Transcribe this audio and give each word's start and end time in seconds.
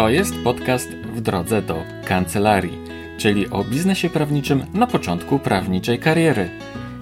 To 0.00 0.08
jest 0.08 0.34
podcast 0.44 0.90
w 0.90 1.20
drodze 1.20 1.62
do 1.62 1.82
kancelarii, 2.04 2.78
czyli 3.18 3.50
o 3.50 3.64
biznesie 3.64 4.10
prawniczym 4.10 4.66
na 4.74 4.86
początku 4.86 5.38
prawniczej 5.38 5.98
kariery. 5.98 6.50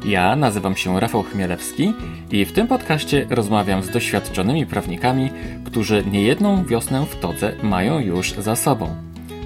Ja 0.04 0.36
nazywam 0.36 0.76
się 0.76 1.00
Rafał 1.00 1.22
Chmielewski 1.22 1.94
i 2.30 2.44
w 2.44 2.52
tym 2.52 2.66
podcaście 2.66 3.26
rozmawiam 3.30 3.82
z 3.82 3.90
doświadczonymi 3.90 4.66
prawnikami, 4.66 5.30
którzy 5.64 6.04
niejedną 6.10 6.64
wiosnę 6.64 7.06
w 7.06 7.20
todze 7.20 7.52
mają 7.62 7.98
już 7.98 8.32
za 8.32 8.56
sobą. 8.56 8.96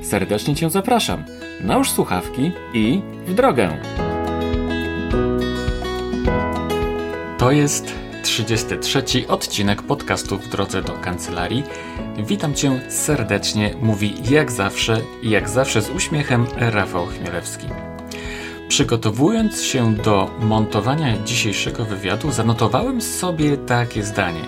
Serdecznie 0.03 0.55
Cię 0.55 0.71
zapraszam. 0.71 1.25
Nałóż 1.65 1.91
słuchawki 1.91 2.53
i 2.75 3.01
w 3.27 3.35
drogę! 3.35 3.77
To 7.39 7.51
jest 7.51 7.95
33 8.23 9.03
odcinek 9.29 9.83
podcastu 9.83 10.39
w 10.39 10.49
drodze 10.49 10.83
do 10.83 10.93
kancelarii. 10.93 11.63
Witam 12.19 12.55
Cię 12.55 12.81
serdecznie, 12.91 13.75
mówi 13.83 14.15
jak 14.31 14.51
zawsze 14.51 15.01
i 15.23 15.31
jak 15.31 15.49
zawsze 15.49 15.83
z 15.83 15.91
uśmiechem 15.91 16.47
Rafał 16.57 17.07
Chmielewski. 17.07 17.67
Przygotowując 18.69 19.63
się 19.63 19.95
do 19.95 20.31
montowania 20.41 21.23
dzisiejszego 21.25 21.85
wywiadu, 21.85 22.31
zanotowałem 22.33 23.01
sobie 23.01 23.57
takie 23.57 24.03
zdanie. 24.03 24.41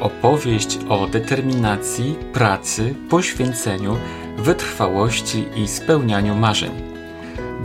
Opowieść 0.00 0.78
o 0.88 1.06
determinacji, 1.06 2.16
pracy, 2.32 2.94
poświęceniu, 3.10 3.96
wytrwałości 4.38 5.44
i 5.56 5.68
spełnianiu 5.68 6.34
marzeń. 6.34 6.70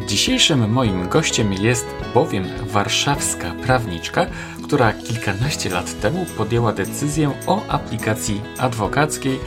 Dzisiejszym 0.07 0.71
moim 0.71 1.09
gościem 1.09 1.53
jest 1.53 1.87
bowiem 2.13 2.45
warszawska 2.61 3.53
prawniczka, 3.63 4.25
która 4.69 4.93
kilkanaście 4.93 5.69
lat 5.69 6.01
temu 6.01 6.25
podjęła 6.37 6.73
decyzję 6.73 7.31
o 7.47 7.61
aplikacji 7.67 8.41
adwokackiej, 8.59 9.39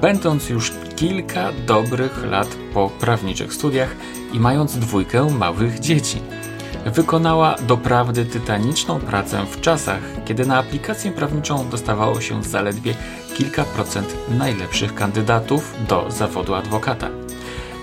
będąc 0.00 0.48
już 0.48 0.72
kilka 0.96 1.52
dobrych 1.66 2.24
lat 2.24 2.48
po 2.74 2.90
prawniczych 2.90 3.54
studiach 3.54 3.96
i 4.32 4.40
mając 4.40 4.78
dwójkę 4.78 5.30
małych 5.30 5.80
dzieci. 5.80 6.22
Wykonała 6.86 7.54
doprawdy 7.66 8.24
tytaniczną 8.24 9.00
pracę 9.00 9.46
w 9.50 9.60
czasach, 9.60 10.00
kiedy 10.24 10.46
na 10.46 10.58
aplikację 10.58 11.12
prawniczą 11.12 11.68
dostawało 11.68 12.20
się 12.20 12.42
zaledwie 12.42 12.94
kilka 13.34 13.64
procent 13.64 14.16
najlepszych 14.38 14.94
kandydatów 14.94 15.74
do 15.88 16.10
zawodu 16.10 16.54
adwokata. 16.54 17.08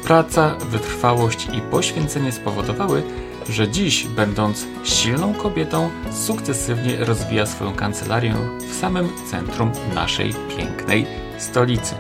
Praca, 0.04 0.56
wytrwałość 0.56 1.48
i 1.54 1.62
poświęcenie 1.62 2.32
spowodowały, 2.32 3.04
że 3.50 3.70
dziś, 3.70 4.08
będąc 4.08 4.66
silną 4.84 5.34
kobietą, 5.34 5.90
sukcesywnie 6.12 7.06
rozwija 7.06 7.46
swoją 7.46 7.74
kancelarię 7.74 8.36
w 8.70 8.76
samym 8.76 9.10
centrum 9.32 9.72
naszej 9.96 10.34
pięknej 10.58 11.06
stolicy. 11.38 11.96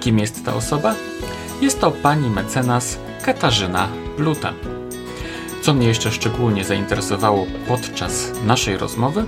Kim 0.00 0.18
jest 0.18 0.44
ta 0.44 0.54
osoba? 0.54 0.94
Jest 1.60 1.80
to 1.80 1.90
pani 1.90 2.30
mecenas 2.30 2.98
Katarzyna 3.24 3.88
Pluta. 4.16 4.52
Co 5.62 5.74
mnie 5.74 5.88
jeszcze 5.88 6.12
szczególnie 6.12 6.64
zainteresowało 6.64 7.46
podczas 7.68 8.32
naszej 8.44 8.76
rozmowy? 8.76 9.24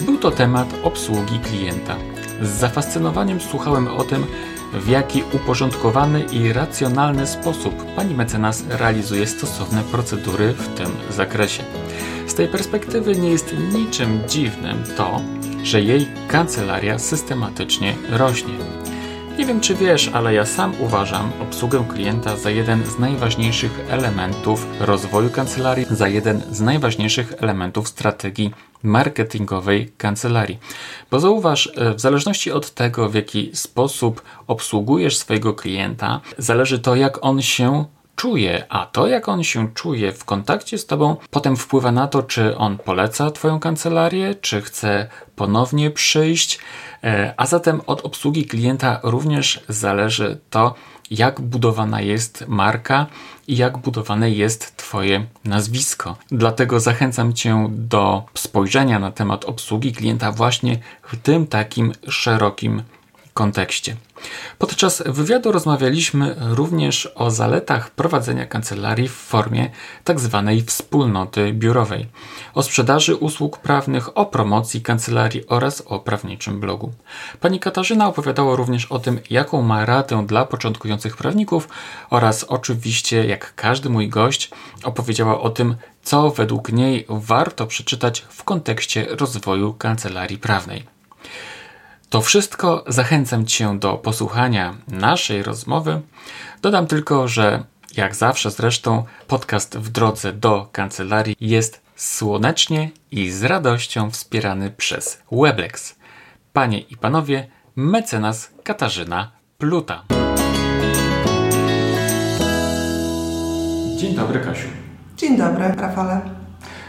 Był 0.00 0.18
to 0.18 0.30
temat 0.30 0.68
obsługi 0.82 1.38
klienta. 1.38 1.96
Z 2.42 2.48
zafascynowaniem 2.48 3.40
słuchałem 3.40 3.88
o 3.88 4.04
tym, 4.04 4.26
w 4.74 4.88
jaki 4.88 5.22
uporządkowany 5.32 6.24
i 6.32 6.52
racjonalny 6.52 7.26
sposób 7.26 7.94
pani 7.96 8.14
mecenas 8.14 8.64
realizuje 8.68 9.26
stosowne 9.26 9.82
procedury 9.82 10.52
w 10.52 10.68
tym 10.68 10.88
zakresie. 11.10 11.62
Z 12.26 12.34
tej 12.34 12.48
perspektywy 12.48 13.16
nie 13.16 13.30
jest 13.30 13.54
niczym 13.72 14.20
dziwnym 14.28 14.84
to, 14.96 15.20
że 15.62 15.82
jej 15.82 16.08
kancelaria 16.28 16.98
systematycznie 16.98 17.94
rośnie. 18.10 18.54
Nie 19.38 19.46
wiem, 19.46 19.60
czy 19.60 19.74
wiesz, 19.74 20.10
ale 20.12 20.34
ja 20.34 20.46
sam 20.46 20.74
uważam 20.80 21.32
obsługę 21.42 21.84
klienta 21.94 22.36
za 22.36 22.50
jeden 22.50 22.86
z 22.86 22.98
najważniejszych 22.98 23.80
elementów 23.90 24.66
rozwoju 24.80 25.30
kancelarii, 25.30 25.86
za 25.90 26.08
jeden 26.08 26.42
z 26.50 26.60
najważniejszych 26.60 27.32
elementów 27.38 27.88
strategii 27.88 28.54
marketingowej 28.82 29.92
kancelarii. 29.98 30.58
Bo 31.10 31.20
zauważ, 31.20 31.72
w 31.94 32.00
zależności 32.00 32.52
od 32.52 32.70
tego, 32.70 33.08
w 33.08 33.14
jaki 33.14 33.50
sposób 33.54 34.22
obsługujesz 34.46 35.16
swojego 35.18 35.54
klienta, 35.54 36.20
zależy 36.38 36.78
to, 36.78 36.94
jak 36.94 37.24
on 37.24 37.42
się 37.42 37.84
czuje, 38.16 38.64
a 38.68 38.86
to 38.86 39.06
jak 39.06 39.28
on 39.28 39.44
się 39.44 39.74
czuje 39.74 40.12
w 40.12 40.24
kontakcie 40.24 40.78
z 40.78 40.86
Tobą, 40.86 41.16
potem 41.30 41.56
wpływa 41.56 41.92
na 41.92 42.08
to, 42.08 42.22
czy 42.22 42.56
on 42.56 42.78
poleca 42.78 43.30
Twoją 43.30 43.60
kancelarię, 43.60 44.34
czy 44.34 44.62
chce 44.62 45.08
ponownie 45.36 45.90
przyjść, 45.90 46.58
a 47.36 47.46
zatem 47.46 47.80
od 47.86 48.00
obsługi 48.00 48.46
klienta 48.46 49.00
również 49.02 49.64
zależy 49.68 50.38
to, 50.50 50.74
jak 51.10 51.40
budowana 51.40 52.00
jest 52.00 52.44
marka 52.48 53.06
i 53.48 53.56
jak 53.56 53.78
budowane 53.78 54.30
jest 54.30 54.76
Twoje 54.76 55.26
nazwisko. 55.44 56.16
Dlatego 56.30 56.80
zachęcam 56.80 57.32
Cię 57.32 57.66
do 57.70 58.22
spojrzenia 58.34 58.98
na 58.98 59.10
temat 59.10 59.44
obsługi 59.44 59.92
klienta 59.92 60.32
właśnie 60.32 60.78
w 61.02 61.16
tym 61.16 61.46
takim 61.46 61.92
szerokim 62.08 62.82
kontekście. 63.34 63.96
Podczas 64.58 65.02
wywiadu 65.06 65.52
rozmawialiśmy 65.52 66.36
również 66.38 67.12
o 67.14 67.30
zaletach 67.30 67.90
prowadzenia 67.90 68.46
kancelarii 68.46 69.08
w 69.08 69.14
formie 69.14 69.70
tzw. 70.04 70.42
Tak 70.46 70.66
wspólnoty 70.66 71.52
biurowej, 71.52 72.06
o 72.54 72.62
sprzedaży 72.62 73.16
usług 73.16 73.58
prawnych, 73.58 74.18
o 74.18 74.26
promocji 74.26 74.82
kancelarii 74.82 75.46
oraz 75.46 75.80
o 75.86 75.98
prawniczym 75.98 76.60
blogu. 76.60 76.92
Pani 77.40 77.60
Katarzyna 77.60 78.08
opowiadała 78.08 78.56
również 78.56 78.86
o 78.86 78.98
tym, 78.98 79.20
jaką 79.30 79.62
ma 79.62 79.84
radę 79.84 80.26
dla 80.26 80.44
początkujących 80.44 81.16
prawników 81.16 81.68
oraz 82.10 82.44
oczywiście, 82.44 83.26
jak 83.26 83.54
każdy 83.54 83.90
mój 83.90 84.08
gość, 84.08 84.50
opowiedziała 84.84 85.40
o 85.40 85.50
tym, 85.50 85.76
co 86.02 86.30
według 86.30 86.72
niej 86.72 87.06
warto 87.08 87.66
przeczytać 87.66 88.20
w 88.28 88.44
kontekście 88.44 89.06
rozwoju 89.10 89.72
kancelarii 89.72 90.38
prawnej. 90.38 90.94
To 92.10 92.20
wszystko 92.20 92.84
zachęcam 92.86 93.46
Cię 93.46 93.78
do 93.78 93.94
posłuchania 93.94 94.74
naszej 94.88 95.42
rozmowy. 95.42 96.00
Dodam 96.62 96.86
tylko, 96.86 97.28
że 97.28 97.64
jak 97.96 98.14
zawsze 98.16 98.50
zresztą 98.50 99.04
podcast 99.26 99.78
w 99.78 99.88
drodze 99.88 100.32
do 100.32 100.68
kancelarii 100.72 101.36
jest 101.40 101.80
słonecznie 101.96 102.90
i 103.10 103.30
z 103.30 103.44
radością 103.44 104.10
wspierany 104.10 104.70
przez 104.70 105.22
Weblex. 105.32 105.96
Panie 106.52 106.80
i 106.80 106.96
panowie, 106.96 107.50
mecenas 107.76 108.50
Katarzyna 108.62 109.30
Pluta. 109.58 110.02
Dzień 113.96 114.14
dobry, 114.14 114.40
Kasiu. 114.40 114.68
Dzień 115.16 115.36
dobry, 115.36 115.68
Rafale. 115.68 116.20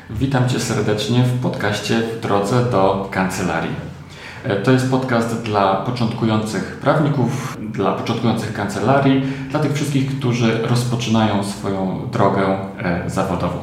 Witam 0.09 0.49
Cię 0.49 0.59
serdecznie 0.59 1.23
w 1.23 1.41
podcaście 1.41 1.99
w 1.99 2.19
drodze 2.19 2.65
do 2.65 3.09
kancelarii. 3.11 3.94
E, 4.47 4.55
to 4.55 4.71
jest 4.71 4.91
podcast 4.91 5.41
dla 5.41 5.75
początkujących 5.75 6.77
prawników, 6.81 7.57
dla 7.71 7.93
początkujących 7.93 8.53
kancelarii, 8.53 9.23
dla 9.49 9.59
tych 9.59 9.73
wszystkich, 9.73 10.17
którzy 10.17 10.67
rozpoczynają 10.67 11.43
swoją 11.43 12.09
drogę 12.11 12.57
e, 12.79 13.09
zawodową. 13.09 13.57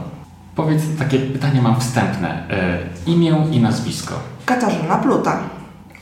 Powiedz, 0.56 0.82
takie 0.98 1.18
pytanie 1.18 1.62
mam 1.62 1.80
wstępne. 1.80 2.48
E, 2.50 2.78
imię 3.06 3.46
i 3.50 3.60
nazwisko. 3.60 4.14
Katarzyna 4.46 4.96
Pluta. 4.96 5.38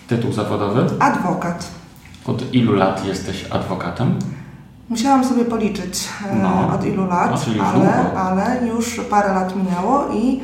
Tytuł 0.08 0.32
zawodowy? 0.32 0.86
Adwokat. 0.98 1.68
Od 2.26 2.54
ilu 2.54 2.72
lat 2.74 3.04
jesteś 3.04 3.46
adwokatem? 3.50 4.18
Musiałam 4.88 5.24
sobie 5.24 5.44
policzyć 5.44 6.08
no. 6.42 6.74
od 6.74 6.84
ilu 6.84 7.06
lat, 7.06 7.46
no, 7.56 7.64
ale, 7.64 8.12
ale 8.14 8.66
już 8.66 9.00
parę 9.10 9.34
lat 9.34 9.56
minęło 9.56 10.08
i 10.12 10.40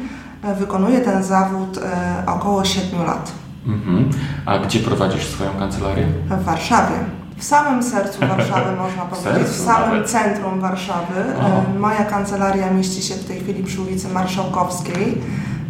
wykonuję 0.59 1.01
ten 1.01 1.23
zawód 1.23 1.81
około 2.27 2.65
7 2.65 3.07
lat. 3.07 3.33
Mhm. 3.67 4.11
A 4.47 4.59
gdzie 4.59 4.79
prowadzisz 4.81 5.27
swoją 5.27 5.51
kancelarię? 5.51 6.07
W 6.31 6.45
Warszawie. 6.45 6.95
W 7.37 7.45
samym 7.45 7.83
sercu 7.83 8.21
Warszawy, 8.21 8.77
można 8.83 9.03
powiedzieć, 9.03 9.49
w 9.49 9.65
samym 9.65 9.91
nawet. 9.91 10.11
centrum 10.11 10.61
Warszawy. 10.61 11.15
O. 11.41 11.79
Moja 11.79 12.05
kancelaria 12.05 12.71
mieści 12.71 13.03
się 13.03 13.15
w 13.15 13.25
tej 13.25 13.41
chwili 13.41 13.65
przy 13.65 13.81
ulicy 13.83 14.09
Marszałkowskiej 14.09 15.19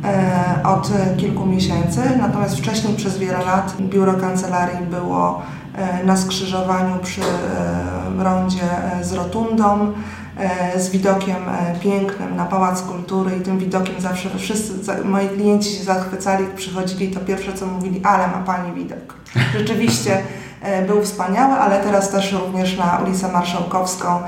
e, 0.05 0.63
od 0.65 0.91
kilku 1.17 1.47
miesięcy, 1.47 2.01
natomiast 2.21 2.59
wcześniej 2.59 2.97
przez 2.97 3.19
wiele 3.19 3.39
lat 3.39 3.75
biuro 3.81 4.15
kancelarii 4.15 4.87
było 4.91 5.43
e, 5.75 6.05
na 6.05 6.17
skrzyżowaniu 6.17 6.99
przy 7.03 7.21
e, 7.23 8.25
rondzie 8.25 8.69
z 9.03 9.13
rotundą. 9.13 9.93
E, 10.37 10.81
z 10.81 10.91
widokiem 10.91 11.37
e, 11.37 11.79
pięknym 11.81 12.37
na 12.37 12.45
Pałac 12.45 12.83
Kultury 12.83 13.37
i 13.37 13.41
tym 13.41 13.59
widokiem 13.59 13.95
zawsze 13.99 14.29
wszyscy, 14.39 14.73
moi 15.05 15.29
klienci 15.29 15.71
się 15.71 15.85
zachwycali, 15.85 16.45
jak 16.45 16.55
przychodzili, 16.55 17.09
to 17.09 17.21
pierwsze 17.21 17.53
co 17.53 17.67
mówili, 17.67 18.01
ale 18.05 18.27
ma 18.27 18.39
Pani 18.39 18.73
widok. 18.73 19.15
Rzeczywiście 19.59 20.23
e, 20.63 20.87
był 20.87 21.03
wspaniały, 21.03 21.55
ale 21.55 21.81
teraz 21.81 22.11
też 22.11 22.33
również 22.33 22.79
na 22.79 22.99
ulicę 22.99 23.33
Marszałkowską, 23.33 24.23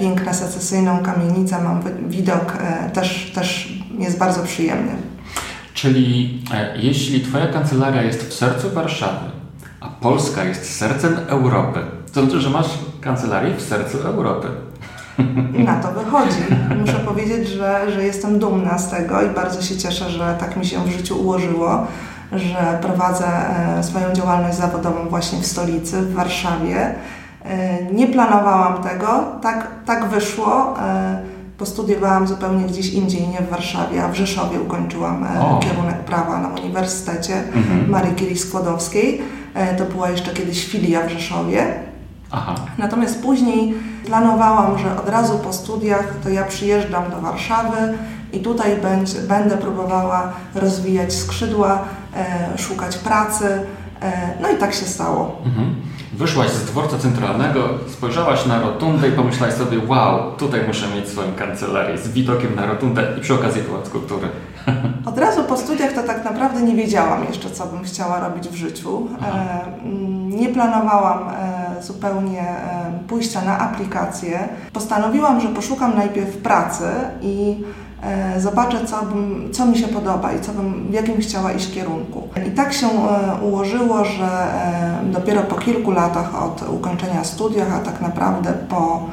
piękna 0.00 0.32
secesyjną 0.32 1.02
kamienicę, 1.02 1.62
mam 1.62 1.82
widok, 2.08 2.56
też, 2.92 3.32
też 3.34 3.78
jest 3.98 4.18
bardzo 4.18 4.42
przyjemny. 4.42 4.92
Czyli 5.74 6.42
jeśli 6.76 7.20
Twoja 7.20 7.46
kancelaria 7.46 8.02
jest 8.02 8.28
w 8.28 8.32
sercu 8.32 8.70
Warszawy, 8.70 9.30
a 9.80 9.88
Polska 9.88 10.44
jest 10.44 10.76
sercem 10.76 11.16
Europy, 11.28 11.80
To 12.12 12.20
znaczy, 12.22 12.40
że 12.40 12.50
masz 12.50 12.68
kancelarię 13.00 13.54
w 13.54 13.62
sercu 13.62 13.98
Europy. 13.98 14.48
Na 15.64 15.74
to 15.74 15.92
wychodzi. 15.92 16.40
Muszę 16.80 16.98
powiedzieć, 16.98 17.48
że, 17.48 17.92
że 17.92 18.04
jestem 18.04 18.38
dumna 18.38 18.78
z 18.78 18.90
tego 18.90 19.22
i 19.22 19.28
bardzo 19.28 19.62
się 19.62 19.76
cieszę, 19.76 20.10
że 20.10 20.36
tak 20.40 20.56
mi 20.56 20.66
się 20.66 20.84
w 20.84 20.90
życiu 20.90 21.20
ułożyło, 21.20 21.86
że 22.32 22.78
prowadzę 22.82 23.26
e, 23.78 23.82
swoją 23.82 24.12
działalność 24.12 24.56
zawodową 24.56 25.08
właśnie 25.08 25.38
w 25.38 25.46
stolicy, 25.46 26.02
w 26.02 26.14
Warszawie. 26.14 26.94
E, 27.44 27.84
nie 27.92 28.06
planowałam 28.06 28.82
tego, 28.82 29.24
tak, 29.42 29.68
tak 29.86 30.08
wyszło. 30.08 30.80
E, 30.80 31.18
postudiowałam 31.58 32.28
zupełnie 32.28 32.64
gdzieś 32.66 32.92
indziej, 32.92 33.28
nie 33.28 33.38
w 33.38 33.50
Warszawie, 33.50 34.04
a 34.04 34.08
w 34.08 34.14
Rzeszowie 34.14 34.60
ukończyłam 34.60 35.26
o. 35.40 35.58
kierunek 35.58 35.96
prawa 35.96 36.40
na 36.40 36.48
Uniwersytecie 36.48 37.34
mhm. 37.34 37.90
Marii 37.90 38.14
Curie 38.14 38.36
Skłodowskiej. 38.36 39.22
To 39.78 39.84
była 39.84 40.10
jeszcze 40.10 40.32
kiedyś 40.32 40.66
filia 40.66 41.06
w 41.06 41.10
Rzeszowie. 41.10 41.66
Aha. 42.30 42.54
Natomiast 42.78 43.22
później 43.22 43.74
planowałam, 44.08 44.78
że 44.78 45.00
od 45.00 45.08
razu 45.08 45.38
po 45.38 45.52
studiach 45.52 46.14
to 46.22 46.28
ja 46.28 46.44
przyjeżdżam 46.44 47.10
do 47.10 47.20
Warszawy 47.20 47.98
i 48.32 48.40
tutaj 48.40 48.76
będzie, 48.76 49.20
będę 49.20 49.56
próbowała 49.56 50.32
rozwijać 50.54 51.12
skrzydła, 51.12 51.78
e, 52.16 52.58
szukać 52.58 52.98
pracy. 52.98 53.60
E, 54.02 54.34
no 54.42 54.50
i 54.50 54.56
tak 54.56 54.74
się 54.74 54.86
stało. 54.86 55.42
Mhm. 55.46 55.74
Wyszłaś 56.12 56.50
z 56.50 56.64
dworca 56.64 56.98
centralnego, 56.98 57.68
spojrzałaś 57.88 58.46
na 58.46 58.60
rotundę 58.60 59.08
i 59.08 59.12
pomyślałaś 59.12 59.54
sobie, 59.54 59.78
wow, 59.86 60.36
tutaj 60.36 60.60
muszę 60.66 60.86
mieć 60.96 61.08
swoją 61.08 61.32
kancelarię 61.34 61.98
z 61.98 62.08
widokiem 62.08 62.54
na 62.54 62.66
rotundę 62.66 63.02
i 63.18 63.20
przy 63.20 63.34
okazji 63.34 63.62
Pałac 63.62 63.88
Kultury. 63.88 64.28
Od 65.06 65.18
razu 65.18 65.44
po 65.44 65.56
studiach 65.56 65.92
to 65.92 66.02
tak 66.02 66.24
naprawdę 66.24 66.62
nie 66.62 66.74
wiedziałam 66.74 67.24
jeszcze, 67.24 67.50
co 67.50 67.66
bym 67.66 67.84
chciała 67.84 68.20
robić 68.20 68.48
w 68.48 68.54
życiu. 68.54 69.08
E, 69.22 69.64
nie 70.36 70.48
planowałam 70.48 71.28
e, 71.28 71.82
zupełnie 71.82 72.40
e, 72.40 72.92
pójścia 73.08 73.42
na 73.42 73.58
aplikację. 73.58 74.48
Postanowiłam, 74.72 75.40
że 75.40 75.48
poszukam 75.48 75.96
najpierw 75.96 76.36
pracy 76.36 76.84
i 77.22 77.64
zobaczę, 78.38 78.86
co, 78.86 79.02
bym, 79.02 79.48
co 79.52 79.66
mi 79.66 79.78
się 79.78 79.88
podoba 79.88 80.32
i 80.32 80.40
co 80.40 80.52
bym, 80.52 80.86
w 80.90 80.92
jakim 80.92 81.20
chciała 81.20 81.52
iść 81.52 81.74
kierunku. 81.74 82.28
I 82.48 82.50
tak 82.50 82.72
się 82.72 82.86
ułożyło, 83.42 84.04
że 84.04 84.28
dopiero 85.04 85.42
po 85.42 85.54
kilku 85.54 85.90
latach 85.90 86.42
od 86.42 86.68
ukończenia 86.68 87.24
studiów, 87.24 87.66
a 87.74 87.78
tak 87.78 88.00
naprawdę 88.00 88.52
po 88.52 89.06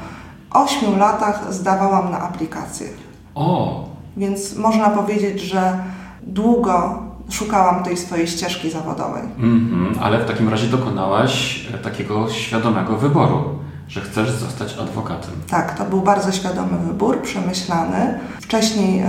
ośmiu 0.51 0.97
latach 0.97 1.53
zdawałam 1.53 2.11
na 2.11 2.19
aplikację. 2.21 2.87
O! 3.35 3.94
Więc 4.17 4.55
można 4.55 4.89
powiedzieć, 4.89 5.41
że 5.41 5.79
długo 6.23 7.03
szukałam 7.29 7.83
tej 7.83 7.97
swojej 7.97 8.27
ścieżki 8.27 8.71
zawodowej. 8.71 9.23
Mm 9.39 9.59
-hmm, 9.59 9.99
ale 10.01 10.19
w 10.19 10.27
takim 10.27 10.49
razie 10.49 10.67
dokonałaś 10.67 11.65
takiego 11.83 12.29
świadomego 12.29 12.97
wyboru 12.97 13.65
że 13.87 14.01
chcesz 14.01 14.31
zostać 14.31 14.77
adwokatem. 14.77 15.31
Tak, 15.49 15.77
to 15.77 15.85
był 15.85 16.01
bardzo 16.01 16.31
świadomy 16.31 16.77
wybór, 16.87 17.21
przemyślany. 17.21 18.19
Wcześniej, 18.41 19.03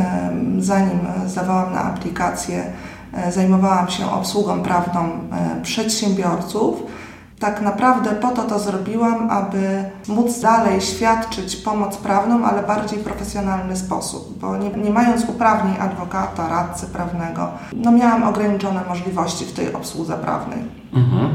zanim 0.58 0.98
zdawałam 1.26 1.72
na 1.72 1.84
aplikację, 1.84 2.72
e, 3.12 3.32
zajmowałam 3.32 3.88
się 3.88 4.10
obsługą 4.10 4.62
prawną 4.62 5.00
e, 5.02 5.62
przedsiębiorców. 5.62 6.82
Tak 7.38 7.62
naprawdę 7.62 8.10
po 8.10 8.30
to 8.30 8.42
to 8.42 8.58
zrobiłam, 8.58 9.30
aby 9.30 9.84
móc 10.08 10.40
dalej 10.40 10.80
świadczyć 10.80 11.56
pomoc 11.56 11.96
prawną, 11.96 12.44
ale 12.44 12.62
bardziej 12.62 12.98
profesjonalny 12.98 13.76
sposób, 13.76 14.38
bo 14.40 14.56
nie, 14.56 14.70
nie 14.70 14.90
mając 14.90 15.28
uprawnień 15.28 15.74
adwokata, 15.80 16.48
radcy 16.48 16.86
prawnego, 16.86 17.48
no 17.72 17.92
miałam 17.92 18.22
ograniczone 18.22 18.80
możliwości 18.88 19.44
w 19.44 19.52
tej 19.52 19.74
obsłudze 19.74 20.14
prawnej. 20.14 20.58
Mhm. 20.94 21.34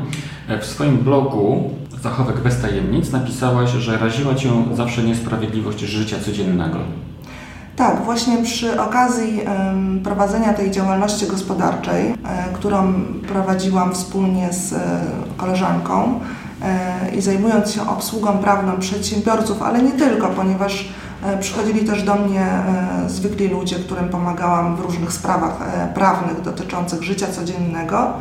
W 0.62 0.66
swoim 0.66 0.98
blogu 0.98 1.70
Zachowek 2.04 2.40
bez 2.40 2.62
tajemnic 2.62 3.12
napisałaś, 3.12 3.70
że 3.70 3.98
raziła 3.98 4.36
Cię 4.36 4.50
zawsze 4.74 5.04
niesprawiedliwość 5.04 5.80
życia 5.80 6.20
codziennego. 6.20 6.78
Tak, 7.76 8.06
właśnie 8.06 8.38
przy 8.44 8.82
okazji 8.82 9.42
prowadzenia 10.04 10.54
tej 10.54 10.72
działalności 10.72 11.28
gospodarczej, 11.28 12.06
um, 12.06 12.16
którą 12.54 12.94
prowadziłam 13.28 13.94
wspólnie 13.94 14.54
z 14.54 14.74
um, 14.74 14.82
koleżanką 15.38 16.20
i 17.18 17.22
zajmując 17.22 17.72
się 17.72 17.90
obsługą 17.90 18.38
prawną 18.38 18.80
przedsiębiorców, 18.80 19.62
ale 19.62 19.84
nie 19.84 19.92
tylko, 19.92 20.28
ponieważ 20.28 20.90
przychodzili 21.40 21.86
też 21.86 22.04
do 22.04 22.16
mnie 22.16 22.48
zwykli 23.08 23.48
ludzie, 23.48 23.76
którym 23.76 24.10
pomagałam 24.10 24.76
w 24.76 24.80
różnych 24.80 25.14
sprawach 25.14 25.58
prawnych 25.94 26.42
dotyczących 26.42 27.04
życia 27.04 27.28
codziennego. 27.28 28.14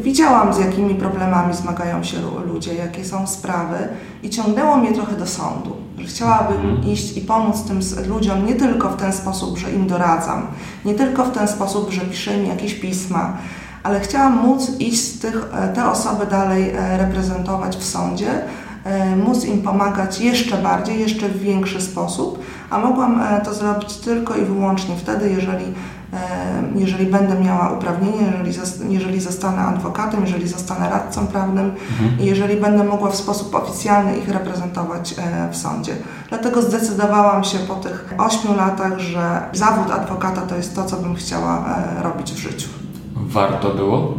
Widziałam, 0.00 0.54
z 0.54 0.58
jakimi 0.58 0.94
problemami 0.94 1.54
zmagają 1.54 2.04
się 2.04 2.16
ludzie, 2.46 2.74
jakie 2.74 3.04
są 3.04 3.26
sprawy 3.26 3.88
i 4.22 4.30
ciągnęło 4.30 4.76
mnie 4.76 4.92
trochę 4.92 5.16
do 5.16 5.26
sądu, 5.26 5.76
że 5.98 6.06
chciałabym 6.06 6.60
mhm. 6.60 6.92
iść 6.92 7.16
i 7.16 7.20
pomóc 7.20 7.64
tym 7.64 7.80
ludziom 8.08 8.46
nie 8.46 8.54
tylko 8.54 8.90
w 8.90 8.96
ten 8.96 9.12
sposób, 9.12 9.58
że 9.58 9.72
im 9.72 9.86
doradzam, 9.86 10.46
nie 10.84 10.94
tylko 10.94 11.24
w 11.24 11.30
ten 11.30 11.48
sposób, 11.48 11.90
że 11.90 12.00
piszę 12.00 12.36
im 12.36 12.46
jakieś 12.46 12.74
pisma, 12.74 13.36
ale 13.84 14.00
chciałam 14.00 14.36
móc 14.36 14.80
iść 14.80 15.12
tych, 15.12 15.46
e, 15.52 15.68
te 15.68 15.90
osoby 15.90 16.26
dalej 16.26 16.70
e, 16.70 16.98
reprezentować 16.98 17.76
w 17.76 17.84
sądzie, 17.84 18.30
e, 18.84 19.16
móc 19.16 19.44
im 19.44 19.62
pomagać 19.62 20.20
jeszcze 20.20 20.58
bardziej, 20.58 21.00
jeszcze 21.00 21.28
w 21.28 21.38
większy 21.38 21.80
sposób, 21.80 22.38
a 22.70 22.78
mogłam 22.78 23.20
to 23.44 23.54
zrobić 23.54 23.96
tylko 23.96 24.36
i 24.36 24.44
wyłącznie 24.44 24.96
wtedy, 24.96 25.30
jeżeli 25.30 25.64
jeżeli 26.74 27.06
będę 27.06 27.40
miała 27.40 27.70
uprawnienie, 27.70 28.32
jeżeli, 28.44 28.94
jeżeli 28.94 29.20
zostanę 29.20 29.62
adwokatem, 29.62 30.20
jeżeli 30.22 30.48
zostanę 30.48 30.90
radcą 30.90 31.26
prawnym 31.26 31.72
mhm. 31.90 32.20
i 32.20 32.24
jeżeli 32.26 32.56
będę 32.56 32.84
mogła 32.84 33.10
w 33.10 33.16
sposób 33.16 33.54
oficjalny 33.54 34.16
ich 34.16 34.28
reprezentować 34.28 35.14
e, 35.18 35.48
w 35.52 35.56
sądzie. 35.56 35.96
Dlatego 36.28 36.62
zdecydowałam 36.62 37.44
się 37.44 37.58
po 37.58 37.74
tych 37.74 38.14
ośmiu 38.18 38.56
latach, 38.56 38.98
że 38.98 39.42
zawód 39.52 39.90
adwokata 39.90 40.40
to 40.40 40.56
jest 40.56 40.74
to, 40.74 40.84
co 40.84 40.96
bym 40.96 41.14
chciała 41.14 41.64
e, 41.98 42.02
robić 42.02 42.32
w 42.32 42.38
życiu. 42.38 42.68
Warto 43.16 43.70
było? 43.70 44.14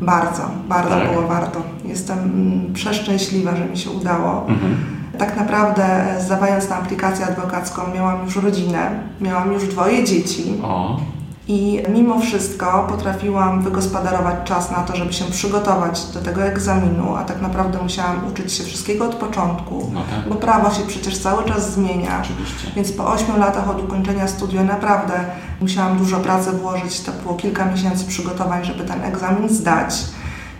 Bardzo, 0.00 0.42
bardzo 0.68 0.90
tak? 0.90 1.12
było 1.12 1.28
warto. 1.28 1.62
Jestem 1.84 2.18
mm, 2.18 2.74
przeszczęśliwa, 2.74 3.56
że 3.56 3.64
mi 3.64 3.78
się 3.78 3.90
udało. 3.90 4.46
Mhm. 4.48 4.76
Tak 5.18 5.36
naprawdę 5.36 5.84
e, 5.84 6.20
zdawając 6.20 6.70
na 6.70 6.76
aplikację 6.76 7.26
adwokacką 7.26 7.82
miałam 7.94 8.24
już 8.24 8.36
rodzinę, 8.36 8.90
miałam 9.20 9.52
już 9.52 9.64
dwoje 9.64 10.04
dzieci. 10.04 10.60
O. 10.62 11.00
I 11.48 11.82
mimo 11.88 12.20
wszystko 12.20 12.86
potrafiłam 12.88 13.62
wygospodarować 13.62 14.34
czas 14.44 14.70
na 14.70 14.76
to, 14.76 14.96
żeby 14.96 15.12
się 15.12 15.24
przygotować 15.24 16.04
do 16.14 16.20
tego 16.20 16.42
egzaminu, 16.42 17.16
a 17.16 17.24
tak 17.24 17.42
naprawdę 17.42 17.78
musiałam 17.82 18.26
uczyć 18.32 18.52
się 18.52 18.64
wszystkiego 18.64 19.04
od 19.04 19.14
początku, 19.14 19.90
no 19.94 20.00
tak. 20.00 20.28
bo 20.28 20.34
prawo 20.34 20.74
się 20.74 20.82
przecież 20.86 21.18
cały 21.18 21.44
czas 21.44 21.72
zmienia. 21.72 22.22
Oczywiście. 22.22 22.70
Więc 22.76 22.92
po 22.92 23.12
8 23.12 23.38
latach 23.38 23.70
od 23.70 23.84
ukończenia 23.84 24.28
studia 24.28 24.64
naprawdę 24.64 25.14
musiałam 25.60 25.98
dużo 25.98 26.16
pracy 26.16 26.52
włożyć. 26.52 27.00
To 27.00 27.12
było 27.12 27.34
kilka 27.34 27.64
miesięcy 27.64 28.06
przygotowań, 28.06 28.64
żeby 28.64 28.84
ten 28.84 29.04
egzamin 29.04 29.48
zdać. 29.48 30.04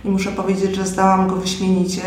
I 0.05 0.09
muszę 0.09 0.33
powiedzieć, 0.33 0.77
że 0.77 0.87
zdałam 0.87 1.29
go 1.29 1.37
wyśmienicie. 1.37 2.03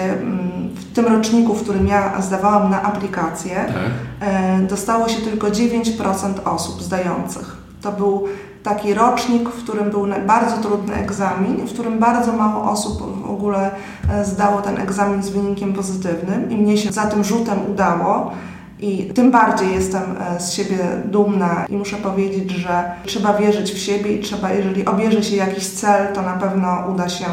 W 0.75 0.93
tym 0.93 1.05
roczniku, 1.05 1.55
w 1.55 1.63
którym 1.63 1.87
ja 1.87 2.21
zdawałam 2.21 2.71
na 2.71 2.81
aplikację, 2.83 3.65
tak. 3.67 4.29
E, 4.29 4.59
dostało 4.59 5.09
się 5.09 5.21
tylko 5.21 5.47
9% 5.47 6.33
osób 6.45 6.81
zdających. 6.81 7.57
To 7.81 7.91
był 7.91 8.27
taki 8.63 8.93
rocznik, 8.93 9.49
w 9.49 9.63
którym 9.63 9.89
był 9.89 10.07
bardzo 10.27 10.57
trudny 10.57 10.95
egzamin, 10.95 11.67
w 11.67 11.73
którym 11.73 11.99
bardzo 11.99 12.33
mało 12.33 12.71
osób 12.71 13.21
w 13.27 13.31
ogóle 13.31 13.71
e, 14.11 14.25
zdało 14.25 14.61
ten 14.61 14.81
egzamin 14.81 15.23
z 15.23 15.29
wynikiem 15.29 15.73
pozytywnym 15.73 16.51
i 16.51 16.57
mnie 16.57 16.77
się 16.77 16.91
za 16.91 17.05
tym 17.05 17.23
rzutem 17.23 17.59
udało. 17.71 18.31
I 18.79 19.11
tym 19.15 19.31
bardziej 19.31 19.73
jestem 19.73 20.03
e, 20.03 20.39
z 20.39 20.53
siebie 20.53 20.77
dumna 21.05 21.65
i 21.69 21.77
muszę 21.77 21.97
powiedzieć, 21.97 22.51
że 22.51 22.91
trzeba 23.05 23.33
wierzyć 23.33 23.71
w 23.71 23.77
siebie 23.77 24.15
i 24.15 24.23
trzeba, 24.23 24.51
jeżeli 24.51 24.85
obierze 24.85 25.23
się 25.23 25.35
jakiś 25.35 25.67
cel, 25.67 26.13
to 26.13 26.21
na 26.21 26.33
pewno 26.33 26.83
uda 26.93 27.09
się 27.09 27.25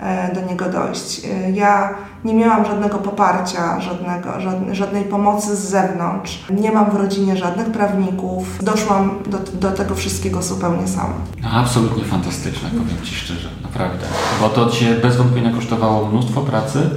E, 0.00 0.34
do 0.34 0.40
niego 0.40 0.64
dojść. 0.64 1.20
Ja 1.52 1.94
nie 2.24 2.34
miałam 2.34 2.64
żadnego 2.64 2.98
poparcia, 2.98 3.80
żadnego, 3.80 4.30
żadnej 4.72 5.04
pomocy 5.04 5.56
z 5.56 5.58
zewnątrz. 5.58 6.44
Nie 6.50 6.72
mam 6.72 6.90
w 6.90 6.94
rodzinie 6.94 7.36
żadnych 7.36 7.66
prawników. 7.66 8.64
Doszłam 8.64 9.18
do, 9.26 9.38
do 9.38 9.76
tego 9.76 9.94
wszystkiego 9.94 10.42
zupełnie 10.42 10.88
sama. 10.88 11.14
No, 11.42 11.48
absolutnie 11.50 12.04
fantastyczne, 12.04 12.68
powiem 12.70 13.04
Ci 13.04 13.14
szczerze, 13.14 13.48
naprawdę. 13.62 14.06
Bo 14.40 14.48
to 14.48 14.70
Cię 14.70 14.94
bez 14.94 15.16
wątpienia 15.16 15.52
kosztowało 15.52 16.08
mnóstwo 16.08 16.40
pracy, 16.40 16.90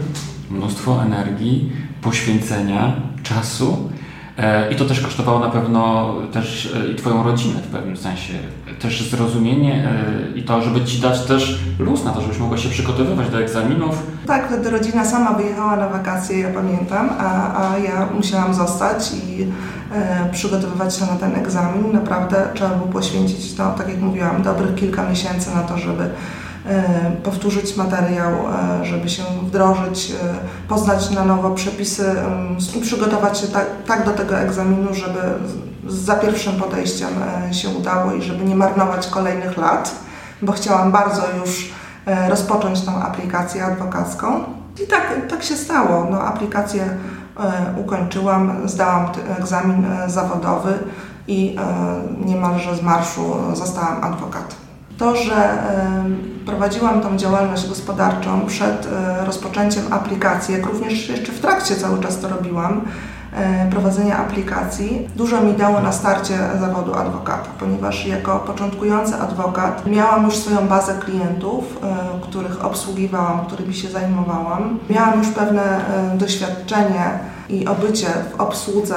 mnóstwo 0.51 1.03
energii, 1.03 1.71
poświęcenia, 2.01 2.93
czasu. 3.23 3.89
E, 4.37 4.71
I 4.71 4.75
to 4.75 4.85
też 4.85 5.01
kosztowało 5.01 5.39
na 5.39 5.49
pewno 5.49 6.15
też 6.33 6.73
i 6.91 6.95
Twoją 6.95 7.23
rodzinę 7.23 7.59
w 7.59 7.67
pewnym 7.67 7.97
sensie 7.97 8.33
też 8.79 9.09
zrozumienie 9.09 9.89
e, 10.33 10.37
i 10.37 10.43
to, 10.43 10.61
żeby 10.61 10.85
Ci 10.85 11.01
dać 11.01 11.25
też 11.25 11.59
luz 11.79 12.03
na 12.03 12.11
to, 12.11 12.21
żebyś 12.21 12.37
mogła 12.39 12.57
się 12.57 12.69
przygotowywać 12.69 13.29
do 13.29 13.41
egzaminów. 13.41 14.03
Tak, 14.27 14.47
wtedy 14.47 14.69
rodzina 14.69 15.05
sama 15.05 15.33
wyjechała 15.33 15.75
na 15.75 15.89
wakacje, 15.89 16.39
ja 16.39 16.49
pamiętam, 16.49 17.09
a, 17.19 17.61
a 17.61 17.77
ja 17.77 18.09
musiałam 18.15 18.53
zostać 18.53 19.11
i 19.13 19.47
e, 19.93 20.29
przygotowywać 20.31 20.95
się 20.95 21.05
na 21.05 21.15
ten 21.15 21.35
egzamin. 21.35 21.93
Naprawdę 21.93 22.47
trzeba 22.53 22.69
było 22.69 22.87
poświęcić, 22.87 23.57
no, 23.57 23.71
tak 23.71 23.89
jak 23.89 24.01
mówiłam, 24.01 24.43
dobrych 24.43 24.75
kilka 24.75 25.09
miesięcy 25.09 25.55
na 25.55 25.61
to, 25.61 25.77
żeby 25.77 26.09
powtórzyć 27.23 27.77
materiał, 27.77 28.31
żeby 28.83 29.09
się 29.09 29.23
wdrożyć, 29.43 30.13
poznać 30.67 31.09
na 31.09 31.25
nowo 31.25 31.51
przepisy 31.51 32.15
i 32.77 32.81
przygotować 32.81 33.37
się 33.37 33.47
tak, 33.47 33.65
tak 33.87 34.05
do 34.05 34.11
tego 34.11 34.37
egzaminu, 34.37 34.93
żeby 34.93 35.19
za 35.87 36.15
pierwszym 36.15 36.53
podejściem 36.53 37.09
się 37.51 37.69
udało 37.69 38.13
i 38.13 38.21
żeby 38.21 38.45
nie 38.45 38.55
marnować 38.55 39.07
kolejnych 39.07 39.57
lat, 39.57 39.95
bo 40.41 40.51
chciałam 40.51 40.91
bardzo 40.91 41.21
już 41.39 41.71
rozpocząć 42.29 42.81
tą 42.81 43.01
aplikację 43.01 43.65
adwokacką. 43.65 44.43
I 44.83 44.87
tak, 44.87 45.27
tak 45.29 45.43
się 45.43 45.55
stało. 45.55 46.07
No, 46.11 46.21
aplikację 46.21 46.83
e, 47.39 47.73
ukończyłam, 47.77 48.69
zdałam 48.69 49.11
egzamin 49.39 49.85
e, 49.85 50.09
zawodowy 50.09 50.79
i 51.27 51.55
e, 51.59 52.25
niemalże 52.25 52.75
z 52.75 52.81
marszu 52.81 53.35
zostałam 53.53 54.03
adwokatem. 54.03 54.66
To, 54.97 55.15
że 55.15 55.63
prowadziłam 56.45 57.01
tą 57.01 57.17
działalność 57.17 57.69
gospodarczą 57.69 58.45
przed 58.45 58.87
rozpoczęciem 59.25 59.83
aplikacji, 59.93 60.53
jak 60.53 60.65
również 60.65 61.09
jeszcze 61.09 61.31
w 61.31 61.39
trakcie 61.39 61.75
cały 61.75 61.99
czas 61.99 62.19
to 62.19 62.29
robiłam, 62.29 62.81
E, 63.37 63.69
prowadzenia 63.69 64.17
aplikacji 64.17 65.09
dużo 65.15 65.41
mi 65.41 65.53
dało 65.53 65.81
na 65.81 65.91
starcie 65.91 66.37
zawodu 66.59 66.93
adwokata, 66.93 67.49
ponieważ 67.59 68.05
jako 68.05 68.39
początkujący 68.39 69.15
adwokat 69.15 69.85
miałam 69.85 70.25
już 70.25 70.35
swoją 70.35 70.67
bazę 70.67 70.93
klientów, 70.93 71.63
e, 71.83 72.21
których 72.21 72.65
obsługiwałam, 72.65 73.45
którymi 73.45 73.73
się 73.73 73.89
zajmowałam. 73.89 74.79
Miałam 74.89 75.19
już 75.19 75.27
pewne 75.27 75.61
e, 75.63 76.17
doświadczenie 76.17 77.19
i 77.49 77.67
obycie 77.67 78.07
w 78.07 78.41
obsłudze 78.41 78.95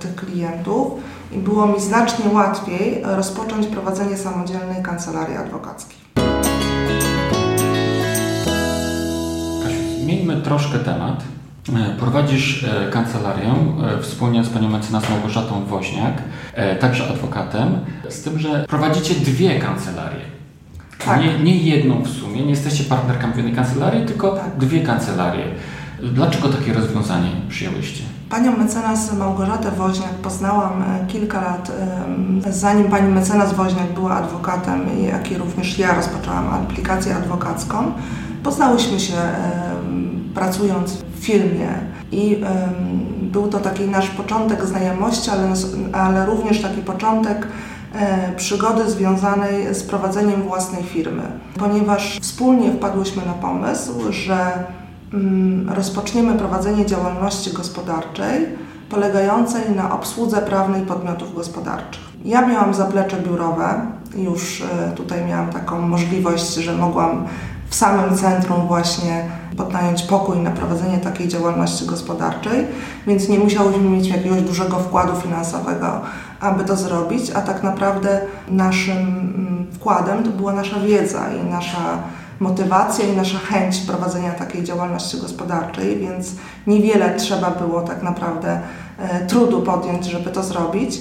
tych 0.00 0.14
klientów 0.14 0.92
i 1.32 1.38
było 1.38 1.66
mi 1.66 1.80
znacznie 1.80 2.30
łatwiej 2.32 3.02
rozpocząć 3.02 3.66
prowadzenie 3.66 4.16
samodzielnej 4.16 4.82
kancelarii 4.82 5.36
adwokackiej. 5.36 5.98
Kasiu, 9.62 10.02
zmieńmy 10.04 10.42
troszkę 10.42 10.78
temat. 10.78 11.24
E, 11.76 11.96
prowadzisz 11.98 12.64
e, 12.64 12.90
kancelarię 12.90 13.54
e, 13.98 14.02
wspólnie 14.02 14.44
z 14.44 14.48
panią 14.48 14.68
mecenas 14.68 15.10
Małgorzatą 15.10 15.64
Woźniak, 15.64 16.22
także 16.80 17.08
adwokatem, 17.08 17.78
z 18.08 18.22
tym, 18.22 18.38
że 18.38 18.64
prowadzicie 18.68 19.14
dwie 19.14 19.58
kancelarie. 19.58 20.20
Tak. 21.04 21.20
Nie, 21.20 21.38
nie 21.38 21.56
jedną 21.58 22.02
w 22.02 22.08
sumie, 22.08 22.42
nie 22.42 22.50
jesteście 22.50 22.84
partnerkami 22.84 23.32
w 23.32 23.36
jednej 23.36 23.54
kancelarii, 23.54 24.06
tylko 24.06 24.30
tak. 24.30 24.56
dwie 24.58 24.80
kancelarie. 24.80 25.44
Dlaczego 26.02 26.48
takie 26.48 26.72
rozwiązanie 26.72 27.30
przyjęłyście? 27.48 28.04
Panią 28.30 28.56
mecenas 28.56 29.12
Małgorzatę 29.12 29.70
Woźniak 29.70 30.14
poznałam 30.14 30.84
kilka 31.08 31.40
lat, 31.40 31.72
zanim 32.50 32.88
pani 32.88 33.12
mecenas 33.12 33.54
Woźniak 33.54 33.92
była 33.94 34.10
adwokatem, 34.10 34.80
jak 35.02 35.32
i 35.32 35.38
również 35.38 35.78
ja 35.78 35.94
rozpoczęłam 35.94 36.48
aplikację 36.48 37.16
adwokacką. 37.16 37.92
Poznałyśmy 38.42 39.00
się 39.00 39.14
pracując 40.34 40.92
w 40.92 41.24
firmie 41.24 41.68
i 42.12 42.44
był 43.22 43.48
to 43.48 43.58
taki 43.58 43.84
nasz 43.88 44.08
początek 44.08 44.66
znajomości, 44.66 45.30
ale, 45.30 45.52
ale 45.92 46.26
również 46.26 46.62
taki 46.62 46.82
początek 46.82 47.46
e, 47.94 48.32
przygody 48.36 48.90
związanej 48.90 49.74
z 49.74 49.82
prowadzeniem 49.82 50.42
własnej 50.42 50.82
firmy, 50.82 51.22
ponieważ 51.58 52.18
wspólnie 52.22 52.72
wpadłyśmy 52.72 53.26
na 53.26 53.32
pomysł, 53.32 54.12
że 54.12 54.64
rozpoczniemy 55.68 56.34
prowadzenie 56.34 56.86
działalności 56.86 57.52
gospodarczej 57.52 58.46
polegającej 58.90 59.70
na 59.76 59.94
obsłudze 59.94 60.36
prawnej 60.36 60.82
podmiotów 60.82 61.34
gospodarczych. 61.34 62.02
Ja 62.24 62.46
miałam 62.46 62.74
zaplecze 62.74 63.16
biurowe, 63.16 63.86
już 64.16 64.60
e, 64.60 64.92
tutaj 64.92 65.24
miałam 65.24 65.50
taką 65.50 65.80
możliwość, 65.80 66.54
że 66.54 66.76
mogłam 66.76 67.26
w 67.68 67.74
samym 67.74 68.16
centrum 68.16 68.66
właśnie 68.66 69.24
podnająć 69.56 70.02
pokój 70.02 70.38
na 70.38 70.50
prowadzenie 70.50 70.98
takiej 70.98 71.28
działalności 71.28 71.86
gospodarczej, 71.86 72.66
więc 73.06 73.28
nie 73.28 73.38
musiałyśmy 73.38 73.82
mieć 73.82 74.08
jakiegoś 74.08 74.42
dużego 74.42 74.76
wkładu 74.76 75.20
finansowego, 75.20 76.00
aby 76.40 76.64
to 76.64 76.76
zrobić, 76.76 77.30
a 77.30 77.40
tak 77.40 77.62
naprawdę 77.62 78.20
naszym 78.48 78.96
mm, 78.96 79.66
wkładem 79.72 80.22
to 80.24 80.30
była 80.30 80.52
nasza 80.52 80.80
wiedza 80.80 81.20
i 81.32 81.50
nasza 81.50 81.98
motywacja 82.40 83.04
i 83.04 83.16
nasza 83.16 83.38
chęć 83.38 83.78
prowadzenia 83.78 84.32
takiej 84.32 84.64
działalności 84.64 85.20
gospodarczej, 85.20 85.98
więc 85.98 86.34
niewiele 86.66 87.14
trzeba 87.14 87.50
było 87.50 87.82
tak 87.82 88.02
naprawdę 88.02 88.60
e, 88.98 89.26
trudu 89.26 89.62
podjąć, 89.62 90.06
żeby 90.06 90.30
to 90.30 90.42
zrobić. 90.42 91.00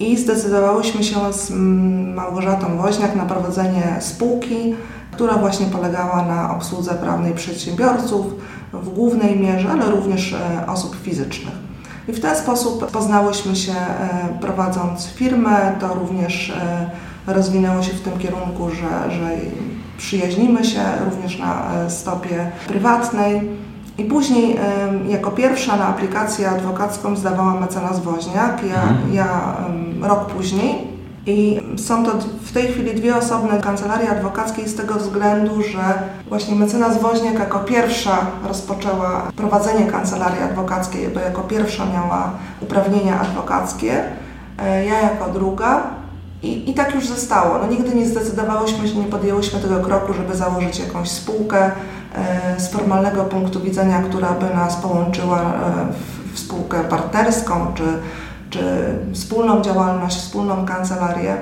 I 0.00 0.16
zdecydowałyśmy 0.16 1.04
się 1.04 1.32
z 1.32 1.50
mm, 1.50 2.14
Małgorzatą 2.14 2.76
Woźniak 2.76 3.16
na 3.16 3.26
prowadzenie 3.26 3.96
spółki, 4.00 4.74
która 5.10 5.34
właśnie 5.34 5.66
polegała 5.66 6.24
na 6.24 6.56
obsłudze 6.56 6.94
prawnej 6.94 7.34
przedsiębiorców 7.34 8.26
w 8.72 8.88
głównej 8.88 9.40
mierze, 9.40 9.68
ale 9.70 9.90
również 9.90 10.32
e, 10.32 10.66
osób 10.66 10.96
fizycznych. 11.02 11.54
I 12.08 12.12
w 12.12 12.20
ten 12.20 12.36
sposób 12.36 12.90
poznałyśmy 12.90 13.56
się 13.56 13.72
e, 13.72 14.38
prowadząc 14.40 15.06
firmę, 15.06 15.72
to 15.80 15.94
również 15.94 16.52
rozwinęło 17.26 17.82
się 17.82 17.92
w 17.92 18.00
tym 18.00 18.18
kierunku, 18.18 18.70
że, 18.70 19.10
że 19.10 19.30
przyjaźnimy 19.98 20.64
się 20.64 20.80
również 21.04 21.38
na 21.38 21.62
stopie 21.88 22.50
prywatnej. 22.68 23.40
I 23.98 24.04
później 24.04 24.56
jako 25.08 25.30
pierwsza 25.30 25.76
na 25.76 25.86
aplikację 25.86 26.50
adwokacką 26.50 27.16
zdawała 27.16 27.60
mecenas 27.60 28.00
Woźniak, 28.00 28.64
ja, 28.64 28.82
mhm. 28.82 29.14
ja 29.14 29.56
rok 30.02 30.26
później. 30.26 30.98
I 31.26 31.60
są 31.76 32.04
to 32.04 32.10
w 32.42 32.52
tej 32.52 32.68
chwili 32.68 32.94
dwie 32.94 33.16
osobne 33.16 33.60
kancelarie 33.60 34.10
adwokackie 34.10 34.68
z 34.68 34.76
tego 34.76 34.94
względu, 34.94 35.62
że 35.62 36.02
właśnie 36.28 36.54
mecenas 36.54 37.02
Woźniak 37.02 37.38
jako 37.38 37.58
pierwsza 37.58 38.16
rozpoczęła 38.48 39.22
prowadzenie 39.36 39.86
kancelarii 39.86 40.42
adwokackiej, 40.42 41.08
bo 41.08 41.20
jako 41.20 41.42
pierwsza 41.42 41.86
miała 41.86 42.30
uprawnienia 42.60 43.20
adwokackie, 43.20 44.04
e, 44.58 44.84
ja 44.84 45.00
jako 45.00 45.30
druga. 45.30 45.97
I, 46.42 46.70
I 46.70 46.74
tak 46.74 46.94
już 46.94 47.06
zostało. 47.06 47.58
No, 47.58 47.66
nigdy 47.66 47.94
nie 47.94 48.06
zdecydowałyśmy 48.06 48.88
się, 48.88 48.96
nie 48.96 49.04
podjęłyśmy 49.04 49.60
tego 49.60 49.80
kroku, 49.80 50.12
żeby 50.12 50.36
założyć 50.36 50.78
jakąś 50.78 51.10
spółkę 51.10 51.70
e, 52.14 52.60
z 52.60 52.68
formalnego 52.68 53.24
punktu 53.24 53.60
widzenia, 53.60 54.02
która 54.02 54.30
by 54.30 54.54
nas 54.54 54.76
połączyła 54.76 55.40
e, 55.40 55.44
w, 55.92 56.34
w 56.34 56.38
spółkę 56.38 56.84
partnerską 56.84 57.72
czy 57.74 57.84
czy 58.50 58.60
wspólną 59.12 59.62
działalność, 59.62 60.16
wspólną 60.16 60.66
kancelarię. 60.66 61.36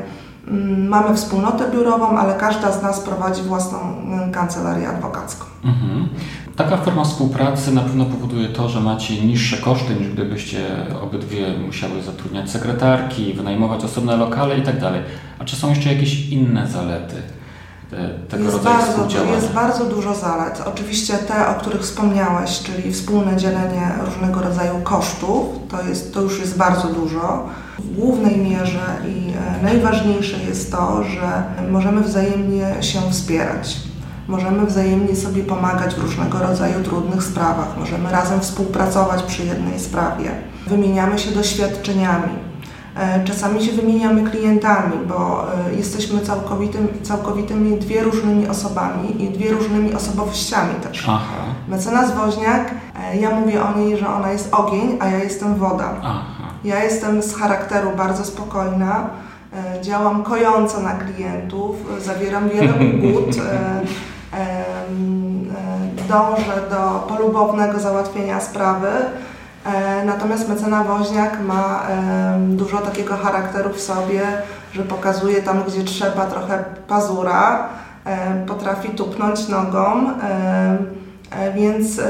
Mm, 0.49 0.89
mamy 0.89 1.17
wspólnotę 1.17 1.71
biurową, 1.71 2.19
ale 2.19 2.35
każda 2.35 2.73
z 2.73 2.83
nas 2.83 3.01
prowadzi 3.01 3.43
własną 3.43 3.79
mm, 3.79 4.33
kancelarię 4.33 4.89
adwokacką. 4.89 5.45
Mhm. 5.65 6.09
Taka 6.57 6.77
forma 6.77 7.05
współpracy 7.05 7.73
na 7.75 7.81
pewno 7.81 8.05
powoduje 8.05 8.49
to, 8.49 8.69
że 8.69 8.81
macie 8.81 9.25
niższe 9.25 9.57
koszty 9.57 9.95
niż 9.95 10.09
gdybyście 10.09 10.59
obydwie 11.03 11.59
musiały 11.67 12.03
zatrudniać 12.03 12.51
sekretarki, 12.51 13.35
wynajmować 13.35 13.85
osobne 13.85 14.17
lokale 14.17 14.59
itd. 14.59 14.81
Tak 14.81 14.93
A 15.39 15.45
czy 15.45 15.57
są 15.57 15.71
jeszcze 15.71 15.93
jakieś 15.93 16.29
inne 16.29 16.67
zalety? 16.69 17.23
tego 18.29 18.45
jest 18.45 18.57
rodzaju 18.57 18.77
bardzo, 18.77 19.33
Jest 19.35 19.53
bardzo 19.53 19.85
dużo 19.85 20.15
zalet. 20.15 20.63
Oczywiście 20.67 21.15
te, 21.19 21.49
o 21.49 21.55
których 21.55 21.83
wspomniałeś, 21.83 22.63
czyli 22.63 22.93
wspólne 22.93 23.37
dzielenie 23.37 23.93
różnego 24.05 24.41
rodzaju 24.41 24.75
kosztów, 24.83 25.47
to, 25.71 25.83
jest, 25.89 26.15
to 26.15 26.23
już 26.23 26.41
jest 26.41 26.57
bardzo 26.57 26.89
dużo. 26.89 27.49
W 27.79 27.95
głównej 27.95 28.37
mierze 28.37 28.97
i 29.09 29.31
e, 29.31 29.63
najważniejsze 29.63 30.37
jest 30.49 30.73
to, 30.73 31.05
że 31.05 31.43
możemy 31.71 32.01
wzajemnie 32.01 32.75
się 32.81 33.01
wspierać. 33.11 33.77
Możemy 34.29 34.67
wzajemnie 34.67 35.17
sobie 35.17 35.43
pomagać 35.43 35.95
w 35.95 35.99
różnego 35.99 36.39
rodzaju 36.39 36.83
trudnych 36.85 37.23
sprawach. 37.23 37.79
Możemy 37.79 38.11
razem 38.11 38.41
współpracować 38.41 39.23
przy 39.23 39.45
jednej 39.45 39.81
sprawie. 39.81 40.31
Wymieniamy 40.67 41.19
się 41.19 41.31
doświadczeniami 41.31 42.47
E, 42.97 43.25
czasami 43.25 43.65
się 43.65 43.73
wymieniamy 43.73 44.31
klientami, 44.31 44.93
bo 45.09 45.45
e, 45.69 45.75
jesteśmy 45.75 46.21
całkowitym, 46.21 46.89
całkowitymi 47.03 47.79
dwie 47.79 48.03
różnymi 48.03 48.49
osobami 48.49 49.25
i 49.25 49.29
dwie 49.29 49.51
różnymi 49.51 49.95
osobowościami 49.95 50.75
też. 50.75 51.05
Aha. 51.09 51.45
Mecenas 51.69 52.15
Woźniak, 52.15 52.71
e, 53.13 53.17
ja 53.17 53.31
mówię 53.31 53.65
o 53.65 53.79
niej, 53.79 53.97
że 53.97 54.09
ona 54.09 54.33
jest 54.33 54.55
ogień, 54.55 54.97
a 55.01 55.09
ja 55.09 55.19
jestem 55.19 55.55
woda. 55.55 55.95
Aha. 56.03 56.23
Ja 56.65 56.85
jestem 56.85 57.23
z 57.23 57.35
charakteru 57.35 57.91
bardzo 57.97 58.25
spokojna, 58.25 59.11
działam 59.83 60.23
kojąco 60.23 60.81
na 60.81 60.93
klientów, 60.93 61.77
zawieram 62.01 62.49
wiele 62.49 62.73
ugód, 62.95 63.37
dążę 66.09 66.71
do 66.71 67.07
polubownego 67.09 67.79
załatwienia 67.79 68.41
sprawy. 68.41 68.89
E, 69.65 70.05
natomiast 70.05 70.49
mecena 70.49 70.85
Woźniak 70.85 71.41
ma 71.41 71.83
dużo 72.39 72.79
takiego 72.79 73.17
charakteru 73.17 73.71
w 73.71 73.81
sobie, 73.81 74.23
że 74.73 74.83
pokazuje 74.83 75.43
tam, 75.43 75.63
gdzie 75.69 75.85
trzeba 75.85 76.27
trochę 76.27 76.65
pazura, 76.89 77.69
potrafi 78.47 78.89
tupnąć 78.91 79.49
nogą, 79.49 80.11
E, 80.23 81.06
więc 81.55 82.01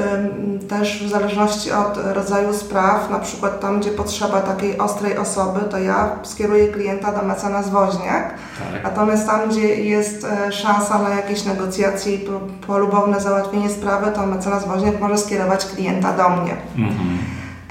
też 0.68 1.04
w 1.04 1.10
zależności 1.10 1.72
od 1.72 1.98
rodzaju 2.14 2.54
spraw, 2.54 3.10
na 3.10 3.18
przykład 3.18 3.60
tam, 3.60 3.80
gdzie 3.80 3.90
potrzeba 3.90 4.40
takiej 4.40 4.78
ostrej 4.78 5.18
osoby, 5.18 5.60
to 5.70 5.78
ja 5.78 6.10
skieruję 6.22 6.68
klienta 6.68 7.12
do 7.12 7.22
mecenas 7.22 7.70
Woźniak. 7.70 8.34
Tak. 8.72 8.84
Natomiast 8.84 9.26
tam, 9.26 9.48
gdzie 9.48 9.76
jest 9.76 10.24
e, 10.24 10.52
szansa 10.52 10.98
na 10.98 11.08
jakieś 11.08 11.44
negocjacje 11.44 12.14
i 12.14 12.28
polubowne 12.66 13.20
załatwienie 13.20 13.70
sprawy, 13.70 14.12
to 14.12 14.26
mecenas 14.26 14.66
Woźniak 14.66 15.00
może 15.00 15.18
skierować 15.18 15.66
klienta 15.66 16.12
do 16.12 16.28
mnie. 16.28 16.56
Mhm. 16.76 17.18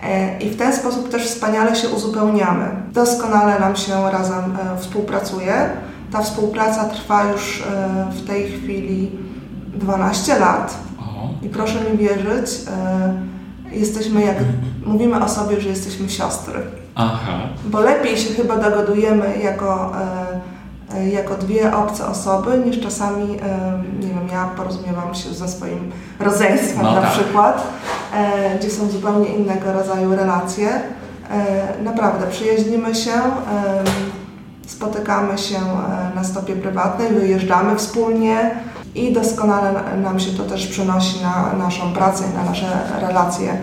E, 0.03 0.39
I 0.39 0.49
w 0.49 0.57
ten 0.57 0.73
sposób 0.73 1.09
też 1.09 1.27
wspaniale 1.27 1.75
się 1.75 1.89
uzupełniamy. 1.89 2.65
Doskonale 2.91 3.59
nam 3.59 3.75
się 3.75 4.11
razem 4.11 4.57
współpracuje. 4.79 5.69
Ta 6.11 6.21
współpraca 6.21 6.85
trwa 6.85 7.23
już 7.23 7.63
w 8.11 8.27
tej 8.27 8.47
chwili 8.47 9.11
12 9.73 10.39
lat. 10.39 10.77
I 11.41 11.49
proszę 11.49 11.79
mi 11.91 11.97
wierzyć, 11.97 12.51
e, 13.71 13.75
jesteśmy 13.75 14.21
jak, 14.21 14.37
mówimy 14.85 15.23
o 15.23 15.29
sobie, 15.29 15.61
że 15.61 15.69
jesteśmy 15.69 16.09
siostry. 16.09 16.59
Aha. 16.95 17.39
Bo 17.65 17.79
lepiej 17.79 18.17
się 18.17 18.33
chyba 18.33 18.57
dogadujemy 18.57 19.39
jako, 19.43 19.91
e, 20.91 20.97
e, 20.97 21.09
jako 21.09 21.35
dwie 21.35 21.75
obce 21.75 22.07
osoby, 22.07 22.61
niż 22.65 22.79
czasami, 22.79 23.27
nie 23.99 24.07
wiem, 24.07 24.27
ja 24.31 24.49
porozumiewam 24.57 25.15
się 25.15 25.33
ze 25.33 25.47
swoim 25.47 25.91
rodzeństwem 26.19 26.83
no 26.83 26.95
na 26.95 27.01
tak. 27.01 27.11
przykład, 27.11 27.67
gdzie 28.59 28.69
są 28.69 28.89
zupełnie 28.89 29.27
innego 29.27 29.73
rodzaju 29.73 30.15
relacje. 30.15 30.81
Naprawdę, 31.83 32.27
przyjaźnimy 32.27 32.95
się, 32.95 33.11
spotykamy 34.67 35.37
się 35.37 35.59
na 36.15 36.23
stopie 36.23 36.55
prywatnej, 36.55 37.13
wyjeżdżamy 37.13 37.75
wspólnie, 37.75 38.51
i 38.95 39.13
doskonale 39.13 39.97
nam 40.01 40.19
się 40.19 40.31
to 40.31 40.43
też 40.43 40.67
przenosi 40.67 41.21
na 41.21 41.53
naszą 41.53 41.93
pracę 41.93 42.23
i 42.31 42.37
na 42.37 42.43
nasze 42.43 42.67
relacje 43.01 43.57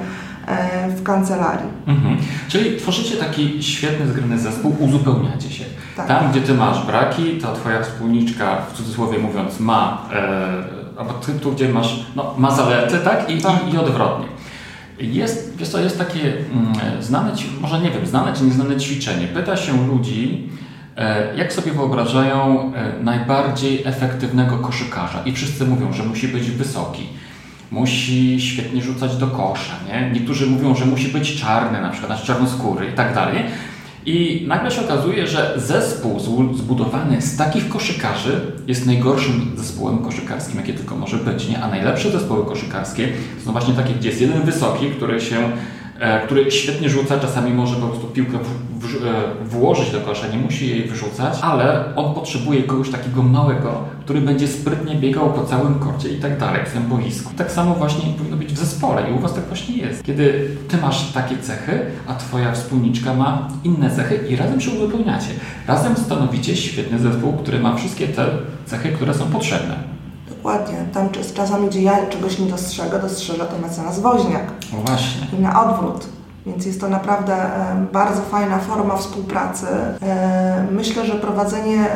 e, 0.47 0.89
w 0.89 1.03
kancelarii. 1.03 1.71
Mhm. 1.87 2.17
Czyli 2.49 2.77
tworzycie 2.77 3.17
taki 3.17 3.63
świetny, 3.63 4.09
zgrany 4.09 4.39
zespół, 4.39 4.77
uzupełniacie 4.79 5.51
się. 5.51 5.65
Tak. 5.97 6.09
Tam, 6.09 6.31
gdzie 6.31 6.41
ty 6.41 6.55
masz 6.55 6.87
braki, 6.87 7.39
to 7.39 7.55
twoja 7.55 7.83
wspólniczka, 7.83 8.57
w 8.73 8.77
cudzysłowie 8.77 9.19
mówiąc, 9.19 9.61
ma, 9.61 10.09
e, 10.15 10.99
albo 10.99 11.13
ty 11.13 11.33
tu, 11.33 11.53
gdzie 11.53 11.69
masz, 11.69 12.07
no, 12.17 12.35
ma 12.39 12.51
zalety, 12.51 12.99
tak? 12.99 13.31
I, 13.31 13.43
tak. 13.43 13.53
i, 13.69 13.75
i 13.75 13.79
odwrotnie. 13.79 14.27
Jest, 14.99 15.57
wiesz 15.57 15.69
co, 15.69 15.81
jest 15.81 15.99
takie 15.99 16.21
mm, 16.23 17.03
znane, 17.03 17.33
może 17.61 17.81
nie 17.81 17.91
wiem, 17.91 18.07
znane 18.07 18.33
czy 18.33 18.45
nieznane 18.45 18.77
ćwiczenie. 18.77 19.27
Pyta 19.27 19.57
się 19.57 19.87
ludzi, 19.87 20.49
jak 21.37 21.53
sobie 21.53 21.73
wyobrażają 21.73 22.73
e, 22.75 23.03
najbardziej 23.03 23.83
efektywnego 23.85 24.59
koszykarza? 24.59 25.23
I 25.25 25.33
wszyscy 25.33 25.67
mówią, 25.67 25.93
że 25.93 26.03
musi 26.03 26.29
być 26.29 26.51
wysoki, 26.51 27.09
musi 27.71 28.41
świetnie 28.41 28.83
rzucać 28.83 29.17
do 29.17 29.27
kosza. 29.27 29.73
Nie? 29.89 30.11
Niektórzy 30.11 30.47
mówią, 30.47 30.75
że 30.75 30.87
musi 30.87 31.09
być 31.09 31.41
czarny, 31.41 31.81
na 31.81 31.91
przykład 31.91 32.13
znaczy 32.13 32.27
czarnoskóry 32.27 32.87
i 32.87 32.93
tak 32.93 33.15
dalej. 33.15 33.45
I 34.07 34.45
nagle 34.49 34.71
się 34.71 34.81
okazuje, 34.81 35.27
że 35.27 35.55
zespół 35.57 36.21
zbudowany 36.55 37.23
z 37.23 37.37
takich 37.37 37.69
koszykarzy 37.69 38.41
jest 38.67 38.87
najgorszym 38.87 39.53
zespołem 39.57 39.99
koszykarskim, 39.99 40.61
jakie 40.61 40.75
tylko 40.75 40.97
może 40.97 41.17
być. 41.17 41.49
Nie? 41.49 41.63
A 41.63 41.69
najlepsze 41.69 42.11
zespoły 42.11 42.47
koszykarskie 42.47 43.09
są 43.45 43.53
właśnie 43.53 43.75
takie, 43.75 43.95
gdzie 43.95 44.09
jest 44.09 44.21
jeden 44.21 44.43
wysoki, 44.43 44.91
który 44.91 45.21
się 45.21 45.37
E, 45.37 45.82
który 46.25 46.51
świetnie 46.51 46.89
rzuca, 46.89 47.19
czasami 47.19 47.53
może 47.53 47.77
po 47.77 47.87
prostu 47.87 48.07
piłkę 48.07 48.39
w, 48.39 48.87
w, 48.87 49.07
e, 49.07 49.45
włożyć 49.45 49.91
do 49.91 50.01
kosza, 50.01 50.29
nie 50.29 50.39
musi 50.39 50.71
jej 50.71 50.85
wyrzucać, 50.89 51.39
ale 51.43 51.97
on 51.97 52.15
potrzebuje 52.15 52.63
kogoś 52.63 52.91
takiego 52.91 53.23
małego, 53.23 53.85
który 54.05 54.21
będzie 54.21 54.49
sprytnie 54.49 54.95
biegał 54.95 55.33
po 55.33 55.45
całym 55.45 55.75
korcie 55.79 56.09
i 56.09 56.21
tak 56.21 56.39
dalej, 56.39 56.67
w 56.67 56.73
tym 56.73 56.83
boisku. 56.83 57.33
Tak 57.37 57.53
samo 57.53 57.75
właśnie 57.75 58.13
powinno 58.19 58.37
być 58.37 58.53
w 58.53 58.59
zespole 58.59 59.11
i 59.11 59.13
u 59.13 59.19
Was 59.19 59.35
tak 59.35 59.45
właśnie 59.45 59.77
jest. 59.77 60.05
Kiedy 60.05 60.57
Ty 60.69 60.77
masz 60.77 61.13
takie 61.13 61.39
cechy, 61.39 61.81
a 62.09 62.15
Twoja 62.15 62.53
wspólniczka 62.53 63.15
ma 63.15 63.49
inne 63.65 63.91
cechy 63.91 64.21
i 64.29 64.37
razem 64.37 64.61
się 64.61 64.71
uzupełniacie. 64.71 65.29
Razem 65.67 65.97
stanowicie 65.97 66.57
świetny 66.57 66.99
zespół, 66.99 67.33
który 67.33 67.59
ma 67.59 67.77
wszystkie 67.77 68.09
te 68.09 68.27
cechy, 68.67 68.89
które 68.89 69.15
są 69.15 69.25
potrzebne. 69.25 69.92
Dokładnie. 70.43 70.77
Tam 70.95 71.09
czasami, 71.35 71.69
gdzie 71.69 71.83
ja 71.83 72.07
czegoś 72.07 72.39
nie 72.39 72.47
dostrzegę, 72.47 72.99
dostrzeżę 72.99 73.45
to 73.45 73.59
mecenas 73.59 74.01
woźniak. 74.01 74.43
No 74.73 74.79
właśnie. 74.79 75.39
I 75.39 75.43
na 75.43 75.65
odwrót. 75.65 76.07
Więc 76.47 76.67
jest 76.67 76.81
to 76.81 76.89
naprawdę 76.89 77.35
e, 77.35 77.87
bardzo 77.93 78.23
fajna 78.23 78.59
forma 78.59 78.97
współpracy. 78.97 79.67
E, 80.03 80.67
myślę, 80.71 81.07
że 81.07 81.13
prowadzenie 81.13 81.87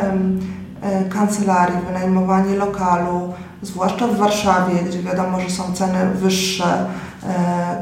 e, 0.83 1.05
kancelarii, 1.05 1.79
wynajmowanie 1.87 2.57
lokalu, 2.57 3.33
zwłaszcza 3.63 4.07
w 4.07 4.17
Warszawie, 4.17 4.75
gdzie 4.89 5.03
wiadomo, 5.03 5.41
że 5.41 5.51
są 5.51 5.73
ceny 5.73 6.11
wyższe, 6.15 6.87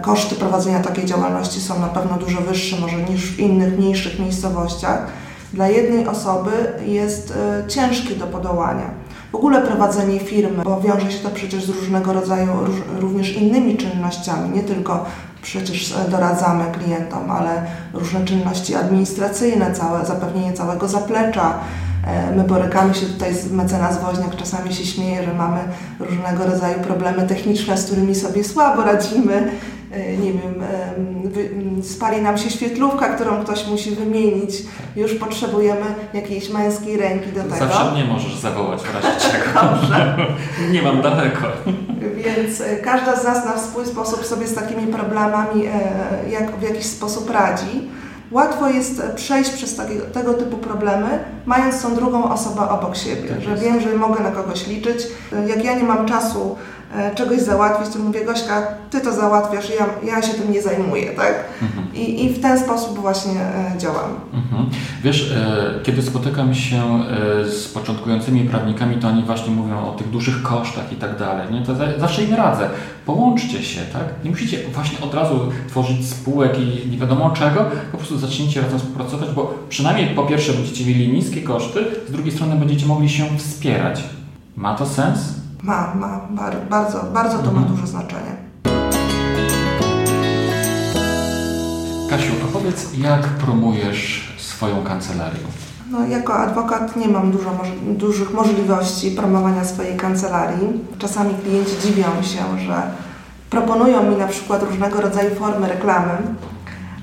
koszty 0.02 0.34
prowadzenia 0.34 0.80
takiej 0.80 1.04
działalności 1.04 1.60
są 1.60 1.80
na 1.80 1.86
pewno 1.86 2.16
dużo 2.18 2.40
wyższe 2.40 2.76
może 2.80 2.96
niż 2.96 3.30
w 3.30 3.38
innych 3.38 3.78
mniejszych 3.78 4.18
miejscowościach, 4.18 5.06
dla 5.52 5.68
jednej 5.68 6.06
osoby 6.06 6.50
jest 6.86 7.34
ciężkie 7.68 8.14
do 8.14 8.26
podołania 8.26 9.03
w 9.34 9.36
ogóle 9.36 9.62
prowadzenie 9.62 10.20
firmy, 10.20 10.64
bo 10.64 10.80
wiąże 10.80 11.12
się 11.12 11.18
to 11.18 11.30
przecież 11.30 11.64
z 11.64 11.68
różnego 11.68 12.12
rodzaju, 12.12 12.48
również 13.00 13.36
innymi 13.36 13.76
czynnościami, 13.76 14.50
nie 14.50 14.62
tylko 14.62 15.04
przecież 15.42 15.94
doradzamy 16.10 16.64
klientom, 16.72 17.30
ale 17.30 17.66
różne 17.92 18.24
czynności 18.24 18.74
administracyjne, 18.74 19.72
całe, 19.72 20.06
zapewnienie 20.06 20.52
całego 20.52 20.88
zaplecza. 20.88 21.54
E, 22.06 22.36
my 22.36 22.44
borykamy 22.44 22.94
się 22.94 23.06
tutaj 23.06 23.34
z 23.34 23.52
mecenas 23.52 24.00
Woźniak, 24.02 24.36
czasami 24.36 24.74
się 24.74 24.84
śmieje, 24.84 25.24
że 25.24 25.34
mamy 25.34 25.60
różnego 26.00 26.46
rodzaju 26.46 26.80
problemy 26.80 27.26
techniczne, 27.26 27.78
z 27.78 27.86
którymi 27.86 28.14
sobie 28.14 28.44
słabo 28.44 28.82
radzimy. 28.82 29.50
E, 29.94 30.16
nie 30.16 30.32
wiem, 30.32 30.54
spali 31.82 32.22
nam 32.22 32.38
się 32.38 32.50
świetlówka, 32.50 33.08
którą 33.08 33.44
ktoś 33.44 33.66
musi 33.66 33.90
wymienić. 33.90 34.50
Już 34.96 35.14
potrzebujemy 35.14 35.86
jakiejś 36.14 36.50
męskiej 36.50 36.96
ręki 36.96 37.32
do 37.32 37.42
tego. 37.42 37.56
Zawsze 37.56 37.92
mnie 37.92 38.04
możesz 38.04 38.34
zawołać 38.34 38.80
w 38.82 38.94
razie 38.94 39.20
czego. 39.30 39.60
Nie 40.70 40.82
mam 40.82 41.02
daleko. 41.02 41.46
Więc 42.16 42.60
e, 42.60 42.76
każda 42.76 43.16
z 43.16 43.24
nas 43.24 43.44
na 43.44 43.58
swój 43.58 43.86
sposób 43.86 44.26
sobie 44.26 44.46
z 44.46 44.54
takimi 44.54 44.86
problemami 44.92 45.66
e, 45.66 45.70
jak, 46.30 46.56
w 46.56 46.62
jakiś 46.62 46.86
sposób 46.86 47.30
radzi. 47.30 47.90
Łatwo 48.30 48.68
jest 48.68 49.02
przejść 49.16 49.50
przez 49.50 49.76
takie, 49.76 49.94
tego 49.94 50.34
typu 50.34 50.56
problemy, 50.56 51.18
mając 51.46 51.82
tą 51.82 51.94
drugą 51.94 52.32
osobę 52.32 52.68
obok 52.68 52.96
siebie, 52.96 53.28
tak 53.28 53.40
że 53.40 53.56
wiem, 53.56 53.80
że 53.80 53.96
mogę 53.96 54.22
na 54.22 54.30
kogoś 54.30 54.66
liczyć. 54.66 55.06
Jak 55.46 55.64
ja 55.64 55.74
nie 55.74 55.84
mam 55.84 56.06
czasu 56.06 56.56
czegoś 57.14 57.40
załatwić, 57.40 57.92
to 57.92 57.98
mówię, 57.98 58.24
Gośka, 58.24 58.66
ty 58.90 59.00
to 59.00 59.12
załatwiasz, 59.12 59.70
ja, 59.78 60.12
ja 60.12 60.22
się 60.22 60.34
tym 60.34 60.52
nie 60.52 60.62
zajmuję, 60.62 61.10
tak? 61.10 61.34
Mhm. 61.62 61.94
I, 61.94 62.24
I 62.24 62.34
w 62.34 62.42
ten 62.42 62.60
sposób 62.60 62.98
właśnie 62.98 63.40
e, 63.40 63.78
działam. 63.78 64.10
Mhm. 64.34 64.70
Wiesz, 65.04 65.32
e, 65.32 65.80
kiedy 65.82 66.02
spotykam 66.02 66.54
się 66.54 66.82
z 67.44 67.68
początkującymi 67.68 68.44
prawnikami, 68.44 68.96
to 68.96 69.08
oni 69.08 69.22
właśnie 69.22 69.54
mówią 69.54 69.88
o 69.88 69.92
tych 69.92 70.10
dużych 70.10 70.42
kosztach 70.42 70.92
i 70.92 70.96
tak 70.96 71.18
dalej, 71.18 71.52
nie? 71.52 71.62
To 71.62 71.74
zawsze 71.98 72.24
im 72.24 72.34
radzę. 72.34 72.70
Połączcie 73.06 73.62
się, 73.62 73.80
tak? 73.92 74.04
Nie 74.24 74.30
musicie 74.30 74.58
właśnie 74.74 75.00
od 75.00 75.14
razu 75.14 75.40
tworzyć 75.68 76.08
spółek 76.08 76.58
i 76.58 76.90
nie 76.90 76.98
wiadomo 76.98 77.30
czego, 77.30 77.64
po 77.92 77.98
prostu 77.98 78.18
zacznijcie 78.18 78.60
razem 78.60 78.78
współpracować, 78.78 79.28
bo 79.30 79.54
przynajmniej 79.68 80.14
po 80.14 80.22
pierwsze 80.22 80.52
będziecie 80.52 80.86
mieli 80.86 81.12
niskie 81.12 81.42
koszty, 81.42 81.84
z 82.08 82.12
drugiej 82.12 82.32
strony 82.32 82.56
będziecie 82.56 82.86
mogli 82.86 83.08
się 83.08 83.38
wspierać. 83.38 84.04
Ma 84.56 84.74
to 84.74 84.86
sens? 84.86 85.43
Ma, 85.64 85.94
ma, 85.94 86.20
bardzo, 86.68 87.04
bardzo 87.14 87.38
to 87.38 87.52
ma 87.52 87.60
mhm. 87.60 87.66
duże 87.66 87.86
znaczenie. 87.86 88.36
Kasiu, 92.10 92.32
opowiedz, 92.48 92.98
jak 92.98 93.20
promujesz 93.20 94.34
swoją 94.38 94.82
kancelarię? 94.82 95.40
No, 95.90 96.06
jako 96.06 96.34
adwokat 96.34 96.96
nie 96.96 97.08
mam 97.08 97.30
dużo, 97.30 97.50
dużych 97.82 98.34
możliwości 98.34 99.10
promowania 99.10 99.64
swojej 99.64 99.96
kancelarii. 99.96 100.84
Czasami 100.98 101.34
klienci 101.34 101.72
dziwią 101.82 102.22
się, 102.22 102.60
że 102.66 102.82
proponują 103.50 104.10
mi 104.10 104.16
na 104.16 104.26
przykład 104.28 104.62
różnego 104.62 105.00
rodzaju 105.00 105.34
formy 105.34 105.68
reklamy. 105.68 106.12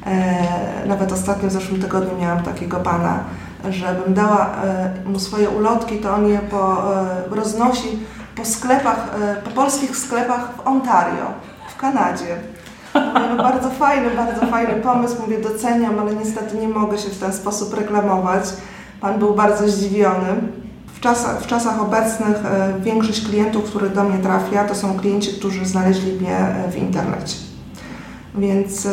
E, 0.05 0.87
nawet 0.87 1.11
ostatnio 1.11 1.49
w 1.49 1.51
zeszłym 1.51 1.81
tygodniu 1.81 2.17
miałam 2.21 2.43
takiego 2.43 2.77
pana, 2.77 3.19
żebym 3.69 4.13
dała 4.13 4.55
e, 4.63 4.93
mu 5.05 5.19
swoje 5.19 5.49
ulotki, 5.49 5.97
to 5.97 6.13
on 6.15 6.27
je 6.27 6.39
po, 6.39 6.93
e, 6.95 7.35
roznosi 7.35 7.99
po 8.35 8.45
sklepach, 8.45 9.15
e, 9.21 9.35
po 9.35 9.49
polskich 9.49 9.97
sklepach 9.97 10.49
w 10.57 10.67
Ontario, 10.67 11.25
w 11.69 11.77
Kanadzie. 11.77 12.37
Mówię, 12.95 13.27
no 13.29 13.43
bardzo 13.43 13.69
fajny, 13.69 14.09
bardzo 14.15 14.45
fajny 14.45 14.73
pomysł, 14.73 15.15
mówię, 15.21 15.37
doceniam, 15.41 15.99
ale 15.99 16.15
niestety 16.15 16.57
nie 16.57 16.67
mogę 16.67 16.97
się 16.97 17.09
w 17.09 17.19
ten 17.19 17.33
sposób 17.33 17.73
reklamować. 17.73 18.43
Pan 19.01 19.19
był 19.19 19.35
bardzo 19.35 19.69
zdziwiony. 19.69 20.27
W 20.95 20.99
czasach, 20.99 21.41
w 21.41 21.47
czasach 21.47 21.81
obecnych 21.81 22.45
e, 22.45 22.73
większość 22.79 23.27
klientów, 23.27 23.63
których 23.63 23.93
do 23.93 24.03
mnie 24.03 24.17
trafia, 24.17 24.63
to 24.63 24.75
są 24.75 24.99
klienci, 24.99 25.33
którzy 25.33 25.65
znaleźli 25.65 26.19
mnie 26.19 26.37
e, 26.37 26.71
w 26.71 26.77
internecie. 26.77 27.35
Więc 28.35 28.87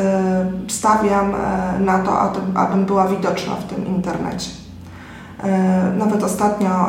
stawiam 0.68 1.34
na 1.80 1.98
to, 1.98 2.32
abym 2.54 2.84
była 2.84 3.08
widoczna 3.08 3.54
w 3.54 3.64
tym 3.64 3.86
internecie. 3.86 4.50
Nawet 5.98 6.22
ostatnio 6.22 6.88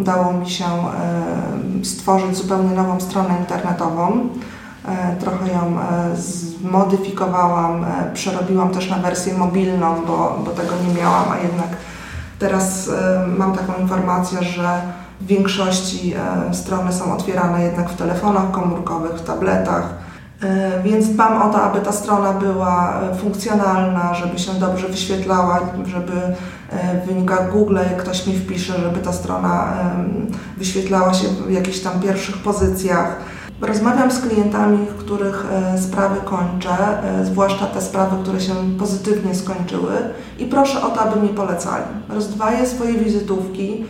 udało 0.00 0.32
mi 0.32 0.50
się 0.50 0.64
stworzyć 1.82 2.36
zupełnie 2.36 2.70
nową 2.70 3.00
stronę 3.00 3.34
internetową. 3.38 4.28
Trochę 5.20 5.52
ją 5.52 5.78
zmodyfikowałam, 6.16 7.86
przerobiłam 8.14 8.70
też 8.70 8.90
na 8.90 8.96
wersję 8.96 9.34
mobilną, 9.34 9.94
bo, 10.06 10.38
bo 10.44 10.50
tego 10.50 10.72
nie 10.88 11.00
miałam, 11.00 11.24
a 11.32 11.36
jednak 11.36 11.68
teraz 12.38 12.90
mam 13.38 13.52
taką 13.56 13.72
informację, 13.82 14.42
że 14.42 14.82
w 15.20 15.26
większości 15.26 16.14
strony 16.52 16.92
są 16.92 17.14
otwierane 17.14 17.62
jednak 17.62 17.90
w 17.90 17.96
telefonach 17.96 18.50
komórkowych, 18.50 19.12
w 19.12 19.24
tabletach 19.24 19.97
E, 19.97 19.97
więc 20.84 21.08
dbam 21.08 21.42
o 21.42 21.52
to, 21.52 21.62
aby 21.62 21.80
ta 21.80 21.92
strona 21.92 22.32
była 22.32 23.00
e, 23.00 23.14
funkcjonalna, 23.14 24.14
żeby 24.14 24.38
się 24.38 24.52
dobrze 24.52 24.88
wyświetlała, 24.88 25.60
żeby 25.86 26.12
e, 26.70 27.00
w 27.00 27.06
wynikach 27.06 27.52
Google, 27.52 27.74
jak 27.76 27.96
ktoś 27.96 28.26
mi 28.26 28.38
wpisze, 28.38 28.80
żeby 28.80 29.00
ta 29.00 29.12
strona 29.12 29.74
wyświetlała 30.56 31.14
się 31.14 31.28
w 31.28 31.50
jakichś 31.50 31.80
tam 31.80 32.00
pierwszych 32.00 32.36
pozycjach. 32.36 33.16
Rozmawiam 33.60 34.10
z 34.10 34.20
klientami, 34.20 34.86
których 34.98 35.46
sprawy 35.78 36.20
kończę, 36.24 36.76
zwłaszcza 37.24 37.66
te 37.66 37.80
sprawy, 37.80 38.16
które 38.22 38.40
się 38.40 38.52
pozytywnie 38.78 39.34
skończyły 39.34 39.92
i 40.38 40.44
proszę 40.44 40.82
o 40.82 40.90
to, 40.90 41.00
aby 41.00 41.20
mi 41.20 41.28
polecali. 41.28 41.84
Rozdwaję 42.08 42.66
swoje 42.66 42.92
wizytówki, 42.92 43.84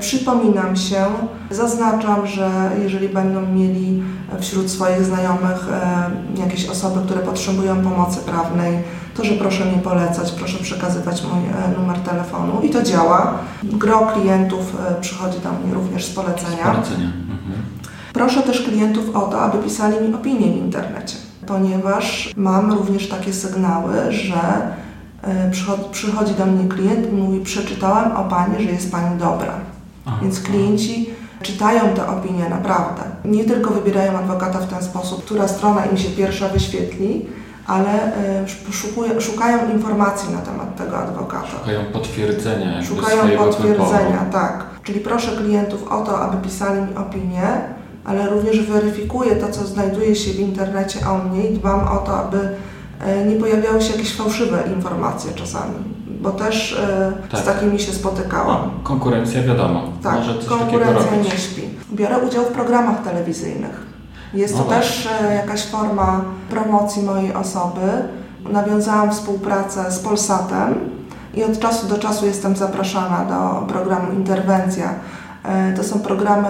przypominam 0.00 0.76
się, 0.76 1.04
zaznaczam, 1.50 2.26
że 2.26 2.70
jeżeli 2.82 3.08
będą 3.08 3.46
mieli 3.46 4.02
wśród 4.40 4.70
swoich 4.70 5.04
znajomych 5.04 5.68
e, 5.72 6.10
jakieś 6.40 6.68
osoby, 6.68 7.00
które 7.04 7.20
potrzebują 7.20 7.82
pomocy 7.82 8.20
prawnej, 8.20 8.78
to 9.14 9.24
że 9.24 9.34
proszę 9.34 9.64
mi 9.64 9.82
polecać, 9.82 10.32
proszę 10.32 10.58
przekazywać 10.58 11.22
mój 11.22 11.40
e, 11.40 11.80
numer 11.80 11.98
telefonu 11.98 12.60
i 12.62 12.70
to 12.70 12.82
działa. 12.82 13.38
Gro 13.62 14.06
klientów 14.14 14.76
e, 14.88 15.00
przychodzi 15.00 15.40
do 15.40 15.52
mnie 15.52 15.74
również 15.74 16.04
z 16.06 16.14
polecenia. 16.14 16.56
Z 16.56 16.76
polecenia. 16.76 17.06
Mhm. 17.06 17.62
Proszę 18.12 18.42
też 18.42 18.62
klientów 18.62 19.16
o 19.16 19.20
to, 19.20 19.40
aby 19.40 19.58
pisali 19.58 20.08
mi 20.08 20.14
opinie 20.14 20.52
w 20.52 20.56
internecie, 20.56 21.16
ponieważ 21.46 22.32
mam 22.36 22.72
również 22.72 23.08
takie 23.08 23.32
sygnały, 23.32 24.12
że 24.12 24.38
przychodzi 25.92 26.34
do 26.34 26.46
mnie 26.46 26.68
klient 26.68 27.12
i 27.12 27.16
mówi: 27.16 27.40
Przeczytałam 27.40 28.16
o 28.16 28.24
Pani, 28.24 28.64
że 28.64 28.70
jest 28.70 28.92
Pani 28.92 29.18
dobra. 29.18 29.54
Więc 30.22 30.40
klienci 30.40 31.10
czytają 31.42 31.94
te 31.94 32.08
opinie 32.08 32.48
naprawdę. 32.48 33.02
Nie 33.24 33.44
tylko 33.44 33.70
wybierają 33.70 34.18
adwokata 34.18 34.58
w 34.58 34.70
ten 34.70 34.82
sposób, 34.82 35.24
która 35.24 35.48
strona 35.48 35.86
im 35.86 35.96
się 35.96 36.08
pierwsza 36.08 36.48
wyświetli, 36.48 37.26
ale 37.66 38.16
e, 38.16 39.20
szukają 39.20 39.72
informacji 39.72 40.34
na 40.34 40.40
temat 40.40 40.76
tego 40.76 40.98
adwokata. 40.98 41.46
Szukają 41.58 41.84
potwierdzenia. 41.84 42.82
Szukają 42.82 43.38
potwierdzenia, 43.38 44.24
tak. 44.32 44.64
Czyli 44.82 45.00
proszę 45.00 45.36
klientów 45.36 45.92
o 45.92 46.04
to, 46.04 46.20
aby 46.20 46.48
pisali 46.48 46.82
mi 46.82 46.96
opinie, 46.96 47.60
ale 48.04 48.30
również 48.30 48.60
weryfikuję 48.60 49.36
to, 49.36 49.48
co 49.48 49.66
znajduje 49.66 50.16
się 50.16 50.32
w 50.32 50.40
internecie 50.40 50.98
o 51.08 51.18
mnie 51.18 51.50
i 51.50 51.54
dbam 51.54 51.88
o 51.88 51.96
to, 51.96 52.18
aby 52.18 52.38
e, 53.00 53.24
nie 53.24 53.36
pojawiały 53.36 53.82
się 53.82 53.92
jakieś 53.92 54.16
fałszywe 54.16 54.62
informacje 54.76 55.32
czasami 55.32 55.97
bo 56.20 56.30
też 56.30 56.72
e, 56.72 57.12
tak. 57.30 57.40
z 57.40 57.44
takimi 57.44 57.80
się 57.80 57.92
spotykałam. 57.92 58.62
No, 58.64 58.70
konkurencja 58.82 59.42
wiadomo. 59.42 59.82
Tak, 60.02 60.18
konkurencja 60.48 61.16
nie 61.16 61.30
śpi. 61.30 61.62
Biorę 61.92 62.18
udział 62.18 62.44
w 62.44 62.48
programach 62.48 63.02
telewizyjnych. 63.02 63.86
Jest 64.34 64.54
no 64.54 64.60
to 64.60 64.66
właśnie. 64.66 64.82
też 64.82 65.08
e, 65.22 65.34
jakaś 65.34 65.66
forma 65.66 66.24
promocji 66.50 67.02
mojej 67.02 67.34
osoby. 67.34 67.80
Nawiązałam 68.50 69.10
współpracę 69.10 69.92
z 69.92 69.98
Polsatem 69.98 70.74
i 71.34 71.44
od 71.44 71.58
czasu 71.58 71.86
do 71.86 71.98
czasu 71.98 72.26
jestem 72.26 72.56
zapraszana 72.56 73.24
do 73.24 73.66
programu 73.66 74.12
Interwencja. 74.12 74.94
E, 75.44 75.72
to 75.72 75.84
są 75.84 76.00
programy 76.00 76.48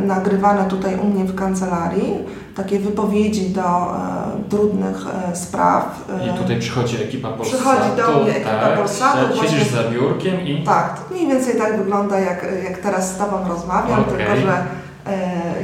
nagrywane 0.00 0.64
tutaj 0.64 0.96
u 0.96 1.06
mnie 1.06 1.24
w 1.24 1.34
kancelarii 1.34 2.24
takie 2.58 2.78
wypowiedzi 2.78 3.50
do 3.50 3.60
e, 3.60 4.50
trudnych 4.50 4.96
e, 5.32 5.36
spraw. 5.36 6.04
E, 6.20 6.26
I 6.26 6.38
tutaj 6.38 6.58
przychodzi 6.58 7.02
ekipa 7.02 7.28
Polsatu. 7.28 7.56
Przychodzi 7.56 7.96
do 7.96 8.20
mnie 8.20 8.36
ekipa 8.36 8.60
tak, 8.60 8.78
Polsatu. 8.78 9.42
Siedzisz 9.42 9.68
za 9.68 9.82
biurkiem 9.82 10.40
i... 10.40 10.64
Tak, 10.64 10.98
to 10.98 11.14
mniej 11.14 11.26
więcej 11.26 11.58
tak 11.58 11.78
wygląda 11.78 12.18
jak, 12.20 12.46
jak 12.64 12.78
teraz 12.78 13.14
z 13.14 13.18
Tobą 13.18 13.48
rozmawiam, 13.48 14.00
okay. 14.00 14.16
tylko 14.16 14.36
że 14.36 14.62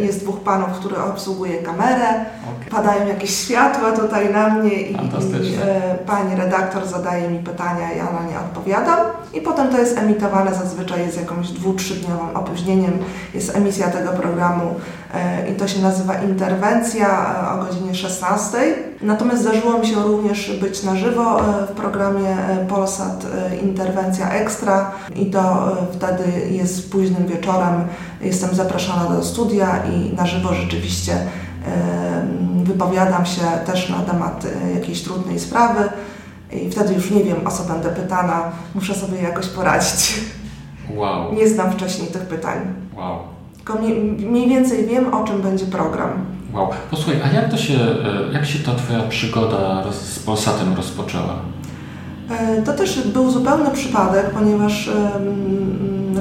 jest 0.01 0.21
dwóch 0.21 0.41
panów, 0.41 0.69
które 0.79 1.05
obsługuje 1.05 1.63
kamerę, 1.63 2.09
okay. 2.09 2.71
padają 2.71 3.07
jakieś 3.07 3.37
światła 3.37 3.93
tutaj 3.93 4.33
na 4.33 4.49
mnie 4.49 4.75
i, 4.75 4.93
i 4.93 5.57
e, 5.63 5.95
pani 6.07 6.37
redaktor 6.37 6.87
zadaje 6.87 7.29
mi 7.31 7.39
pytania, 7.39 7.93
ja 7.93 8.05
na 8.05 8.31
nie 8.31 8.39
odpowiadam 8.39 8.99
i 9.35 9.41
potem 9.41 9.69
to 9.69 9.79
jest 9.79 9.99
emitowane, 9.99 10.55
zazwyczaj 10.55 11.01
jest 11.01 11.21
jakąś 11.21 11.49
dwu, 11.49 11.75
trzydniowym 11.75 12.37
opóźnieniem, 12.37 12.99
jest 13.35 13.57
emisja 13.57 13.89
tego 13.89 14.13
programu 14.13 14.75
e, 15.15 15.49
i 15.51 15.55
to 15.55 15.69
się 15.69 15.83
nazywa 15.83 16.15
interwencja 16.15 17.37
o 17.55 17.65
godzinie 17.65 17.95
16. 17.95 18.59
Natomiast 19.03 19.43
zdarzyło 19.43 19.79
mi 19.79 19.87
się 19.87 20.03
również 20.03 20.61
być 20.61 20.83
na 20.83 20.97
żywo 20.97 21.41
w 21.69 21.73
programie 21.73 22.37
Polsat 22.69 23.27
Interwencja 23.63 24.31
Ekstra 24.31 24.93
i 25.17 25.27
to 25.27 25.73
wtedy 25.93 26.25
jest 26.51 26.93
późnym 26.93 27.27
wieczorem, 27.27 27.85
jestem 28.21 28.55
zapraszana 28.55 29.17
do 29.17 29.25
studia 29.25 29.83
i 29.93 30.17
na 30.17 30.27
żywo 30.27 30.55
rzeczywiście 30.55 31.17
wypowiadam 32.65 33.27
się 33.27 33.43
też 33.67 33.89
na 33.89 33.99
temat 33.99 34.45
e, 34.45 34.75
jakiejś 34.75 35.03
trudnej 35.03 35.41
sprawy 35.41 35.89
i 36.53 36.71
wtedy 36.71 36.95
już 36.95 37.11
nie 37.11 37.25
wiem, 37.25 37.47
o 37.47 37.51
co 37.51 37.65
będę 37.65 37.89
pytana, 37.89 38.53
muszę 38.75 38.95
sobie 38.95 39.23
jakoś 39.23 39.47
poradzić. 39.47 40.21
Wow. 40.97 41.35
Nie 41.35 41.49
znam 41.49 41.73
wcześniej 41.73 42.09
tych 42.09 42.23
pytań. 42.23 42.59
Wow. 42.97 43.19
Tylko 43.57 43.75
mniej 44.19 44.49
więcej 44.49 44.87
wiem, 44.87 45.15
o 45.15 45.25
czym 45.25 45.43
będzie 45.43 45.67
program. 45.67 46.11
Wow. 46.55 46.69
Posłuchaj, 46.91 47.23
a 47.23 47.35
jak 47.35 47.51
to 47.51 47.57
się, 47.57 47.75
e, 47.75 48.33
jak 48.33 48.47
się 48.47 48.59
ta 48.59 48.75
Twoja 48.75 49.03
przygoda 49.09 49.85
z 49.93 50.19
Polsatem 50.19 50.75
rozpoczęła? 50.75 51.35
E, 52.31 52.63
to 52.63 52.73
też 52.73 53.09
był 53.09 53.31
zupełny 53.31 53.71
przypadek, 53.71 54.31
ponieważ 54.31 54.91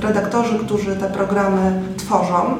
redaktorzy, 0.01 0.59
którzy 0.59 0.95
te 0.95 1.09
programy 1.09 1.81
tworzą, 1.97 2.57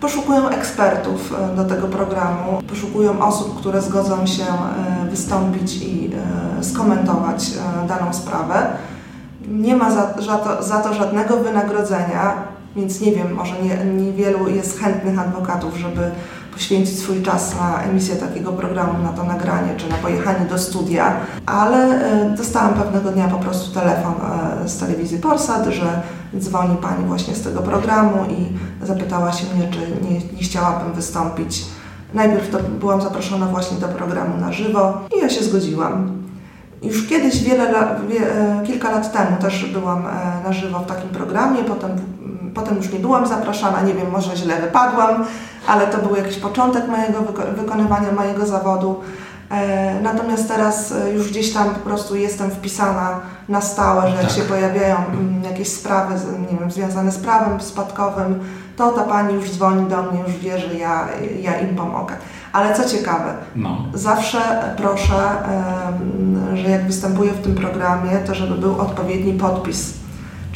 poszukują 0.00 0.48
ekspertów 0.48 1.34
e, 1.52 1.56
do 1.56 1.64
tego 1.64 1.86
programu, 1.86 2.62
poszukują 2.68 3.22
osób, 3.22 3.60
które 3.60 3.82
zgodzą 3.82 4.26
się 4.26 4.44
wystąpić 5.10 5.76
i 5.76 6.10
skomentować 6.60 7.50
daną 7.88 8.12
sprawę. 8.12 8.66
Nie 9.48 9.76
ma 9.76 9.90
za, 9.90 10.14
za 10.60 10.80
to 10.80 10.94
żadnego 10.94 11.36
wynagrodzenia, 11.36 12.34
więc 12.76 13.00
nie 13.00 13.12
wiem, 13.12 13.34
może 13.34 13.54
nie, 13.62 13.84
niewielu 13.84 14.48
jest 14.48 14.80
chętnych 14.80 15.18
adwokatów, 15.18 15.76
żeby 15.76 16.10
poświęcić 16.56 16.98
swój 16.98 17.22
czas 17.22 17.56
na 17.60 17.82
emisję 17.82 18.16
takiego 18.16 18.52
programu, 18.52 19.02
na 19.02 19.12
to 19.12 19.24
nagranie 19.24 19.76
czy 19.76 19.88
na 19.88 19.96
pojechanie 19.96 20.46
do 20.46 20.58
studia, 20.58 21.16
ale 21.46 21.76
e, 21.76 22.36
dostałam 22.36 22.74
pewnego 22.74 23.10
dnia 23.10 23.28
po 23.28 23.38
prostu 23.38 23.80
telefon 23.80 24.14
e, 24.64 24.68
z 24.68 24.78
telewizji 24.78 25.18
Polsat, 25.18 25.66
że 25.66 26.02
dzwoni 26.38 26.76
pani 26.76 27.06
właśnie 27.06 27.34
z 27.34 27.42
tego 27.42 27.62
programu 27.62 28.24
i 28.30 28.46
zapytała 28.86 29.32
się 29.32 29.46
mnie, 29.54 29.68
czy 29.70 29.78
nie, 30.10 30.36
nie 30.36 30.42
chciałabym 30.42 30.92
wystąpić. 30.92 31.64
Najpierw 32.14 32.50
to 32.50 32.58
byłam 32.80 33.02
zaproszona 33.02 33.46
właśnie 33.46 33.78
do 33.78 33.88
programu 33.88 34.36
na 34.36 34.52
żywo 34.52 35.00
i 35.16 35.20
ja 35.20 35.28
się 35.28 35.44
zgodziłam. 35.44 36.22
Już 36.82 37.06
kiedyś, 37.08 37.42
wiele, 37.42 37.66
wie, 38.08 38.34
e, 38.34 38.62
kilka 38.66 38.90
lat 38.90 39.12
temu 39.12 39.36
też 39.40 39.72
byłam 39.72 40.04
na 40.44 40.52
żywo 40.52 40.78
w 40.78 40.86
takim 40.86 41.08
programie, 41.08 41.64
potem, 41.64 41.90
potem 42.56 42.76
już 42.76 42.92
nie 42.92 42.98
byłam 42.98 43.26
zapraszana, 43.26 43.80
nie 43.80 43.94
wiem, 43.94 44.10
może 44.10 44.36
źle 44.36 44.60
wypadłam, 44.60 45.24
ale 45.66 45.86
to 45.86 45.98
był 45.98 46.16
jakiś 46.16 46.36
początek 46.36 46.88
mojego 46.88 47.20
wyko 47.20 47.42
wykonywania 47.56 48.12
mojego 48.12 48.46
zawodu. 48.46 49.00
E, 49.50 50.00
natomiast 50.00 50.48
teraz 50.48 50.92
e, 50.92 51.12
już 51.12 51.30
gdzieś 51.30 51.52
tam 51.52 51.70
po 51.70 51.80
prostu 51.80 52.16
jestem 52.16 52.50
wpisana 52.50 53.20
na 53.48 53.60
stałe, 53.60 54.10
że 54.10 54.16
jak 54.16 54.26
tak. 54.26 54.36
się 54.36 54.42
pojawiają 54.42 54.96
mm, 54.96 55.44
jakieś 55.44 55.68
sprawy 55.68 56.14
nie 56.52 56.58
wiem, 56.58 56.70
związane 56.70 57.12
z 57.12 57.18
prawem 57.18 57.60
spadkowym, 57.60 58.40
to 58.76 58.90
ta 58.90 59.02
pani 59.02 59.34
już 59.34 59.50
dzwoni 59.50 59.88
do 59.88 60.02
mnie, 60.02 60.20
już 60.26 60.36
wie, 60.36 60.58
że 60.58 60.74
ja, 60.74 61.08
ja 61.40 61.60
im 61.60 61.76
pomogę. 61.76 62.14
Ale 62.52 62.74
co 62.74 62.88
ciekawe, 62.88 63.34
no. 63.56 63.78
zawsze 63.94 64.38
proszę, 64.76 65.20
że 66.54 66.70
jak 66.70 66.86
występuję 66.86 67.32
w 67.32 67.42
tym 67.42 67.54
programie, 67.54 68.10
to 68.26 68.34
żeby 68.34 68.54
był 68.54 68.80
odpowiedni 68.80 69.32
podpis 69.32 70.05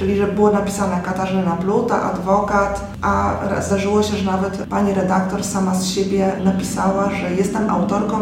czyli 0.01 0.17
że 0.17 0.27
było 0.27 0.51
napisane 0.51 1.01
Katarzyna 1.05 1.57
Pluta, 1.57 2.03
adwokat, 2.03 2.81
a 3.03 3.35
zdarzyło 3.61 4.03
się, 4.03 4.17
że 4.17 4.31
nawet 4.31 4.67
pani 4.71 4.95
redaktor 4.95 5.45
sama 5.45 5.75
z 5.75 5.87
siebie 5.87 6.33
napisała, 6.45 7.11
że 7.11 7.35
jestem 7.35 7.71
autorką 7.71 8.17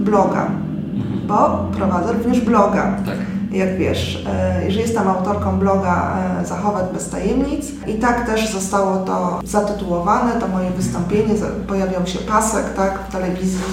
bloga, 0.00 0.46
mhm. 0.94 1.26
bo 1.26 1.66
prowadzę 1.76 2.12
również 2.12 2.40
bloga. 2.40 2.96
Tak. 3.06 3.16
Jak 3.52 3.76
wiesz, 3.76 4.26
e, 4.66 4.70
że 4.70 4.80
jestem 4.80 5.08
autorką 5.08 5.58
bloga 5.58 6.16
e, 6.40 6.46
Zachować 6.46 6.84
bez 6.94 7.10
tajemnic 7.10 7.66
i 7.86 7.94
tak 7.94 8.26
też 8.26 8.52
zostało 8.52 8.96
to 8.96 9.40
zatytułowane, 9.44 10.32
to 10.32 10.48
moje 10.48 10.70
wystąpienie, 10.70 11.34
pojawiał 11.68 12.06
się 12.06 12.18
pasek 12.18 12.74
tak, 12.74 12.98
w 13.08 13.12
telewizji 13.12 13.64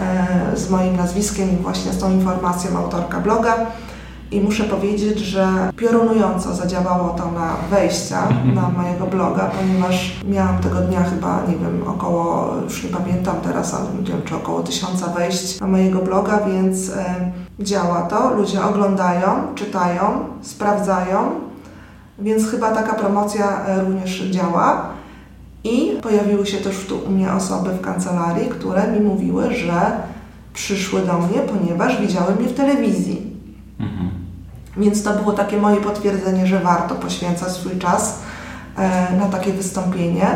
e, 0.00 0.56
z 0.56 0.70
moim 0.70 0.96
nazwiskiem 0.96 1.52
i 1.52 1.62
właśnie 1.62 1.92
z 1.92 1.98
tą 1.98 2.10
informacją 2.10 2.78
autorka 2.78 3.20
bloga. 3.20 3.54
I 4.30 4.40
muszę 4.40 4.64
powiedzieć, 4.64 5.18
że 5.18 5.48
piorunująco 5.76 6.54
zadziałało 6.54 7.08
to 7.08 7.30
na 7.32 7.56
wejścia 7.70 8.22
Mhm. 8.28 8.54
na 8.54 8.68
mojego 8.82 9.06
bloga, 9.06 9.50
ponieważ 9.60 10.16
miałam 10.28 10.58
tego 10.58 10.80
dnia 10.80 11.02
chyba, 11.02 11.42
nie 11.48 11.56
wiem, 11.56 11.82
około, 11.88 12.54
już 12.64 12.84
nie 12.84 12.90
pamiętam 12.90 13.36
teraz, 13.42 13.74
ale 13.74 13.84
nie 14.00 14.08
wiem, 14.08 14.22
czy 14.24 14.36
około 14.36 14.62
tysiąca 14.62 15.06
wejść 15.06 15.60
na 15.60 15.66
mojego 15.66 15.98
bloga, 15.98 16.40
więc 16.46 16.90
e, 16.90 17.32
działa 17.60 18.02
to. 18.02 18.34
Ludzie 18.34 18.64
oglądają, 18.64 19.28
czytają, 19.54 20.02
sprawdzają, 20.42 21.30
więc 22.18 22.50
chyba 22.50 22.70
taka 22.70 22.94
promocja 22.94 23.64
e, 23.66 23.80
również 23.84 24.22
działa. 24.30 24.86
I 25.64 25.90
pojawiły 26.02 26.46
się 26.46 26.58
też 26.58 26.84
tu 26.88 26.98
u 27.06 27.10
mnie 27.10 27.32
osoby 27.32 27.70
w 27.70 27.80
kancelarii, 27.80 28.48
które 28.48 28.92
mi 28.92 29.00
mówiły, 29.00 29.54
że 29.54 29.92
przyszły 30.54 31.00
do 31.02 31.18
mnie, 31.18 31.38
ponieważ 31.52 32.00
widziały 32.00 32.34
mnie 32.34 32.48
w 32.48 32.54
telewizji. 32.54 33.36
Mhm. 33.80 34.10
Więc 34.78 35.02
to 35.02 35.12
było 35.14 35.32
takie 35.32 35.56
moje 35.56 35.76
potwierdzenie, 35.76 36.46
że 36.46 36.60
warto 36.60 36.94
poświęcać 36.94 37.52
swój 37.52 37.78
czas 37.78 38.18
e, 38.76 39.16
na 39.16 39.26
takie 39.26 39.52
wystąpienie. 39.52 40.26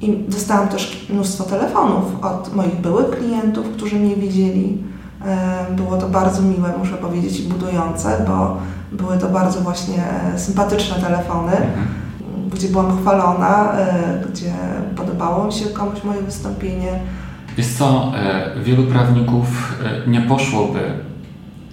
I 0.00 0.24
dostałam 0.28 0.68
też 0.68 1.06
mnóstwo 1.10 1.44
telefonów 1.44 2.24
od 2.24 2.54
moich 2.54 2.74
byłych 2.76 3.10
klientów, 3.10 3.66
którzy 3.76 3.96
mnie 3.96 4.16
widzieli. 4.16 4.82
E, 5.26 5.66
było 5.76 5.96
to 5.96 6.08
bardzo 6.08 6.42
miłe, 6.42 6.72
muszę 6.78 6.96
powiedzieć, 6.96 7.40
i 7.40 7.42
budujące, 7.42 8.24
bo 8.28 8.56
były 8.92 9.18
to 9.18 9.28
bardzo 9.28 9.60
właśnie 9.60 10.04
e, 10.34 10.38
sympatyczne 10.38 10.96
telefony, 10.96 11.52
Mhm. 11.52 11.86
gdzie 12.52 12.68
byłam 12.68 13.00
chwalona, 13.00 13.72
gdzie 14.32 14.52
podobało 14.96 15.44
mi 15.44 15.52
się 15.52 15.66
komuś 15.66 16.04
moje 16.04 16.22
wystąpienie. 16.22 17.00
Wiesz 17.56 17.66
co, 17.68 18.12
wielu 18.62 18.82
prawników 18.82 19.46
nie 20.06 20.20
poszłoby 20.20 20.80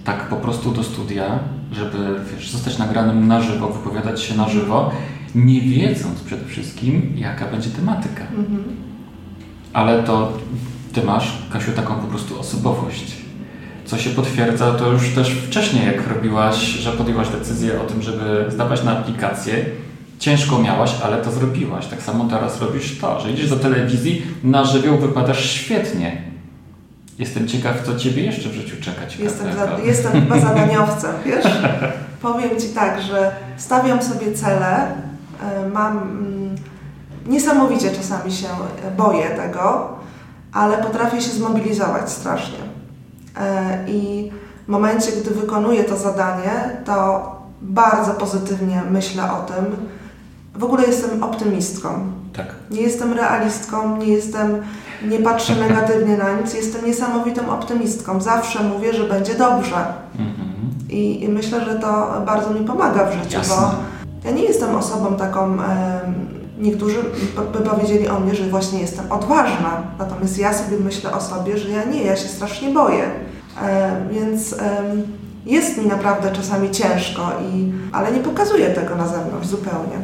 tak 0.04 0.28
po 0.28 0.36
prostu 0.36 0.70
do 0.72 0.82
studia, 0.84 1.38
żeby 1.72 1.98
wiesz, 2.34 2.50
zostać 2.50 2.78
nagranym 2.78 3.28
na 3.28 3.40
żywo, 3.40 3.68
wypowiadać 3.68 4.22
się 4.22 4.36
na 4.36 4.48
żywo, 4.48 4.90
nie 5.34 5.60
wiedząc 5.60 6.20
przede 6.20 6.44
wszystkim, 6.44 7.12
jaka 7.16 7.46
będzie 7.46 7.70
tematyka. 7.70 8.24
Mhm. 8.24 8.64
Ale 9.72 10.02
to 10.02 10.32
ty 10.92 11.02
masz, 11.02 11.32
Kasiu, 11.52 11.72
taką 11.72 11.94
po 11.94 12.06
prostu 12.06 12.40
osobowość. 12.40 13.16
Co 13.84 13.98
się 13.98 14.10
potwierdza, 14.10 14.74
to 14.74 14.92
już 14.92 15.14
też 15.14 15.30
wcześniej, 15.30 15.86
jak 15.86 16.08
robiłaś, 16.08 16.56
że 16.56 16.92
podjęłaś 16.92 17.28
decyzję 17.28 17.80
o 17.80 17.84
tym, 17.84 18.02
żeby 18.02 18.44
zdawać 18.48 18.84
na 18.84 18.98
aplikację, 18.98 19.64
ciężko 20.18 20.62
miałaś, 20.62 20.94
ale 21.04 21.22
to 21.22 21.32
zrobiłaś. 21.32 21.86
Tak 21.86 22.02
samo 22.02 22.24
teraz 22.24 22.60
robisz 22.60 22.98
to, 22.98 23.20
że 23.20 23.32
idziesz 23.32 23.50
do 23.50 23.56
telewizji, 23.56 24.22
na 24.44 24.64
żywioł 24.64 24.98
wypadasz 24.98 25.50
świetnie. 25.50 26.27
Jestem 27.18 27.48
ciekaw, 27.48 27.82
co 27.86 27.96
ciebie 27.96 28.22
jeszcze 28.24 28.48
w 28.48 28.52
życiu 28.52 28.76
czeka. 28.80 29.00
Jestem, 29.18 29.52
za, 29.52 29.78
jestem 29.84 30.12
chyba 30.12 30.40
zadaniowcem, 30.40 31.10
wiesz? 31.26 31.44
Powiem 32.22 32.50
Ci 32.60 32.68
tak, 32.68 33.02
że 33.02 33.32
stawiam 33.56 34.02
sobie 34.02 34.32
cele, 34.34 34.86
e, 35.42 35.68
mam... 35.72 35.98
mm, 35.98 36.38
Niesamowicie 37.26 37.90
czasami 37.90 38.32
się 38.32 38.46
boję 38.96 39.30
tego, 39.30 39.88
ale 40.52 40.78
potrafię 40.78 41.20
się 41.20 41.30
zmobilizować 41.30 42.10
strasznie. 42.10 42.58
E, 43.40 43.78
I 43.88 44.30
w 44.66 44.68
momencie, 44.68 45.12
gdy 45.12 45.30
wykonuję 45.30 45.84
to 45.84 45.96
zadanie, 45.96 46.76
to 46.84 47.24
bardzo 47.62 48.14
pozytywnie 48.14 48.82
myślę 48.90 49.32
o 49.32 49.36
tym. 49.36 49.64
W 50.54 50.64
ogóle 50.64 50.84
jestem 50.86 51.22
optymistką. 51.22 51.88
Tak. 52.32 52.46
Nie 52.70 52.80
jestem 52.80 53.12
realistką, 53.12 53.96
nie 53.96 54.06
jestem, 54.12 54.62
nie 55.02 55.18
patrzę 55.18 55.54
negatywnie 55.56 56.16
na 56.16 56.40
nic, 56.40 56.54
jestem 56.54 56.86
niesamowitą 56.86 57.50
optymistką. 57.50 58.20
Zawsze 58.20 58.64
mówię, 58.64 58.92
że 58.92 59.04
będzie 59.04 59.34
dobrze. 59.34 59.76
Mhm. 60.18 60.48
I, 60.88 61.24
i 61.24 61.28
myślę, 61.28 61.64
że 61.64 61.74
to 61.74 62.22
bardzo 62.26 62.50
mi 62.50 62.60
pomaga 62.66 63.06
w 63.06 63.12
życiu, 63.12 63.38
Jasne. 63.38 63.56
bo 63.56 64.28
ja 64.28 64.30
nie 64.34 64.42
jestem 64.42 64.76
osobą 64.76 65.16
taką, 65.16 65.44
em, 65.52 65.58
niektórzy 66.58 66.98
by 67.52 67.58
powiedzieli 67.58 68.08
o 68.08 68.20
mnie, 68.20 68.34
że 68.34 68.44
właśnie 68.44 68.80
jestem 68.80 69.12
odważna, 69.12 69.82
natomiast 69.98 70.38
ja 70.38 70.54
sobie 70.54 70.76
myślę 70.76 71.12
o 71.12 71.20
sobie, 71.20 71.58
że 71.58 71.68
ja 71.68 71.84
nie, 71.84 72.02
ja 72.02 72.16
się 72.16 72.28
strasznie 72.28 72.70
boję. 72.70 73.04
E, 73.62 73.96
więc 74.10 74.52
em, 74.52 75.02
jest 75.46 75.78
mi 75.78 75.86
naprawdę 75.86 76.32
czasami 76.32 76.70
ciężko, 76.70 77.32
i, 77.52 77.72
ale 77.92 78.12
nie 78.12 78.20
pokazuję 78.20 78.70
tego 78.70 78.94
na 78.94 79.08
zewnątrz 79.08 79.48
zupełnie. 79.48 79.98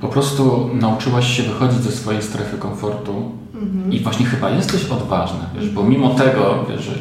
Po 0.00 0.08
prostu 0.08 0.70
nauczyłaś 0.74 1.36
się 1.36 1.42
wychodzić 1.42 1.82
ze 1.82 1.92
swojej 1.92 2.22
strefy 2.22 2.58
komfortu 2.58 3.32
Mhm. 3.62 3.92
i 3.92 4.00
właśnie 4.00 4.26
chyba 4.26 4.50
jesteś 4.50 4.84
odważna, 4.90 5.40
wiesz, 5.54 5.70
bo 5.70 5.82
mimo 5.82 6.10
tego, 6.10 6.64
wiesz, 6.68 6.80
że, 6.82 6.92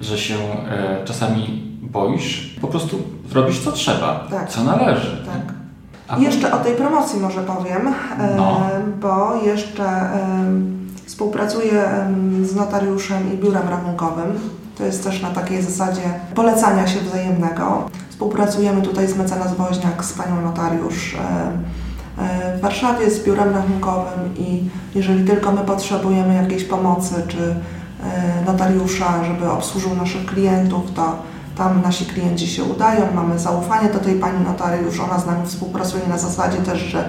że 0.00 0.18
się 0.18 0.34
e, 0.34 1.04
czasami 1.04 1.62
boisz, 1.82 2.56
po 2.60 2.66
prostu 2.68 2.98
zrobisz 3.30 3.60
co 3.60 3.72
trzeba, 3.72 4.26
Tak. 4.30 4.48
co 4.48 4.64
należy. 4.64 5.16
Tak. 5.26 5.54
A 6.08 6.18
jeszcze 6.18 6.52
o 6.52 6.58
tej 6.58 6.74
promocji 6.74 7.20
może 7.20 7.40
powiem, 7.42 7.88
e, 8.18 8.34
No. 8.36 8.60
bo 9.00 9.34
jeszcze 9.44 9.84
em, 9.84 10.88
współpracuję 11.06 11.84
z 12.42 12.54
notariuszem 12.54 13.34
i 13.34 13.36
biurem 13.36 13.68
rachunkowym. 13.68 14.26
To 14.78 14.84
jest 14.84 15.04
też 15.04 15.22
na 15.22 15.30
takiej 15.30 15.62
zasadzie 15.62 16.02
polecania 16.34 16.86
się 16.86 17.00
wzajemnego. 17.00 17.82
Współpracujemy 18.10 18.82
tutaj 18.82 19.08
z 19.08 19.16
mecenas 19.16 19.54
Woźniak, 19.56 20.04
z 20.04 20.12
panią 20.12 20.40
notariusz 20.42 21.14
e, 21.14 21.18
e, 21.18 21.52
w 22.56 22.60
Warszawie, 22.60 23.10
z 23.10 23.24
biurem 23.24 23.54
rachunkowym 23.54 24.36
i 24.38 24.64
jeżeli 24.94 25.24
tylko 25.24 25.52
my 25.52 25.60
potrzebujemy 25.60 26.34
jakiejś 26.34 26.64
pomocy, 26.64 27.14
czy 27.28 27.38
e, 27.38 28.44
notariusza, 28.46 29.24
żeby 29.24 29.50
obsłużył 29.50 29.94
naszych 29.94 30.26
klientów, 30.26 30.92
to 30.94 31.16
tam 31.56 31.82
nasi 31.82 32.06
klienci 32.06 32.46
się 32.46 32.64
udają, 32.64 33.00
mamy 33.14 33.38
zaufanie 33.38 33.88
do 33.88 33.98
tej 33.98 34.14
pani 34.14 34.44
notariusz, 34.44 35.00
ona 35.00 35.18
z 35.18 35.26
nami 35.26 35.46
współpracuje 35.46 36.02
na 36.08 36.18
zasadzie 36.18 36.58
też, 36.58 36.80
że 36.80 37.08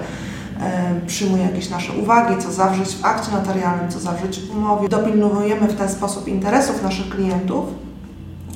e, 0.60 1.00
przyjmuje 1.06 1.42
jakieś 1.42 1.70
nasze 1.70 1.92
uwagi, 1.92 2.42
co 2.42 2.52
zawrzeć 2.52 2.96
w 2.96 3.04
akcie 3.04 3.32
notarialnym, 3.32 3.90
co 3.90 4.00
zawrzeć 4.00 4.40
w 4.40 4.56
umowie. 4.56 4.88
Dopilnujemy 4.88 5.68
w 5.68 5.76
ten 5.76 5.88
sposób 5.88 6.28
interesów 6.28 6.82
naszych 6.82 7.08
klientów. 7.08 7.64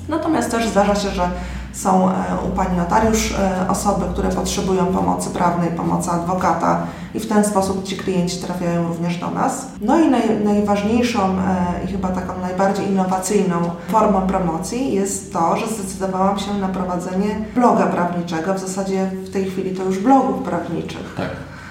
Natomiast 0.09 0.51
też 0.51 0.69
zdarza 0.69 0.95
się, 0.95 1.11
że 1.11 1.31
są 1.83 2.11
e, 2.11 2.14
u 2.49 2.57
pani 2.57 2.77
notariusz 2.77 3.33
e, 3.33 3.69
osoby, 3.69 4.05
które 4.12 4.29
potrzebują 4.29 4.87
pomocy 4.87 5.31
prawnej, 5.31 5.71
pomocy 5.71 6.11
adwokata 6.11 6.87
i 7.14 7.21
w 7.21 7.29
ten 7.29 7.45
sposób 7.45 7.85
ci 7.85 7.97
klienci 7.97 8.38
trafiają 8.38 8.88
również 8.88 9.16
do 9.16 9.31
nas. 9.31 9.66
No 9.81 10.01
i 10.01 10.11
naj, 10.11 10.45
najważniejszą 10.45 11.21
e, 11.21 11.85
i 11.85 11.87
chyba 11.87 12.09
taką 12.09 12.40
najbardziej 12.40 12.88
innowacyjną 12.88 13.57
formą 13.88 14.21
promocji 14.21 14.95
jest 14.95 15.33
to, 15.33 15.57
że 15.57 15.66
zdecydowałam 15.66 16.38
się 16.38 16.55
na 16.55 16.69
prowadzenie 16.69 17.45
bloga 17.55 17.87
prawniczego, 17.87 18.55
w 18.55 18.59
zasadzie 18.59 19.11
w 19.25 19.31
tej 19.33 19.45
chwili 19.45 19.77
to 19.77 19.83
już 19.83 19.99
blogów 19.99 20.43
prawniczych 20.43 21.14
Tak. 21.16 21.29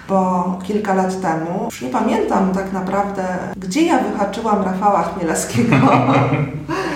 bo 0.10 0.60
kilka 0.64 0.94
lat 0.94 1.22
temu, 1.22 1.66
już 1.66 1.82
nie 1.82 1.90
pamiętam 1.90 2.52
tak 2.52 2.74
naprawdę, 2.74 3.24
gdzie 3.58 3.82
ja 3.82 4.00
wyhaczyłam 4.00 4.64
Rafała 4.64 5.04
Chmielewskiego, 5.04 5.76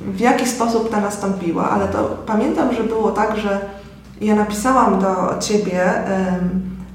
w 0.00 0.20
jaki 0.20 0.46
sposób 0.46 0.90
to 0.90 1.00
nastąpiło, 1.00 1.70
ale 1.70 1.88
to 1.88 2.04
pamiętam, 2.26 2.74
że 2.74 2.82
było 2.84 3.10
tak, 3.10 3.36
że 3.38 3.60
ja 4.20 4.34
napisałam 4.34 5.00
do 5.00 5.34
Ciebie 5.40 5.92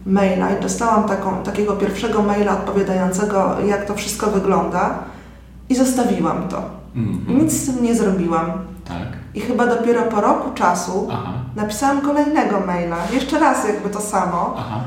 maila 0.05 0.51
i 0.51 0.61
dostałam 0.61 1.03
taką, 1.03 1.43
takiego 1.43 1.73
pierwszego 1.73 2.21
maila 2.21 2.51
odpowiadającego, 2.53 3.55
jak 3.65 3.85
to 3.85 3.95
wszystko 3.95 4.27
wygląda 4.27 4.89
i 5.69 5.75
zostawiłam 5.75 6.47
to. 6.47 6.61
I 6.95 6.99
Mhm. 6.99 7.39
nic 7.39 7.53
z 7.53 7.65
tym 7.65 7.83
nie 7.83 7.95
zrobiłam. 7.95 8.51
Tak. 8.87 9.07
I 9.33 9.41
chyba 9.41 9.67
dopiero 9.67 10.01
po 10.01 10.21
roku 10.21 10.51
czasu 10.53 11.07
Aha. 11.11 11.31
napisałam 11.55 12.01
kolejnego 12.01 12.59
maila, 12.59 12.97
jeszcze 13.13 13.39
raz 13.39 13.67
jakby 13.67 13.89
to 13.89 14.01
samo. 14.01 14.53
Aha. 14.57 14.79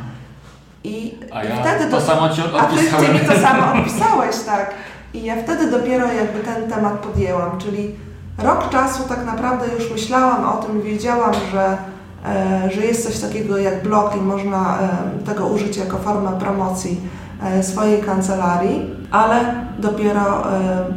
I, 0.84 1.18
A 1.32 1.44
i 1.44 1.48
ja 1.48 1.56
wtedy 1.56 1.84
to 1.84 1.90
do- 1.90 2.00
samo 2.06 2.28
ci 2.28 2.42
A 2.60 2.64
ty, 2.64 2.76
ty 3.06 3.12
mi 3.12 3.20
to 3.20 3.32
samo 3.40 3.62
odpisałeś, 3.78 4.36
tak. 4.46 4.70
I 5.14 5.22
ja 5.24 5.34
wtedy 5.42 5.70
dopiero 5.70 6.06
jakby 6.12 6.40
ten 6.40 6.70
temat 6.70 6.92
podjęłam, 6.92 7.58
czyli 7.58 7.94
rok 8.38 8.70
czasu 8.70 9.02
tak 9.08 9.26
naprawdę 9.26 9.64
już 9.78 9.90
myślałam 9.92 10.44
o 10.44 10.56
tym, 10.62 10.82
wiedziałam, 10.82 11.32
że, 11.52 11.76
e, 12.26 12.70
że 12.74 12.80
jest 12.86 13.06
coś 13.06 13.18
takiego 13.20 13.58
jak 13.58 13.82
blog 13.82 14.16
i 14.16 14.20
można 14.20 14.78
e, 14.80 14.88
tego 15.26 15.46
użyć 15.46 15.76
jako 15.76 15.98
formę 15.98 16.30
promocji 16.38 17.00
e, 17.42 17.62
swojej 17.62 18.02
kancelarii, 18.02 18.90
ale 19.10 19.54
dopiero 19.78 20.42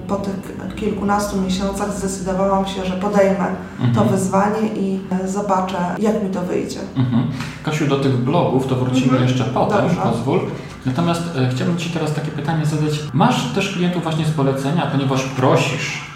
po 0.08 0.16
tych 0.16 0.58
kilkunastu 0.76 1.42
miesiącach 1.42 1.94
zdecydowałam 1.98 2.66
się, 2.68 2.86
że 2.86 2.94
podejmę 2.94 3.46
to 3.80 3.86
Mhm. 4.02 4.10
wyzwanie 4.10 4.68
i 4.76 5.00
zobaczę, 5.26 5.78
jak 6.00 6.24
mi 6.24 6.30
to 6.30 6.42
wyjdzie. 6.42 6.80
Mhm. 6.98 7.24
Kasiu, 7.64 7.88
do 7.88 8.00
tych 8.00 8.18
blogów 8.18 8.68
to 8.68 8.76
wrócimy 8.76 9.12
Mhm. 9.12 9.24
jeszcze 9.24 9.44
potem, 9.44 9.82
Dobrze. 9.82 10.02
pozwól. 10.02 10.40
Natomiast 10.86 11.22
chciałbym 11.56 11.78
Ci 11.78 11.90
teraz 11.90 12.14
takie 12.14 12.32
pytanie 12.32 12.66
zadać. 12.66 13.00
Masz 13.14 13.54
też 13.54 13.74
klientów 13.74 14.04
właśnie 14.04 14.26
z 14.26 14.32
polecenia, 14.32 14.88
ponieważ 14.92 15.24
prosisz 15.24 16.11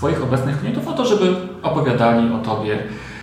swoich 0.00 0.22
obecnych 0.22 0.58
klientów 0.58 0.88
o 0.88 0.92
to, 0.92 1.04
żeby 1.04 1.36
opowiadali 1.62 2.32
o 2.32 2.38
Tobie. 2.38 2.78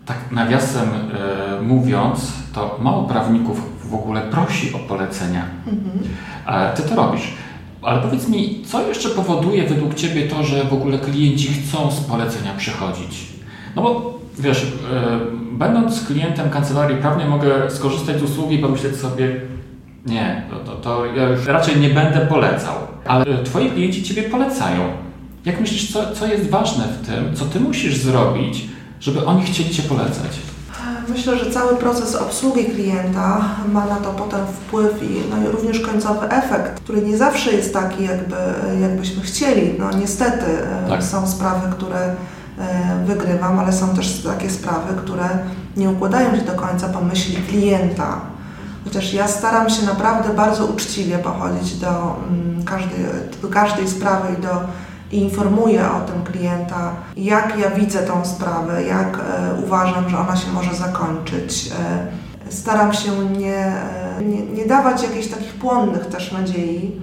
Tak 0.05 0.17
nawiasem 0.31 0.89
e, 0.89 1.61
mówiąc, 1.61 2.33
to 2.53 2.79
mało 2.81 3.03
prawników 3.03 3.61
w 3.89 3.93
ogóle 3.93 4.21
prosi 4.21 4.73
o 4.73 4.79
polecenia. 4.79 5.45
Mhm. 5.67 5.99
A 6.45 6.69
Ty 6.69 6.83
to 6.83 6.95
robisz. 6.95 7.33
Ale 7.81 8.01
powiedz 8.01 8.29
mi, 8.29 8.63
co 8.65 8.87
jeszcze 8.87 9.09
powoduje 9.09 9.63
według 9.63 9.93
Ciebie 9.93 10.27
to, 10.27 10.43
że 10.43 10.63
w 10.63 10.73
ogóle 10.73 10.97
klienci 10.99 11.47
chcą 11.53 11.91
z 11.91 11.99
polecenia 11.99 12.53
przychodzić? 12.57 13.27
No 13.75 13.81
bo 13.81 14.19
wiesz, 14.39 14.63
yy, 14.63 15.57
będąc 15.57 16.05
klientem 16.07 16.49
kancelarii 16.49 16.97
prawnej 16.97 17.29
mogę 17.29 17.71
skorzystać 17.71 18.19
z 18.19 18.23
usługi 18.23 18.55
i 18.55 18.59
pomyśleć 18.59 18.95
sobie, 18.95 19.41
nie, 20.05 20.43
to, 20.49 20.71
to, 20.71 20.75
to 20.75 21.05
ja 21.05 21.23
już 21.23 21.45
raczej 21.45 21.79
nie 21.79 21.89
będę 21.89 22.19
polecał. 22.25 22.75
Ale 23.05 23.25
twoi 23.43 23.69
klienci 23.69 24.03
ciebie 24.03 24.23
polecają. 24.23 25.06
Jak 25.47 25.59
myślisz, 25.59 25.93
co, 25.93 26.15
co 26.15 26.27
jest 26.27 26.49
ważne 26.49 26.83
w 26.83 27.07
tym, 27.07 27.35
co 27.35 27.45
ty 27.45 27.59
musisz 27.59 27.97
zrobić, 27.97 28.69
żeby 28.99 29.25
oni 29.25 29.43
chcieli 29.43 29.69
cię 29.69 29.83
polecać? 29.83 30.39
Myślę, 31.09 31.37
że 31.37 31.51
cały 31.51 31.75
proces 31.75 32.15
obsługi 32.15 32.65
klienta 32.65 33.41
ma 33.73 33.85
na 33.85 33.95
to 33.95 34.09
potem 34.09 34.39
wpływ 34.47 35.03
i, 35.03 35.29
no 35.29 35.49
i 35.49 35.51
również 35.51 35.79
końcowy 35.79 36.29
efekt, 36.29 36.79
który 36.79 37.01
nie 37.01 37.17
zawsze 37.17 37.51
jest 37.51 37.73
taki, 37.73 38.03
jakby, 38.03 38.35
jakbyśmy 38.81 39.23
chcieli. 39.23 39.73
No 39.79 39.91
niestety 39.91 40.45
e, 40.45 40.89
tak. 40.89 41.03
są 41.03 41.27
sprawy, 41.27 41.71
które 41.75 41.99
e, 41.99 42.15
wygrywam, 43.05 43.59
ale 43.59 43.73
są 43.73 43.95
też 43.95 44.23
takie 44.23 44.49
sprawy, 44.49 45.01
które 45.01 45.29
nie 45.77 45.89
układają 45.89 46.35
się 46.35 46.41
do 46.41 46.53
końca 46.53 46.89
po 46.89 47.01
myśli 47.01 47.35
klienta. 47.35 48.21
Chociaż 48.83 49.13
ja 49.13 49.27
staram 49.27 49.69
się 49.69 49.85
naprawdę 49.85 50.33
bardzo 50.33 50.65
uczciwie 50.65 51.17
pochodzić 51.17 51.75
do, 51.75 52.15
mm, 52.29 52.63
każdej, 52.63 52.99
do 53.41 53.47
każdej 53.47 53.87
sprawy 53.87 54.27
i 54.39 54.41
do 54.41 54.49
i 55.11 55.17
informuję 55.17 55.85
o 55.91 56.11
tym 56.11 56.23
klienta, 56.23 56.91
jak 57.17 57.59
ja 57.59 57.69
widzę 57.69 57.99
tą 57.99 58.25
sprawę, 58.25 58.83
jak 58.83 59.19
e, 59.19 59.63
uważam, 59.65 60.09
że 60.09 60.17
ona 60.17 60.35
się 60.35 60.51
może 60.51 60.75
zakończyć. 60.75 61.71
E, 61.79 62.51
staram 62.51 62.93
się 62.93 63.11
nie, 63.37 63.65
e, 63.65 64.21
nie, 64.21 64.41
nie 64.41 64.65
dawać 64.65 65.03
jakichś 65.03 65.27
takich 65.27 65.53
płonnych 65.53 66.05
też 66.05 66.31
nadziei 66.31 67.01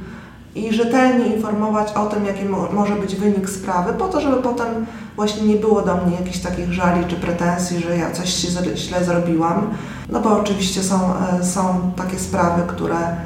i 0.55 0.73
rzetelnie 0.73 1.27
informować 1.27 1.93
o 1.93 2.07
tym, 2.07 2.25
jaki 2.25 2.45
mo 2.45 2.69
może 2.73 2.95
być 2.95 3.17
wynik 3.17 3.51
sprawy, 3.51 3.93
po 3.93 4.09
to, 4.09 4.21
żeby 4.21 4.43
potem 4.43 4.87
właśnie 5.17 5.43
nie 5.43 5.57
było 5.57 5.83
do 5.83 5.97
mnie 5.97 6.17
jakichś 6.17 6.39
takich 6.39 6.73
żali 6.73 7.07
czy 7.07 7.17
pretensji, 7.17 7.81
że 7.81 7.97
ja 7.97 8.11
coś 8.11 8.29
źle 8.75 9.05
zrobiłam. 9.05 9.71
No 10.09 10.21
bo 10.21 10.41
oczywiście 10.41 10.83
są, 10.83 11.01
są 11.43 11.93
takie 11.97 12.19
sprawy, 12.19 12.63
które 12.67 13.17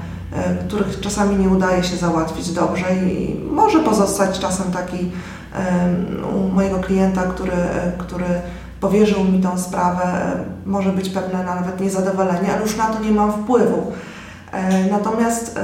których 0.67 1.01
czasami 1.01 1.37
nie 1.37 1.49
udaje 1.49 1.85
się 1.85 1.97
załatwić 1.97 2.51
dobrze 2.51 2.97
i 2.97 3.41
może 3.51 3.79
pozostać 3.79 4.39
czasem 4.39 4.73
taki 4.73 5.11
u 6.35 6.49
mojego 6.49 6.79
klienta, 6.79 7.23
który, 7.23 7.53
e, 7.53 7.93
który 7.99 8.27
powierzył 8.81 9.25
mi 9.25 9.41
tą 9.41 9.59
sprawę, 9.59 10.05
e, 10.05 10.45
może 10.67 10.91
być 10.91 11.09
pewne 11.09 11.45
nawet 11.45 11.81
niezadowolenie, 11.81 12.53
ale 12.53 12.63
już 12.63 12.77
na 12.77 12.87
to 12.87 13.01
nie 13.01 13.11
mam 13.11 13.33
wpływu. 13.33 13.93
Natomiast 14.91 15.59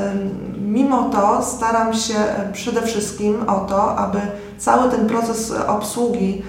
mimo 0.59 1.03
to 1.03 1.43
staram 1.43 1.95
się 1.95 2.15
przede 2.53 2.83
wszystkim 2.83 3.49
o 3.49 3.61
to, 3.61 3.97
aby 3.97 4.19
cały 4.59 4.91
ten 4.91 5.07
proces 5.07 5.53
obsługi 5.67 6.43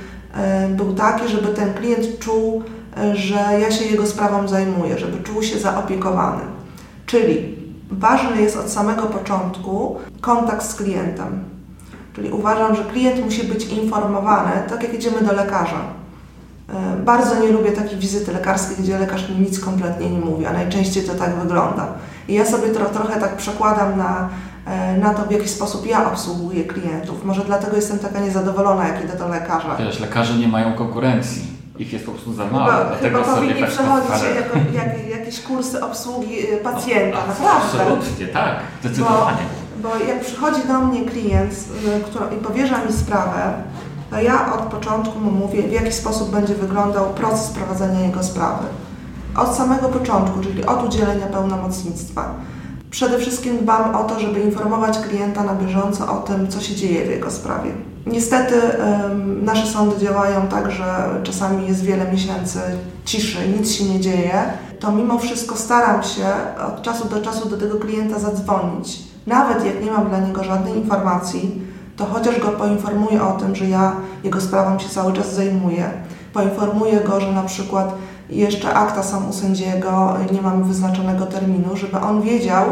był 0.69 0.93
taki, 0.93 1.27
żeby 1.27 1.47
ten 1.47 1.73
klient 1.73 2.19
czuł, 2.19 2.63
że 3.13 3.59
ja 3.61 3.71
się 3.71 3.85
jego 3.85 4.05
sprawą 4.05 4.47
zajmuję, 4.47 4.99
żeby 4.99 5.23
czuł 5.23 5.43
się 5.43 5.59
zaopiekowany. 5.59 6.41
Czyli 7.05 7.54
ważny 7.99 8.41
jest 8.41 8.57
od 8.57 8.69
samego 8.69 9.03
początku 9.03 9.97
kontakt 10.21 10.65
z 10.65 10.75
klientem. 10.75 11.43
Czyli 12.13 12.31
uważam, 12.31 12.75
że 12.75 12.83
klient 12.83 13.25
musi 13.25 13.43
być 13.43 13.65
informowany, 13.65 14.51
tak 14.69 14.83
jak 14.83 14.93
idziemy 14.93 15.21
do 15.21 15.33
lekarza. 15.33 15.79
E, 16.69 16.97
bardzo 16.97 17.39
nie 17.39 17.51
lubię 17.51 17.71
takiej 17.71 17.99
wizyty 17.99 18.33
lekarskiej, 18.33 18.77
gdzie 18.79 18.99
lekarz 18.99 19.29
mi 19.29 19.35
nic 19.35 19.59
kompletnie 19.59 20.09
nie 20.09 20.19
mówi, 20.19 20.45
a 20.45 20.53
najczęściej 20.53 21.03
to 21.03 21.13
tak 21.13 21.35
wygląda. 21.35 21.87
I 22.27 22.33
ja 22.33 22.45
sobie 22.45 22.69
to 22.69 22.85
trochę 22.85 23.19
tak 23.19 23.37
przekładam 23.37 23.97
na, 23.97 24.29
e, 24.65 24.97
na 24.97 25.13
to, 25.13 25.25
w 25.25 25.31
jaki 25.31 25.49
sposób 25.49 25.85
ja 25.85 26.11
obsługuję 26.11 26.63
klientów. 26.63 27.25
Może 27.25 27.45
dlatego 27.45 27.75
jestem 27.75 27.99
taka 27.99 28.19
niezadowolona, 28.19 28.87
jak 28.87 29.03
idę 29.03 29.17
do 29.17 29.27
lekarza. 29.27 29.75
Wiesz, 29.75 29.99
lekarze 29.99 30.33
nie 30.33 30.47
mają 30.47 30.73
konkurencji 30.73 31.54
ich 31.79 31.93
jest 31.93 32.05
po 32.05 32.11
prostu 32.11 32.33
za 32.33 32.45
mało. 32.45 32.65
Chyba, 32.65 32.95
chyba 32.95 33.35
powinni 33.35 33.61
tak 33.61 33.69
przechodzić 33.69 34.09
jako, 34.35 34.57
jak, 34.73 35.09
jakieś 35.19 35.41
kursy 35.41 35.83
obsługi 35.83 36.53
y, 36.53 36.57
pacjenta, 36.57 37.17
no, 37.21 37.27
naprawdę. 37.27 37.83
Absolutnie, 37.83 38.27
tak, 38.27 38.55
zdecydowanie. 38.79 39.37
Bo, 39.81 39.89
bo 39.89 40.05
jak 40.05 40.21
przychodzi 40.21 40.67
do 40.67 40.81
mnie 40.81 41.05
klient 41.05 41.53
y, 41.53 42.03
który, 42.03 42.35
i 42.35 42.39
powierza 42.39 42.85
mi 42.85 42.93
sprawę, 42.93 43.53
to 44.09 44.21
ja 44.21 44.53
od 44.53 44.61
początku 44.61 45.19
mu 45.19 45.31
mówię, 45.31 45.63
w 45.63 45.71
jaki 45.71 45.91
sposób 45.91 46.31
będzie 46.31 46.55
wyglądał 46.55 47.05
proces 47.05 47.49
prowadzenia 47.49 47.99
jego 47.99 48.23
sprawy. 48.23 48.65
Od 49.37 49.55
samego 49.55 49.89
początku, 49.89 50.41
czyli 50.41 50.65
od 50.65 50.83
udzielenia 50.83 51.25
pełnomocnictwa. 51.25 52.35
Przede 52.89 53.17
wszystkim 53.17 53.57
dbam 53.57 53.95
o 53.95 54.03
to, 54.03 54.19
żeby 54.19 54.39
informować 54.39 54.99
klienta 54.99 55.43
na 55.43 55.55
bieżąco 55.55 56.13
o 56.13 56.21
tym, 56.21 56.47
co 56.47 56.61
się 56.61 56.75
dzieje 56.75 57.05
w 57.05 57.09
jego 57.09 57.31
sprawie. 57.31 57.71
Niestety 58.05 58.55
nasze 59.41 59.67
sądy 59.67 59.97
działają 59.97 60.47
tak, 60.47 60.71
że 60.71 61.19
czasami 61.23 61.67
jest 61.67 61.83
wiele 61.83 62.11
miesięcy 62.11 62.59
ciszy, 63.05 63.37
nic 63.57 63.71
się 63.71 63.83
nie 63.83 63.99
dzieje. 63.99 64.43
To 64.79 64.91
mimo 64.91 65.19
wszystko 65.19 65.55
staram 65.55 66.03
się 66.03 66.25
od 66.67 66.81
czasu 66.81 67.09
do 67.09 67.21
czasu 67.21 67.49
do 67.49 67.57
tego 67.57 67.79
klienta 67.79 68.19
zadzwonić. 68.19 68.99
Nawet 69.27 69.65
jak 69.65 69.83
nie 69.83 69.91
mam 69.91 70.09
dla 70.09 70.19
niego 70.19 70.43
żadnej 70.43 70.75
informacji, 70.75 71.61
to 71.97 72.05
chociaż 72.05 72.39
go 72.39 72.47
poinformuję 72.47 73.23
o 73.23 73.31
tym, 73.31 73.55
że 73.55 73.65
ja 73.65 73.95
jego 74.23 74.41
sprawą 74.41 74.79
się 74.79 74.89
cały 74.89 75.13
czas 75.13 75.33
zajmuję. 75.33 75.89
Poinformuję 76.33 76.99
go, 76.99 77.19
że 77.19 77.31
na 77.31 77.43
przykład 77.43 77.93
jeszcze 78.29 78.73
akta 78.73 79.03
są 79.03 79.29
u 79.29 79.33
sędziego, 79.33 80.13
nie 80.31 80.41
mamy 80.41 80.63
wyznaczonego 80.63 81.25
terminu, 81.25 81.77
żeby 81.77 81.99
on 81.99 82.21
wiedział, 82.21 82.65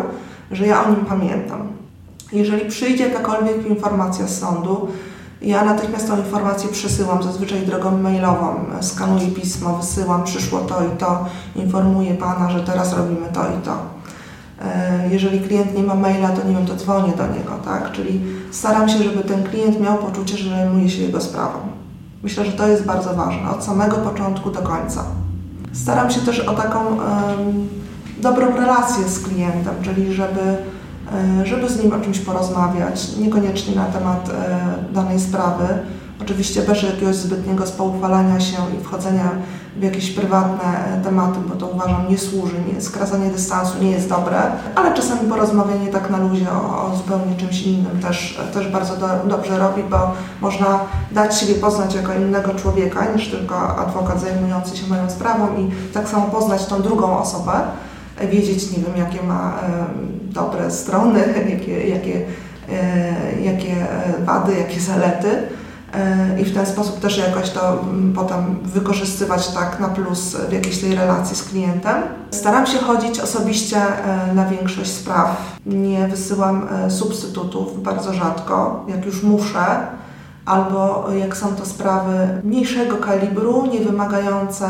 że 0.51 0.67
ja 0.67 0.85
o 0.85 0.89
nim 0.89 1.05
pamiętam. 1.05 1.67
Jeżeli 2.31 2.69
przyjdzie 2.69 3.07
jakakolwiek 3.07 3.67
informacja 3.69 4.27
z 4.27 4.39
sądu, 4.39 4.87
ja 5.43 5.65
natychmiast 5.65 6.07
tą 6.07 6.17
informację 6.17 6.69
przesyłam, 6.69 7.23
zazwyczaj 7.23 7.65
drogą 7.65 7.97
mailową. 7.97 8.55
Skanuję 8.81 9.27
pismo, 9.27 9.77
wysyłam, 9.77 10.23
przyszło 10.23 10.59
to 10.59 10.85
i 10.85 10.97
to, 10.97 11.25
informuję 11.55 12.13
Pana, 12.13 12.49
że 12.49 12.59
teraz 12.59 12.93
robimy 12.93 13.27
to 13.33 13.41
i 13.41 13.61
to. 13.65 13.77
E, 14.61 15.09
jeżeli 15.11 15.41
klient 15.41 15.75
nie 15.75 15.83
ma 15.83 15.95
maila, 15.95 16.29
to 16.29 16.47
nie 16.47 16.55
wiem, 16.55 16.65
to 16.65 16.75
dzwonię 16.75 17.13
do 17.17 17.27
niego, 17.27 17.51
tak? 17.65 17.91
Czyli 17.91 18.21
staram 18.51 18.89
się, 18.89 19.03
żeby 19.03 19.23
ten 19.23 19.43
klient 19.43 19.81
miał 19.81 19.97
poczucie, 19.97 20.37
że 20.37 20.49
zajmuje 20.49 20.89
się 20.89 21.01
jego 21.01 21.21
sprawą. 21.21 21.59
Myślę, 22.23 22.45
że 22.45 22.51
to 22.51 22.67
jest 22.67 22.85
bardzo 22.85 23.13
ważne, 23.13 23.49
od 23.49 23.63
samego 23.63 23.97
początku 23.97 24.51
do 24.51 24.61
końca. 24.61 25.03
Staram 25.73 26.11
się 26.11 26.21
też 26.21 26.39
o 26.39 26.53
taką 26.53 26.79
um, 26.85 26.99
dobrą 28.17 28.55
relację 28.55 29.09
z 29.09 29.19
klientem, 29.19 29.75
czyli 29.81 30.13
żeby 30.13 30.57
żeby 31.43 31.69
z 31.69 31.83
nim 31.83 31.93
o 31.93 31.99
czymś 31.99 32.19
porozmawiać, 32.19 33.17
niekoniecznie 33.17 33.75
na 33.75 33.85
temat 33.85 34.29
e, 34.29 34.93
danej 34.93 35.19
sprawy. 35.19 35.65
Oczywiście 36.21 36.61
bez 36.61 36.83
jakiegoś 36.83 37.15
zbytniego 37.15 37.67
spoufalania 37.67 38.39
się 38.39 38.57
i 38.79 38.83
wchodzenia 38.83 39.29
w 39.77 39.83
jakieś 39.83 40.11
prywatne 40.11 40.97
e, 40.97 41.03
tematy, 41.03 41.39
bo 41.49 41.55
to 41.55 41.67
uważam 41.67 42.09
nie 42.09 42.17
służy, 42.17 42.55
nie, 42.73 42.81
skracanie 42.81 43.29
dystansu 43.29 43.83
nie 43.83 43.91
jest 43.91 44.09
dobre, 44.09 44.41
ale 44.75 44.93
czasami 44.93 45.29
porozmawianie 45.29 45.87
tak 45.87 46.09
na 46.09 46.17
luzie 46.17 46.45
o, 46.51 46.85
o 46.85 46.95
zupełnie 46.95 47.35
czymś 47.35 47.61
innym 47.61 47.99
też, 48.01 48.41
też 48.53 48.67
bardzo 48.67 48.97
do, 48.97 49.07
dobrze 49.25 49.59
robi, 49.59 49.83
bo 49.83 50.11
można 50.41 50.79
dać 51.11 51.39
siebie 51.39 51.55
poznać 51.55 51.95
jako 51.95 52.13
innego 52.13 52.53
człowieka 52.53 53.05
niż 53.15 53.27
tylko 53.27 53.77
adwokat 53.77 54.21
zajmujący 54.21 54.77
się 54.77 54.87
moją 54.87 55.09
sprawą 55.09 55.47
i 55.57 55.91
tak 55.93 56.09
samo 56.09 56.25
poznać 56.25 56.65
tą 56.65 56.81
drugą 56.81 57.19
osobę 57.19 57.51
wiedzieć, 58.31 58.71
nie 58.71 58.83
wiem, 58.83 58.97
jakie 58.97 59.23
ma 59.23 59.59
dobre 60.33 60.71
strony, 60.71 61.19
jakie, 61.51 61.87
jakie, 61.87 62.25
e, 62.69 63.41
jakie 63.41 63.73
e, 63.73 64.25
wady, 64.25 64.53
jakie 64.57 64.79
zalety 64.79 65.27
e, 65.93 66.41
i 66.41 66.45
w 66.45 66.53
ten 66.53 66.65
sposób 66.65 66.99
też 66.99 67.17
jakoś 67.17 67.49
to 67.49 67.85
potem 68.15 68.59
wykorzystywać 68.63 69.47
tak 69.47 69.79
na 69.79 69.87
plus 69.87 70.35
w 70.49 70.51
jakiejś 70.53 70.79
tej 70.79 70.95
relacji 70.95 71.35
z 71.35 71.43
klientem. 71.43 71.95
Staram 72.31 72.67
się 72.67 72.77
chodzić 72.77 73.19
osobiście 73.19 73.81
na 74.33 74.45
większość 74.45 74.91
spraw. 74.91 75.57
Nie 75.65 76.07
wysyłam 76.07 76.67
substytutów 76.89 77.83
bardzo 77.83 78.13
rzadko, 78.13 78.85
jak 78.87 79.05
już 79.05 79.23
muszę 79.23 79.87
albo 80.45 81.05
jak 81.19 81.37
są 81.37 81.55
to 81.55 81.65
sprawy 81.65 82.41
mniejszego 82.43 82.97
kalibru, 82.97 83.65
nie 83.65 83.79
wymagające 83.79 84.67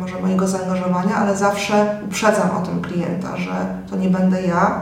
może 0.00 0.20
mojego 0.20 0.48
zaangażowania, 0.48 1.16
ale 1.16 1.36
zawsze 1.36 2.00
uprzedzam 2.06 2.50
o 2.62 2.66
tym 2.66 2.80
klienta, 2.80 3.36
że 3.36 3.52
to 3.90 3.96
nie 3.96 4.08
będę 4.08 4.42
ja, 4.42 4.80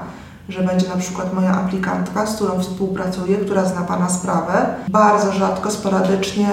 że 0.48 0.62
będzie 0.62 0.88
na 0.88 0.96
przykład 0.96 1.34
moja 1.34 1.52
aplikantka, 1.52 2.26
z 2.26 2.36
którą 2.36 2.60
współpracuję, 2.60 3.36
która 3.36 3.64
zna 3.64 3.80
Pana 3.80 4.08
sprawę. 4.08 4.66
Bardzo 4.88 5.32
rzadko, 5.32 5.70
sporadycznie 5.70 6.48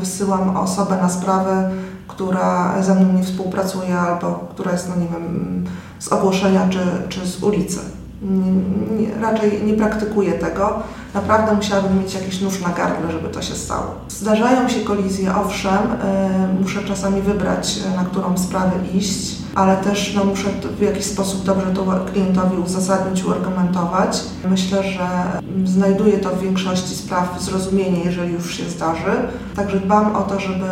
wysyłam 0.00 0.56
osobę 0.56 0.96
na 1.02 1.08
sprawę, 1.08 1.70
która 2.08 2.74
ze 2.82 2.94
mną 2.94 3.12
nie 3.12 3.22
współpracuje 3.22 3.98
albo 3.98 4.48
która 4.50 4.72
jest, 4.72 4.88
no 4.88 4.96
nie 4.96 5.08
wiem, 5.08 5.64
z 5.98 6.12
ogłoszenia 6.12 6.68
czy, 6.70 6.78
czy 7.08 7.26
z 7.26 7.42
ulicy. 7.42 7.78
Nie, 8.22 8.52
nie, 9.06 9.20
raczej 9.20 9.62
nie 9.64 9.74
praktykuję 9.74 10.32
tego. 10.32 10.82
Naprawdę 11.22 11.54
musiałabym 11.54 11.98
mieć 11.98 12.14
jakiś 12.14 12.40
nóż 12.40 12.60
na 12.60 12.68
gardle, 12.68 13.12
żeby 13.12 13.28
to 13.28 13.42
się 13.42 13.54
stało. 13.54 13.94
Zdarzają 14.08 14.68
się 14.68 14.80
kolizje, 14.80 15.34
owszem, 15.36 15.78
yy, 16.52 16.60
muszę 16.60 16.84
czasami 16.84 17.22
wybrać, 17.22 17.78
na 17.96 18.04
którą 18.04 18.38
sprawę 18.38 18.72
iść 18.94 19.36
ale 19.54 19.76
też 19.76 20.14
no, 20.14 20.24
muszę 20.24 20.48
w 20.78 20.82
jakiś 20.82 21.04
sposób 21.04 21.44
dobrze 21.44 21.66
to 21.66 21.84
klientowi 22.12 22.56
uzasadnić, 22.56 23.24
uargumentować. 23.24 24.20
Myślę, 24.50 24.82
że 24.82 25.08
znajduję 25.64 26.18
to 26.18 26.30
w 26.30 26.40
większości 26.40 26.94
spraw 26.94 27.42
zrozumienie, 27.42 28.04
jeżeli 28.04 28.32
już 28.32 28.56
się 28.56 28.70
zdarzy. 28.70 29.12
Także 29.56 29.80
dbam 29.80 30.16
o 30.16 30.22
to, 30.22 30.40
żeby 30.40 30.66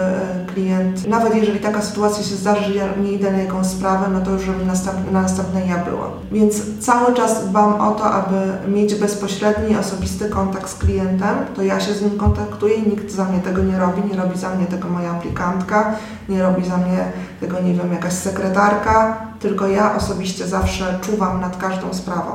klient, 0.54 1.08
nawet 1.08 1.34
jeżeli 1.34 1.58
taka 1.58 1.82
sytuacja 1.82 2.24
się 2.24 2.34
zdarzy, 2.34 2.64
że 2.64 2.74
ja 2.74 2.84
nie 3.02 3.12
idę 3.12 3.32
na 3.32 3.38
jakąś 3.38 3.66
sprawę, 3.66 4.06
no 4.12 4.20
to 4.20 4.30
już 4.30 4.42
żeby 4.42 4.66
następne, 4.66 5.12
na 5.12 5.22
następnej 5.22 5.68
ja 5.68 5.84
była. 5.84 6.10
Więc 6.32 6.78
cały 6.80 7.14
czas 7.14 7.48
dbam 7.48 7.80
o 7.80 7.90
to, 7.90 8.04
aby 8.04 8.36
mieć 8.68 8.94
bezpośredni, 8.94 9.76
osobisty 9.76 10.28
kontakt 10.28 10.70
z 10.70 10.74
klientem. 10.74 11.36
To 11.56 11.62
ja 11.62 11.80
się 11.80 11.94
z 11.94 12.02
nim 12.02 12.18
kontaktuję, 12.18 12.82
nikt 12.82 13.12
za 13.12 13.24
mnie 13.24 13.40
tego 13.40 13.62
nie 13.62 13.78
robi, 13.78 14.02
nie 14.10 14.16
robi 14.16 14.38
za 14.38 14.50
mnie 14.50 14.66
tego 14.66 14.88
moja 14.88 15.10
aplikantka, 15.10 15.94
nie 16.28 16.42
robi 16.42 16.68
za 16.68 16.76
mnie 16.76 17.12
tego, 17.40 17.60
nie 17.60 17.74
wiem, 17.74 17.92
jakaś 17.92 18.12
sekretarka, 18.12 18.65
tylko 19.40 19.66
ja 19.66 19.96
osobiście 19.96 20.46
zawsze 20.46 20.98
czuwam 21.02 21.40
nad 21.40 21.56
każdą 21.56 21.94
sprawą. 21.94 22.32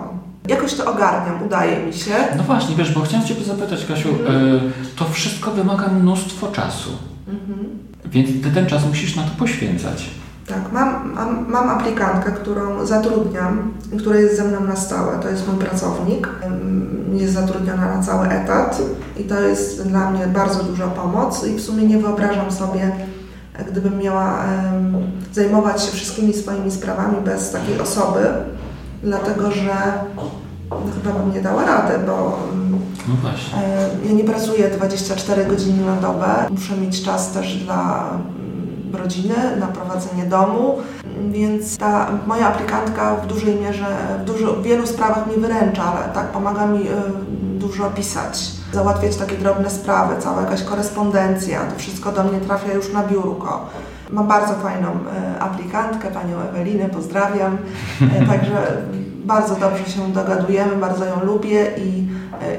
Jakoś 0.48 0.74
to 0.74 0.92
ogarniam, 0.94 1.44
udaje 1.46 1.86
mi 1.86 1.94
się. 1.94 2.12
No 2.38 2.44
właśnie, 2.44 2.76
wiesz, 2.76 2.94
bo 2.94 3.02
chciałem 3.02 3.28
Ciebie 3.28 3.44
zapytać, 3.44 3.86
Kasiu, 3.86 4.10
mhm. 4.10 4.56
y, 4.56 4.62
to 4.96 5.06
wszystko 5.06 5.52
wymaga 5.52 5.88
mnóstwo 5.88 6.48
czasu. 6.48 6.90
Mhm. 7.28 7.70
Więc 8.06 8.44
Ty 8.44 8.52
ten 8.52 8.66
czas 8.66 8.86
musisz 8.86 9.16
na 9.16 9.24
to 9.24 9.30
poświęcać. 9.40 10.10
Tak, 10.48 10.72
mam, 10.72 11.14
mam, 11.14 11.46
mam 11.50 11.70
aplikantkę, 11.70 12.32
którą 12.32 12.86
zatrudniam, 12.86 13.74
która 14.00 14.20
jest 14.20 14.38
ze 14.38 14.44
mną 14.44 14.60
na 14.60 14.76
stałe. 14.76 15.20
To 15.20 15.30
jest 15.30 15.48
mój 15.48 15.58
pracownik. 15.58 16.30
Jest 17.14 17.34
zatrudniona 17.34 17.98
na 17.98 18.04
cały 18.04 18.28
etat 18.28 18.82
i 19.20 19.24
to 19.24 19.42
jest 19.42 19.88
dla 19.88 20.12
mnie 20.12 20.28
bardzo 20.28 20.64
duża 20.64 20.88
pomoc 20.88 21.48
i 21.48 21.56
w 21.56 21.62
sumie 21.62 21.84
nie 21.84 21.98
wyobrażam 21.98 22.52
sobie, 22.52 22.92
gdybym 23.64 23.99
miała 23.99 24.43
zajmować 25.34 25.84
się 25.84 25.91
wszystkimi 25.91 26.34
swoimi 26.34 26.72
sprawami 26.72 27.18
bez 27.26 27.51
takiej 27.51 27.80
osoby, 27.80 28.20
dlatego 29.03 29.51
że 29.51 29.76
no, 30.70 30.78
chyba 31.03 31.20
bym 31.20 31.34
nie 31.34 31.41
dała 31.41 31.66
rady, 31.66 31.93
bo 32.05 32.39
no 33.07 33.16
właśnie. 33.22 33.59
ja 34.05 34.12
nie 34.12 34.24
pracuję 34.24 34.70
24 34.70 35.45
godziny 35.45 35.86
na 35.86 35.95
dobę. 35.95 36.28
Muszę 36.49 36.78
mieć 36.78 37.03
czas 37.03 37.32
też 37.32 37.57
dla 37.57 38.09
rodziny, 38.93 39.36
na 39.59 39.68
prowadzenie 39.68 40.26
domu, 40.26 40.78
więc 41.32 41.78
ta 41.78 42.12
moja 42.28 42.47
aplikantka 42.47 43.16
w 43.16 43.28
dużej 43.28 43.55
mierze, 43.55 43.86
w, 44.22 44.26
dużo, 44.26 44.53
w 44.53 44.64
wielu 44.64 44.88
sprawach 44.88 45.28
mi 45.28 45.41
wyręcza, 45.41 45.84
ale 45.84 46.14
tak 46.14 46.28
pomaga 46.28 46.68
mi 46.68 46.86
dużo 47.59 47.89
pisać, 47.89 48.51
załatwiać 48.74 49.16
takie 49.16 49.38
drobne 49.38 49.70
sprawy, 49.70 50.16
cała 50.22 50.42
jakaś 50.42 50.64
korespondencja, 50.64 51.60
to 51.66 51.80
wszystko 51.80 52.12
do 52.12 52.24
mnie 52.24 52.40
trafia 52.40 52.74
już 52.74 52.94
na 52.94 53.04
biurko. 53.04 53.66
Mam 54.10 54.28
bardzo 54.28 54.54
fajną 54.54 54.90
y, 54.90 55.42
aplikantkę, 55.42 56.12
panią 56.12 56.40
Ewelinę, 56.40 56.90
pozdrawiam, 56.90 57.58
y, 58.02 58.28
także 58.32 58.78
bardzo 59.26 59.56
dobrze 59.56 59.86
się 59.86 60.12
dogadujemy, 60.14 60.76
bardzo 60.76 61.06
ją 61.06 61.26
lubię 61.26 61.68
i, 61.78 62.08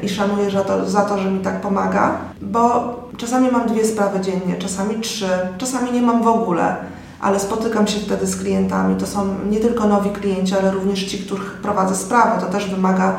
i 0.02 0.08
szanuję 0.08 0.50
za 0.50 0.64
to, 0.64 0.90
za 0.90 1.00
to, 1.00 1.18
że 1.18 1.30
mi 1.30 1.40
tak 1.40 1.60
pomaga, 1.60 2.12
bo 2.42 2.94
czasami 3.16 3.50
mam 3.50 3.68
dwie 3.68 3.84
sprawy 3.84 4.20
dziennie, 4.20 4.56
czasami 4.58 5.00
trzy, 5.00 5.28
czasami 5.58 5.92
nie 5.92 6.02
mam 6.02 6.22
w 6.22 6.26
ogóle, 6.26 6.76
ale 7.22 7.40
spotykam 7.40 7.86
się 7.86 8.00
wtedy 8.00 8.26
z 8.26 8.36
klientami. 8.36 8.96
To 8.96 9.06
są 9.06 9.34
nie 9.50 9.60
tylko 9.60 9.88
nowi 9.88 10.10
klienci, 10.10 10.54
ale 10.54 10.70
również 10.70 11.04
ci, 11.04 11.18
których 11.18 11.60
prowadzę 11.62 11.94
sprawy. 11.94 12.40
To 12.40 12.46
też 12.46 12.70
wymaga 12.70 13.08
e, 13.08 13.14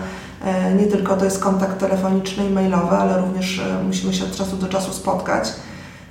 nie 0.77 0.85
tylko 0.85 1.17
to 1.17 1.25
jest 1.25 1.39
kontakt 1.39 1.79
telefoniczny 1.79 2.45
i 2.45 2.49
mailowy, 2.49 2.95
ale 2.95 3.21
również 3.21 3.59
e, 3.59 3.83
musimy 3.83 4.13
się 4.13 4.25
od 4.25 4.35
czasu 4.35 4.57
do 4.57 4.67
czasu 4.67 4.93
spotkać. 4.93 5.53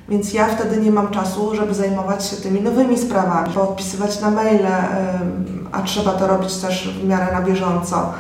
Więc 0.09 0.33
ja 0.33 0.49
wtedy 0.49 0.77
nie 0.77 0.91
mam 0.91 1.11
czasu, 1.11 1.57
żeby 1.57 1.75
zajmować 1.75 2.25
się 2.25 2.37
tymi 2.37 2.61
nowymi 2.61 2.99
sprawami, 2.99 3.55
bo 3.55 3.63
odpisywać 3.63 4.21
na 4.21 4.31
maile, 4.31 4.67
a 5.73 5.83
trzeba 5.83 6.13
to 6.13 6.27
robić 6.27 6.57
też 6.57 6.89
w 7.03 7.09
miarę 7.09 7.33
na 7.33 7.43
bieżąco, 7.43 8.13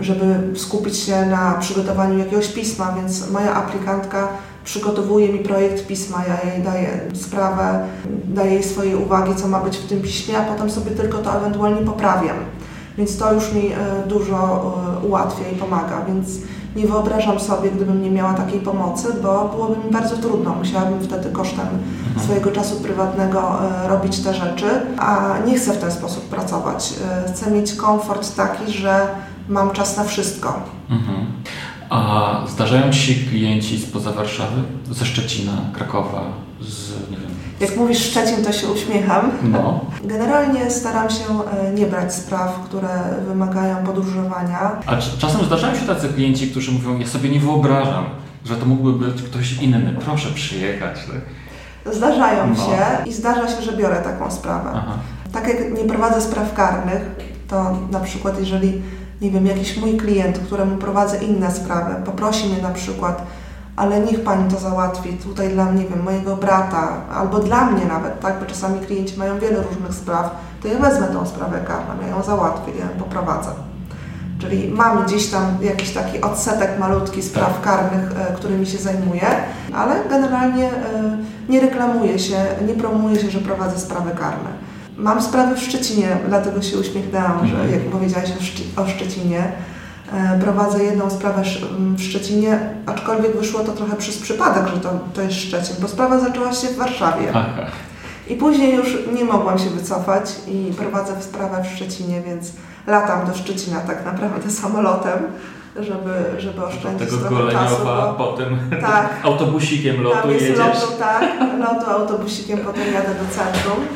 żeby 0.00 0.56
skupić 0.56 0.98
się 0.98 1.26
na 1.26 1.54
przygotowaniu 1.60 2.18
jakiegoś 2.18 2.48
pisma, 2.48 2.92
więc 2.92 3.30
moja 3.30 3.54
aplikantka 3.54 4.28
przygotowuje 4.64 5.32
mi 5.32 5.38
projekt 5.38 5.86
pisma, 5.86 6.24
ja 6.28 6.50
jej 6.52 6.62
daję 6.62 7.00
sprawę, 7.14 7.86
daję 8.24 8.52
jej 8.52 8.64
swoje 8.64 8.96
uwagi, 8.96 9.34
co 9.34 9.48
ma 9.48 9.60
być 9.60 9.76
w 9.76 9.88
tym 9.88 10.02
piśmie, 10.02 10.38
a 10.38 10.42
potem 10.42 10.70
sobie 10.70 10.90
tylko 10.90 11.18
to 11.18 11.36
ewentualnie 11.36 11.82
poprawiam. 11.82 12.36
Więc 12.98 13.18
to 13.18 13.32
już 13.32 13.52
mi 13.52 13.72
e, 13.72 13.76
dużo 14.06 14.36
e, 15.02 15.06
ułatwia 15.06 15.48
i 15.48 15.56
pomaga, 15.56 16.04
więc 16.08 16.28
nie 16.76 16.86
wyobrażam 16.86 17.40
sobie, 17.40 17.70
gdybym 17.70 18.02
nie 18.02 18.10
miała 18.10 18.34
takiej 18.34 18.60
pomocy, 18.60 19.08
bo 19.22 19.48
byłoby 19.48 19.84
mi 19.84 19.92
bardzo 19.92 20.16
trudno. 20.16 20.54
Musiałabym 20.54 21.00
wtedy 21.00 21.30
kosztem 21.30 21.66
mhm. 22.08 22.24
swojego 22.24 22.50
czasu 22.50 22.76
prywatnego 22.76 23.58
e, 23.62 23.88
robić 23.88 24.18
te 24.18 24.34
rzeczy, 24.34 24.66
a 24.98 25.34
nie 25.46 25.58
chcę 25.58 25.72
w 25.72 25.78
ten 25.78 25.92
sposób 25.92 26.24
pracować. 26.24 26.94
Chcę 27.28 27.50
mieć 27.50 27.74
komfort 27.74 28.36
taki, 28.36 28.72
że 28.72 29.08
mam 29.48 29.70
czas 29.70 29.96
na 29.96 30.04
wszystko. 30.04 30.60
Mhm. 30.90 31.26
A 31.90 32.32
zdarzają 32.48 32.92
Ci 32.92 32.98
się 32.98 33.30
klienci 33.30 33.78
spoza 33.78 34.12
Warszawy? 34.12 34.62
Ze 34.90 35.04
Szczecina, 35.04 35.52
Krakowa, 35.72 36.22
z 36.60 37.10
nie 37.10 37.16
wiem. 37.16 37.30
Jak 37.60 37.76
mówisz 37.76 37.98
Szczecin, 37.98 38.44
to 38.44 38.52
się 38.52 38.66
uśmiecham. 38.66 39.30
No. 39.42 39.80
Generalnie 40.04 40.70
staram 40.70 41.10
się 41.10 41.24
e, 41.50 41.72
nie 41.72 41.86
brać 41.86 42.14
spraw, 42.14 42.60
które 42.64 42.88
wymagają 43.28 43.76
podróżowania. 43.76 44.58
A 44.86 44.96
czasem 45.18 45.44
zdarzają 45.44 45.74
się 45.74 45.86
tacy 45.86 46.08
klienci, 46.08 46.50
którzy 46.50 46.72
mówią, 46.72 46.98
ja 46.98 47.06
sobie 47.06 47.28
nie 47.28 47.40
wyobrażam, 47.40 48.04
że 48.44 48.56
to 48.56 48.66
mógłby 48.66 49.06
być 49.06 49.22
ktoś 49.22 49.52
inny, 49.52 49.96
proszę 50.04 50.28
przyjechać. 50.30 50.96
Tak? 50.96 51.94
Zdarzają 51.94 52.46
no. 52.46 52.56
się 52.56 53.10
i 53.10 53.12
zdarza 53.12 53.48
się, 53.48 53.62
że 53.62 53.76
biorę 53.76 53.96
taką 53.96 54.30
sprawę. 54.30 54.70
Aha. 54.74 54.98
Tak 55.32 55.48
jak 55.48 55.78
nie 55.78 55.84
prowadzę 55.84 56.20
spraw 56.20 56.54
karnych, 56.54 57.02
to 57.48 57.78
na 57.90 58.00
przykład 58.00 58.40
jeżeli 58.40 58.82
nie 59.20 59.30
wiem, 59.30 59.46
jakiś 59.46 59.76
mój 59.76 59.96
klient, 59.96 60.38
któremu 60.38 60.76
prowadzę 60.76 61.16
inne 61.16 61.52
sprawy, 61.52 61.94
poprosi 62.04 62.48
mnie 62.48 62.62
na 62.62 62.70
przykład, 62.70 63.22
ale 63.76 64.00
niech 64.00 64.24
Pani 64.24 64.50
to 64.50 64.60
załatwi 64.60 65.12
tutaj 65.12 65.48
dla, 65.48 65.72
nie 65.72 65.84
wiem, 65.84 66.02
mojego 66.02 66.36
brata, 66.36 66.92
albo 67.14 67.38
dla 67.38 67.64
mnie 67.64 67.84
nawet, 67.84 68.20
tak, 68.20 68.40
bo 68.40 68.46
czasami 68.46 68.80
klienci 68.80 69.18
mają 69.18 69.38
wiele 69.38 69.62
różnych 69.62 69.94
spraw, 69.94 70.30
to 70.62 70.68
ja 70.68 70.78
wezmę 70.78 71.06
tą 71.06 71.26
sprawę 71.26 71.60
karną, 71.66 72.02
ja 72.02 72.08
ją 72.08 72.22
załatwię, 72.22 72.72
ja 72.78 72.84
ją 72.84 72.90
poprowadzę. 72.98 73.50
Czyli 74.38 74.68
mamy 74.68 75.06
gdzieś 75.06 75.30
tam 75.30 75.44
jakiś 75.62 75.90
taki 75.90 76.20
odsetek 76.20 76.78
malutki 76.78 77.22
spraw 77.22 77.52
tak. 77.52 77.62
karnych, 77.62 78.12
e, 78.20 78.34
którymi 78.34 78.66
się 78.66 78.78
zajmuję, 78.78 79.26
ale 79.74 79.94
generalnie 80.10 80.66
e, 80.66 81.18
nie 81.48 81.60
reklamuję 81.60 82.18
się, 82.18 82.36
nie 82.68 82.74
promuję 82.74 83.20
się, 83.20 83.30
że 83.30 83.38
prowadzę 83.38 83.78
sprawy 83.78 84.10
karne. 84.10 84.67
Mam 84.98 85.22
sprawę 85.22 85.56
w 85.56 85.62
Szczecinie, 85.62 86.16
dlatego 86.28 86.62
się 86.62 86.78
uśmiechnęłam, 86.78 87.46
że 87.46 87.54
mhm. 87.54 87.72
jak 87.72 87.82
powiedziałaś 87.82 88.30
o 88.76 88.86
Szczecinie, 88.86 89.52
e, 90.12 90.38
prowadzę 90.40 90.84
jedną 90.84 91.10
sprawę 91.10 91.42
w 91.96 92.02
Szczecinie, 92.02 92.58
aczkolwiek 92.86 93.36
wyszło 93.36 93.60
to 93.60 93.72
trochę 93.72 93.96
przez 93.96 94.18
przypadek, 94.18 94.68
że 94.74 94.80
to, 94.80 94.90
to 95.14 95.22
jest 95.22 95.36
Szczecin, 95.36 95.76
bo 95.80 95.88
sprawa 95.88 96.20
zaczęła 96.20 96.52
się 96.52 96.68
w 96.68 96.76
Warszawie. 96.76 97.28
Aha. 97.34 97.66
I 98.28 98.34
później 98.34 98.74
już 98.74 98.98
nie 99.14 99.24
mogłam 99.24 99.58
się 99.58 99.70
wycofać 99.70 100.30
i 100.48 100.72
prowadzę 100.78 101.22
sprawę 101.22 101.64
w 101.64 101.76
Szczecinie, 101.76 102.20
więc 102.20 102.52
latam 102.86 103.26
do 103.26 103.34
Szczecina 103.34 103.80
tak 103.80 104.04
naprawdę 104.04 104.50
samolotem, 104.60 105.18
żeby, 105.76 106.40
żeby 106.40 106.64
oszczędzić 106.64 107.10
Tego 107.10 107.28
trochę 107.28 107.52
czasu. 107.52 107.84
Bo, 107.84 108.14
potem 108.18 108.58
tak, 108.80 109.08
autobusikiem 109.22 110.02
lotu 110.02 110.16
tam 110.22 110.30
jest 110.30 110.42
jedziesz. 110.42 110.58
Lotu, 110.58 110.92
tak, 110.98 111.22
lotu 111.58 111.90
autobusikiem, 111.90 112.58
potem 112.58 112.92
jadę 112.94 113.08
do 113.08 113.34
centrum 113.34 113.86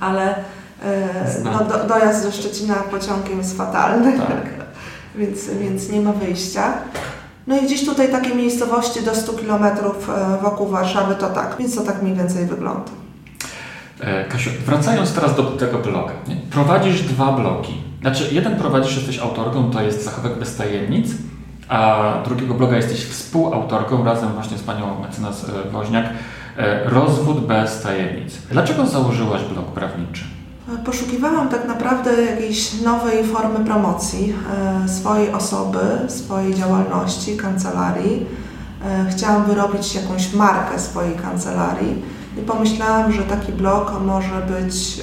ale 0.00 0.34
e, 0.82 1.08
no, 1.44 1.64
do, 1.64 1.84
dojazd 1.84 2.26
do 2.26 2.32
Szczecina 2.32 2.74
pociągiem 2.74 3.38
jest 3.38 3.56
fatalny, 3.56 4.18
tak. 4.18 4.46
więc, 5.18 5.48
więc 5.48 5.88
nie 5.88 6.00
ma 6.00 6.12
wyjścia. 6.12 6.72
No 7.46 7.58
i 7.58 7.62
gdzieś 7.62 7.86
tutaj 7.86 8.10
takie 8.10 8.34
miejscowości 8.34 9.02
do 9.02 9.14
100 9.14 9.32
km 9.32 9.64
e, 9.64 9.72
wokół 10.42 10.68
Warszawy 10.68 11.14
to 11.14 11.30
tak, 11.30 11.56
więc 11.58 11.74
to 11.74 11.80
tak 11.80 12.02
mniej 12.02 12.14
więcej 12.14 12.46
wygląda. 12.46 12.90
E, 14.00 14.24
Kasiu, 14.24 14.50
wracając 14.66 15.12
teraz 15.12 15.36
do 15.36 15.42
tego 15.42 15.78
bloga. 15.78 16.12
Nie? 16.28 16.36
Prowadzisz 16.36 17.02
dwa 17.02 17.32
blogi. 17.32 17.82
Znaczy, 18.00 18.28
jeden 18.32 18.56
prowadzisz, 18.56 18.96
jesteś 18.96 19.18
autorką, 19.18 19.70
to 19.70 19.82
jest 19.82 20.04
Zachowek 20.04 20.38
bez 20.38 20.56
tajemnic, 20.56 21.10
a 21.68 22.12
drugiego 22.24 22.54
bloga 22.54 22.76
jesteś 22.76 23.04
współautorką 23.04 24.04
razem 24.04 24.32
właśnie 24.32 24.58
z 24.58 24.62
panią 24.62 25.00
mecenas 25.00 25.46
Woźniak 25.72 26.06
rozwód 26.84 27.46
bez 27.46 27.80
tajemnic. 27.82 28.34
Dlaczego 28.50 28.86
założyłaś 28.86 29.42
blog 29.42 29.66
prawniczy? 29.66 30.24
Poszukiwałam 30.84 31.48
tak 31.48 31.68
naprawdę 31.68 32.22
jakiejś 32.22 32.80
nowej 32.80 33.24
formy 33.24 33.64
promocji 33.64 34.34
e, 34.84 34.88
swojej 34.88 35.32
osoby, 35.32 35.78
swojej 36.08 36.54
działalności, 36.54 37.36
kancelarii. 37.36 38.26
E, 38.84 39.06
chciałam 39.10 39.44
wyrobić 39.44 39.94
jakąś 39.94 40.34
markę 40.34 40.78
swojej 40.78 41.14
kancelarii 41.14 42.02
i 42.38 42.40
pomyślałam, 42.40 43.12
że 43.12 43.22
taki 43.22 43.52
blog 43.52 43.92
może 44.06 44.42
być 44.48 45.00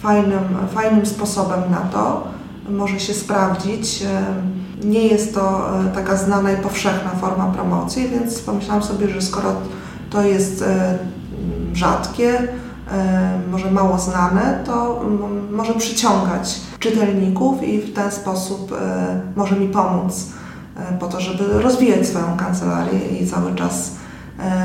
fajnym, 0.00 0.40
fajnym 0.74 1.06
sposobem 1.06 1.60
na 1.70 1.80
to, 1.80 2.26
może 2.70 3.00
się 3.00 3.14
sprawdzić. 3.14 4.02
Nie 4.84 5.06
jest 5.06 5.34
to 5.34 5.70
taka 5.94 6.16
znana 6.16 6.52
i 6.52 6.56
powszechna 6.56 7.10
forma 7.10 7.46
promocji, 7.46 8.08
więc 8.08 8.40
pomyślałam 8.40 8.82
sobie, 8.82 9.08
że 9.08 9.22
skoro 9.22 9.52
to 10.10 10.22
jest 10.22 10.62
e, 10.62 10.98
rzadkie, 11.74 12.48
może 13.50 13.70
mało 13.70 13.98
znane, 13.98 14.62
to 14.66 15.04
może 15.50 15.74
przyciągać 15.74 16.60
czytelników 16.78 17.62
i 17.62 17.80
w 17.80 17.94
ten 17.94 18.10
sposób 18.10 18.74
może 19.36 19.56
mi 19.56 19.68
pomóc 19.68 20.26
po 21.00 21.06
to, 21.06 21.20
żeby 21.20 21.62
rozwijać 21.62 22.06
swoją 22.06 22.36
kancelarię 22.36 22.98
i 22.98 23.26
cały 23.26 23.54
czas 23.54 23.92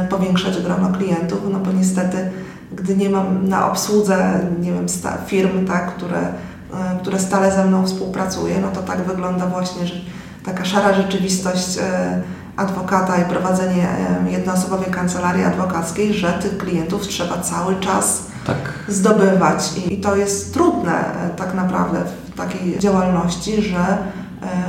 powiększać 0.10 0.62
grono 0.62 0.90
klientów, 0.90 1.40
no 1.52 1.60
bo 1.60 1.72
niestety 1.72 2.32
gdy 2.76 2.98
nie 2.98 3.10
mam 3.10 3.50
na 3.50 3.72
obsłudze, 3.72 4.40
nie 4.62 4.72
wiem, 4.72 4.86
firm, 5.26 5.66
tak, 5.68 5.96
które, 5.96 6.34
które 7.02 7.20
stale 7.20 7.52
ze 7.52 7.66
mną 7.66 7.86
współpracuje, 7.86 8.60
no 8.62 8.68
to 8.68 8.82
tak 8.82 9.04
wygląda 9.04 9.48
właśnie, 9.48 9.82
taka 10.46 10.66
szara 10.66 10.94
rzeczywistość 10.94 11.78
adwokata 12.58 13.18
i 13.18 13.26
prowadzenie 13.26 13.88
jednoosobowej 14.30 14.92
kancelarii 14.92 15.44
adwokackiej, 15.44 16.14
że 16.14 16.34
tych 16.34 16.58
klientów 16.58 17.08
trzeba 17.08 17.38
cały 17.38 17.76
czas 17.76 18.34
tak. 18.48 18.74
zdobywać. 18.88 19.78
I 19.92 19.98
to 19.98 20.16
jest 20.16 20.54
trudne 20.54 20.92
e, 20.92 21.30
tak 21.30 21.54
naprawdę 21.54 22.00
w 22.34 22.38
takiej 22.38 22.80
działalności, 22.80 23.62
że 23.62 23.98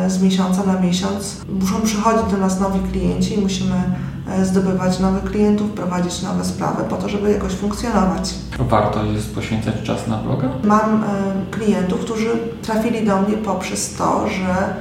e, 0.05 0.11
z 0.11 0.23
miesiąca 0.23 0.63
na 0.65 0.81
miesiąc 0.81 1.37
muszą 1.61 1.81
przychodzić 1.81 2.33
do 2.33 2.37
nas 2.39 2.61
nowi 2.61 2.81
klienci 2.93 3.39
i 3.39 3.43
musimy 3.43 3.83
e, 4.31 4.45
zdobywać 4.45 4.99
nowych 5.01 5.25
klientów, 5.25 5.71
prowadzić 5.71 6.23
nowe 6.23 6.45
sprawy 6.45 6.85
po 6.85 6.97
to, 6.97 7.09
żeby 7.09 7.33
jakoś 7.33 7.53
funkcjonować. 7.53 8.35
Warto 8.59 9.05
jest 9.05 9.35
poświęcać 9.35 9.75
czas 9.83 10.07
na 10.09 10.17
bloga? 10.17 10.49
Mam 10.65 11.05
klientów, 11.51 12.01
którzy 12.01 12.31
trafili 12.63 13.07
do 13.07 13.23
mnie 13.23 13.37
poprzez 13.37 13.95
to, 13.95 14.29
że 14.29 14.75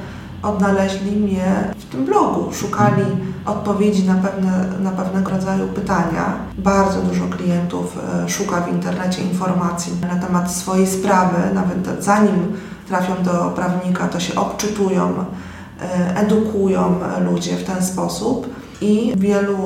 odnaleźli 0.44 1.12
mnie 1.12 1.74
w 1.78 1.86
tym 1.86 2.06
blogu, 2.06 2.54
szukali 2.54 3.04
odpowiedzi 3.46 4.04
na, 4.04 4.16
pewne, 4.16 4.66
na 4.80 4.92
pewnego 4.92 5.32
rodzaju 5.32 5.68
pytania. 5.68 6.34
Bardzo 6.58 7.02
dużo 7.02 7.26
klientów 7.28 7.98
e, 8.26 8.30
szuka 8.30 8.62
w 8.62 8.70
internecie 8.70 9.22
informacji 9.22 9.94
na 10.02 10.16
temat 10.16 10.52
swojej 10.52 10.88
sprawy, 10.88 11.54
nawet 11.54 12.04
zanim 12.04 12.54
trafią 12.88 13.24
do 13.24 13.52
prawnika, 13.56 14.08
to 14.08 14.20
się 14.20 14.36
obczytują, 14.36 15.14
e, 15.82 16.18
edukują 16.18 16.96
ludzie 17.26 17.56
w 17.56 17.64
ten 17.64 17.84
sposób. 17.84 18.50
I 18.82 19.14
wielu 19.18 19.58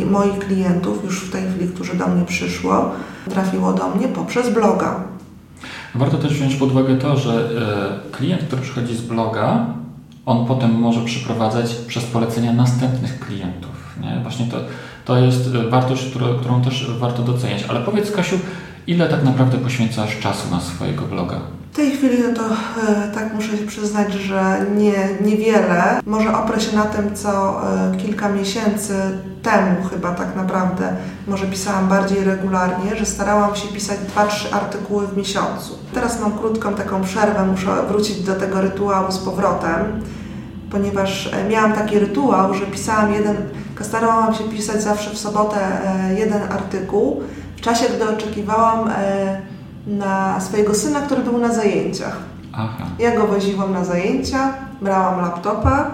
e, 0.00 0.06
moich 0.10 0.38
klientów, 0.38 1.04
już 1.04 1.20
w 1.20 1.32
tej 1.32 1.42
chwili, 1.50 1.68
którzy 1.68 1.94
do 1.94 2.06
mnie 2.06 2.24
przyszło, 2.24 2.90
trafiło 3.30 3.72
do 3.72 3.88
mnie 3.88 4.08
poprzez 4.08 4.48
bloga. 4.48 5.00
Warto 5.94 6.18
też 6.18 6.34
wziąć 6.34 6.56
pod 6.56 6.70
uwagę 6.70 6.96
to, 6.96 7.16
że 7.16 7.32
e, 7.32 8.10
klient, 8.16 8.42
który 8.42 8.62
przychodzi 8.62 8.96
z 8.96 9.00
bloga, 9.00 9.66
on 10.26 10.46
potem 10.46 10.70
może 10.70 11.00
przeprowadzać 11.00 11.74
przez 11.74 12.04
polecenia 12.04 12.52
następnych 12.52 13.20
klientów. 13.20 13.96
Nie? 14.02 14.20
Właśnie 14.22 14.46
to, 14.46 14.56
to 15.04 15.18
jest 15.18 15.54
e, 15.54 15.70
wartość, 15.70 16.04
którą, 16.04 16.38
którą 16.38 16.62
też 16.62 16.90
warto 16.98 17.22
doceniać. 17.22 17.64
Ale 17.68 17.80
powiedz 17.80 18.10
Kasiu, 18.10 18.38
ile 18.86 19.08
tak 19.08 19.24
naprawdę 19.24 19.58
poświęcasz 19.58 20.18
czasu 20.20 20.50
na 20.50 20.60
swojego 20.60 21.02
bloga? 21.02 21.40
W 21.74 21.76
tej 21.76 21.90
chwili 21.90 22.18
no 22.22 22.34
to 22.34 22.46
e, 22.52 23.10
tak 23.14 23.34
muszę 23.34 23.58
się 23.58 23.66
przyznać, 23.66 24.12
że 24.12 24.66
nie, 24.76 25.08
niewiele. 25.20 26.00
Może 26.06 26.38
oprę 26.38 26.60
się 26.60 26.76
na 26.76 26.84
tym, 26.84 27.14
co 27.14 27.60
e, 27.92 27.96
kilka 27.96 28.28
miesięcy 28.28 28.94
temu 29.42 29.88
chyba 29.90 30.10
tak 30.10 30.36
naprawdę, 30.36 30.96
może 31.26 31.46
pisałam 31.46 31.88
bardziej 31.88 32.24
regularnie, 32.24 32.96
że 32.96 33.06
starałam 33.06 33.56
się 33.56 33.68
pisać 33.68 33.98
2-3 34.16 34.54
artykuły 34.54 35.06
w 35.06 35.16
miesiącu. 35.16 35.78
Teraz 35.94 36.20
mam 36.20 36.38
krótką 36.38 36.74
taką 36.74 37.02
przerwę, 37.02 37.46
muszę 37.46 37.82
wrócić 37.88 38.20
do 38.20 38.34
tego 38.34 38.60
rytuału 38.60 39.12
z 39.12 39.18
powrotem, 39.18 40.02
ponieważ 40.70 41.26
e, 41.26 41.48
miałam 41.48 41.72
taki 41.72 41.98
rytuał, 41.98 42.54
że 42.54 42.66
pisałam 42.66 43.12
jeden, 43.12 43.36
starałam 43.80 44.34
się 44.34 44.44
pisać 44.44 44.82
zawsze 44.82 45.10
w 45.10 45.18
sobotę 45.18 45.58
jeden 46.18 46.42
artykuł, 46.42 47.22
w 47.56 47.60
czasie, 47.60 47.84
gdy 47.96 48.08
oczekiwałam 48.08 48.90
na 49.86 50.40
swojego 50.40 50.74
syna, 50.74 51.00
który 51.00 51.22
był 51.22 51.38
na 51.38 51.54
zajęciach. 51.54 52.16
Aha. 52.52 52.84
Ja 52.98 53.16
go 53.16 53.26
woziłam 53.26 53.72
na 53.72 53.84
zajęcia, 53.84 54.54
brałam 54.82 55.20
laptopa, 55.20 55.90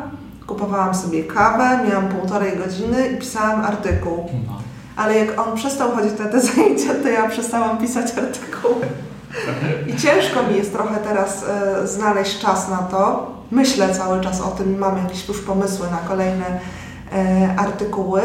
kupowałam 0.47 0.95
sobie 0.95 1.25
kawę, 1.25 1.81
miałam 1.89 2.09
półtorej 2.09 2.59
godziny 2.59 3.09
i 3.09 3.19
pisałam 3.19 3.65
artykuł. 3.65 4.31
No. 4.47 4.53
Ale 4.97 5.19
jak 5.19 5.41
on 5.41 5.57
przestał 5.57 5.91
chodzić 5.91 6.19
na 6.19 6.25
te 6.25 6.41
zajęcia, 6.47 6.95
to 7.03 7.09
ja 7.09 7.29
przestałam 7.29 7.79
pisać 7.79 8.07
artykuły. 8.19 8.87
I 9.87 9.97
ciężko 9.97 10.43
mi 10.43 10.57
jest 10.57 10.73
trochę 10.73 10.97
teraz 10.97 11.45
e, 11.49 11.87
znaleźć 11.87 12.39
czas 12.39 12.69
na 12.69 12.77
to. 12.77 13.31
Myślę 13.51 13.95
cały 13.95 14.21
czas 14.21 14.41
o 14.41 14.49
tym, 14.49 14.79
mam 14.79 14.99
jakieś 14.99 15.29
już 15.29 15.41
pomysły 15.41 15.87
na 15.91 15.97
kolejne 16.09 16.45
e, 17.13 17.55
artykuły, 17.57 18.23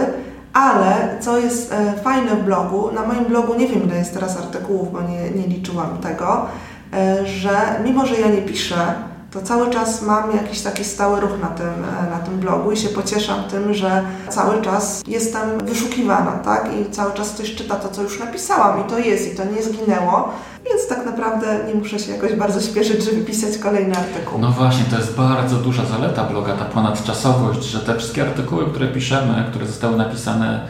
ale 0.56 1.18
co 1.20 1.38
jest 1.38 1.74
e, 1.74 1.94
fajne 1.94 2.36
w 2.36 2.44
blogu, 2.44 2.92
na 2.92 3.08
moim 3.08 3.26
blogu 3.26 3.56
nie 3.56 3.68
wiem 3.68 3.84
ile 3.84 3.98
jest 3.98 4.14
teraz 4.14 4.38
artykułów, 4.38 4.92
bo 4.92 5.02
nie, 5.02 5.30
nie 5.32 5.48
liczyłam 5.48 5.98
tego, 5.98 6.46
e, 6.94 7.28
że 7.28 7.80
mimo, 7.84 8.06
że 8.06 8.16
ja 8.16 8.28
nie 8.28 8.42
piszę, 8.42 8.94
to 9.36 9.42
cały 9.42 9.70
czas 9.70 10.02
mam 10.02 10.36
jakiś 10.36 10.62
taki 10.62 10.84
stały 10.84 11.22
ruch 11.22 11.32
na 11.42 11.48
tym, 11.48 11.68
e, 11.68 12.10
na 12.10 12.18
tym 12.18 12.40
blogu 12.40 12.72
i 12.72 12.78
się 12.78 12.90
pocieszam 12.90 13.44
tym, 13.44 13.74
że 13.74 14.04
cały 14.30 14.62
czas 14.62 15.04
jestem 15.08 15.60
wyszukiwana, 15.66 16.32
tak? 16.32 16.70
I 16.74 16.92
cały 16.92 17.14
czas 17.14 17.34
ktoś 17.34 17.56
czyta 17.56 17.76
to, 17.76 17.90
co 17.90 18.02
już 18.02 18.20
napisałam 18.20 18.86
i 18.86 18.90
to 18.90 19.00
jest, 19.00 19.34
i 19.34 19.36
to 19.36 19.46
nie 19.46 19.64
zginęło. 19.64 20.30
Więc 20.66 20.88
tak 20.88 21.06
naprawdę 21.06 21.60
nie 21.68 21.74
muszę 21.74 22.00
się 22.00 22.12
jakoś 22.12 22.34
bardzo 22.34 22.62
śpieszyć, 22.62 23.04
żeby 23.04 23.22
pisać 23.22 23.58
kolejny 23.58 23.98
artykuł. 23.98 24.40
No 24.40 24.52
właśnie, 24.52 24.86
to 24.92 24.98
jest 24.98 25.16
bardzo 25.16 25.56
duża 25.56 25.86
zaleta 25.86 26.24
bloga, 26.24 26.54
ta 26.54 26.66
ponadczasowość, 26.66 27.64
że 27.64 27.80
te 27.80 27.96
wszystkie 27.96 28.22
artykuły, 28.22 28.66
które 28.66 28.88
piszemy, 28.88 29.46
które 29.50 29.68
zostały 29.68 29.98
napisane 29.98 30.68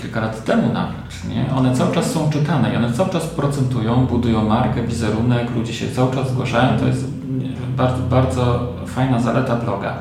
kilka 0.00 0.20
lat 0.20 0.44
temu 0.44 0.72
nawet, 0.72 1.28
nie? 1.28 1.54
one 1.56 1.76
cały 1.76 1.94
czas 1.94 2.10
są 2.10 2.30
czytane 2.30 2.72
i 2.72 2.76
one 2.76 2.92
cały 2.92 3.10
czas 3.10 3.26
procentują, 3.26 4.06
budują 4.06 4.48
markę, 4.48 4.82
wizerunek, 4.82 5.50
ludzie 5.56 5.72
się 5.72 5.90
cały 5.90 6.14
czas 6.14 6.30
zgłaszają. 6.30 6.78
To 6.78 6.86
jest 6.86 7.04
bardzo, 7.76 7.98
bardzo 8.10 8.72
fajna 8.86 9.20
zaleta 9.20 9.56
bloga. 9.56 9.94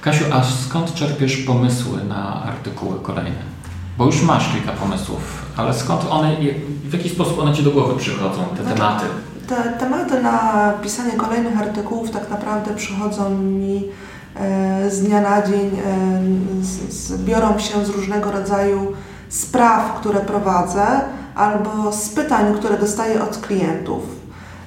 Kasiu, 0.00 0.24
a 0.32 0.44
skąd 0.44 0.94
czerpiesz 0.94 1.36
pomysły 1.36 2.04
na 2.04 2.42
artykuły 2.42 3.00
kolejne? 3.00 3.56
Bo 3.98 4.06
już 4.06 4.22
masz 4.22 4.52
kilka 4.52 4.72
pomysłów, 4.72 5.46
ale 5.56 5.74
skąd 5.74 6.04
one, 6.10 6.36
w 6.84 6.92
jaki 6.92 7.08
sposób 7.08 7.38
one 7.38 7.54
Ci 7.54 7.62
do 7.62 7.70
głowy 7.70 7.96
przychodzą, 7.96 8.44
te 8.56 8.62
znaczy, 8.62 8.76
tematy? 8.78 9.06
Te 9.48 9.78
tematy 9.78 10.22
na 10.22 10.72
pisanie 10.82 11.12
kolejnych 11.12 11.60
artykułów 11.60 12.10
tak 12.10 12.30
naprawdę 12.30 12.74
przychodzą 12.74 13.30
mi 13.30 13.84
z 14.88 15.00
dnia 15.00 15.20
na 15.20 15.42
dzień, 15.42 15.70
e, 17.14 17.18
biorą 17.18 17.58
się 17.58 17.84
z 17.84 17.88
różnego 17.88 18.32
rodzaju 18.32 18.92
spraw, 19.28 20.00
które 20.00 20.20
prowadzę, 20.20 20.86
albo 21.34 21.92
z 21.92 22.08
pytań, 22.08 22.54
które 22.54 22.78
dostaję 22.78 23.22
od 23.22 23.38
klientów. 23.38 24.02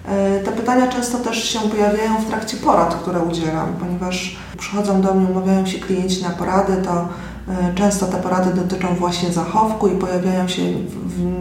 E, 0.07 0.39
te 0.39 0.51
pytania 0.51 0.88
często 0.88 1.17
też 1.17 1.43
się 1.43 1.59
pojawiają 1.59 2.17
w 2.17 2.26
trakcie 2.26 2.57
porad, 2.57 2.95
które 2.95 3.20
udzielam, 3.20 3.74
ponieważ 3.80 4.38
przychodzą 4.57 5.01
do 5.01 5.13
mnie, 5.13 5.28
umawiają 5.28 5.65
się 5.65 5.80
klienci 5.80 6.24
na 6.24 6.30
porady, 6.30 6.74
to 6.84 7.07
E, 7.49 7.74
często 7.76 8.05
te 8.05 8.17
porady 8.17 8.53
dotyczą 8.53 8.95
właśnie 8.95 9.32
zachowku 9.32 9.88
i 9.88 9.91
pojawiają 9.91 10.47
się 10.47 10.61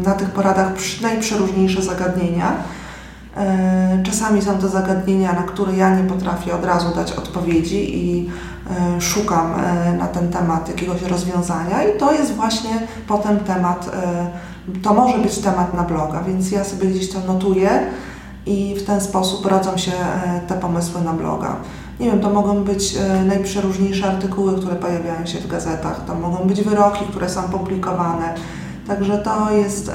na 0.04 0.12
tych 0.12 0.30
poradach 0.30 0.72
najprzeróżniejsze 1.02 1.82
zagadnienia. 1.82 2.52
E, 3.38 4.02
czasami 4.02 4.42
są 4.42 4.58
to 4.58 4.68
zagadnienia, 4.68 5.32
na 5.32 5.42
które 5.42 5.76
ja 5.76 5.96
nie 5.96 6.04
potrafię 6.04 6.54
od 6.54 6.64
razu 6.64 6.94
dać 6.94 7.12
odpowiedzi 7.12 7.96
i 7.96 8.30
e, 8.96 9.00
szukam 9.00 9.54
na 9.98 10.06
ten 10.06 10.30
temat 10.30 10.68
jakiegoś 10.68 11.02
rozwiązania 11.02 11.82
i 11.82 11.98
to 11.98 12.12
jest 12.12 12.34
właśnie 12.34 12.70
potem 13.08 13.40
temat, 13.40 13.90
to 14.82 14.94
może 14.94 15.18
być 15.18 15.38
temat 15.38 15.74
na 15.74 15.82
bloga, 15.82 16.22
więc 16.22 16.50
ja 16.50 16.64
sobie 16.64 16.86
gdzieś 16.88 17.12
to 17.12 17.20
notuję 17.20 17.70
i 18.46 18.74
w 18.78 18.86
ten 18.86 19.00
sposób 19.00 19.46
rodzą 19.46 19.76
się 19.76 19.92
te 20.48 20.54
pomysły 20.54 21.00
na 21.02 21.12
bloga. 21.12 21.56
Nie 22.00 22.06
wiem, 22.06 22.20
to 22.20 22.30
mogą 22.30 22.64
być 22.64 22.96
e, 22.96 23.24
najprzeróżniejsze 23.24 24.08
artykuły, 24.08 24.58
które 24.58 24.76
pojawiają 24.76 25.26
się 25.26 25.38
w 25.38 25.46
gazetach, 25.46 26.04
to 26.04 26.14
mogą 26.14 26.36
być 26.36 26.62
wyroki, 26.62 27.04
które 27.04 27.28
są 27.28 27.42
publikowane. 27.42 28.34
Także 28.86 29.18
to 29.18 29.52
jest 29.52 29.90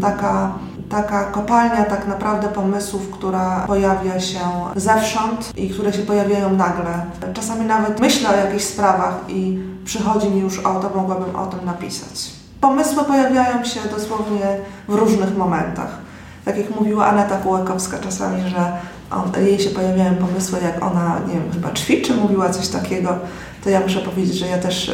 taka, 0.00 0.52
taka 0.90 1.24
kopalnia 1.24 1.84
tak 1.84 2.06
naprawdę 2.06 2.48
pomysłów, 2.48 3.10
która 3.10 3.64
pojawia 3.66 4.20
się 4.20 4.40
zewsząd 4.76 5.52
i 5.56 5.70
które 5.70 5.92
się 5.92 6.02
pojawiają 6.02 6.52
nagle. 6.52 7.04
Czasami 7.34 7.66
nawet 7.66 8.00
myślę 8.00 8.30
o 8.30 8.36
jakichś 8.36 8.64
sprawach 8.64 9.20
i 9.28 9.58
przychodzi 9.84 10.30
mi 10.30 10.40
już 10.40 10.58
o 10.58 10.80
to, 10.80 10.90
mogłabym 10.96 11.36
o 11.36 11.46
tym 11.46 11.64
napisać. 11.64 12.30
Pomysły 12.60 13.04
pojawiają 13.04 13.64
się 13.64 13.80
dosłownie 13.96 14.58
w 14.88 14.94
różnych 14.94 15.36
momentach. 15.36 15.98
Tak 16.44 16.58
jak 16.58 16.70
mówiła 16.70 17.06
Aneta 17.06 17.36
Kułakowska 17.36 17.98
czasami, 17.98 18.50
że 18.50 18.72
on, 19.10 19.44
jej 19.44 19.58
się 19.58 19.70
pojawiają 19.70 20.14
pomysły, 20.14 20.58
jak 20.62 20.82
ona, 20.82 21.20
nie 21.28 21.34
wiem, 21.34 21.52
chyba 21.52 21.72
ćwiczy, 21.72 22.14
mówiła 22.14 22.50
coś 22.50 22.68
takiego, 22.68 23.18
to 23.64 23.70
ja 23.70 23.80
muszę 23.80 24.00
powiedzieć, 24.00 24.36
że 24.36 24.46
ja 24.46 24.58
też 24.58 24.88
y, 24.88 24.92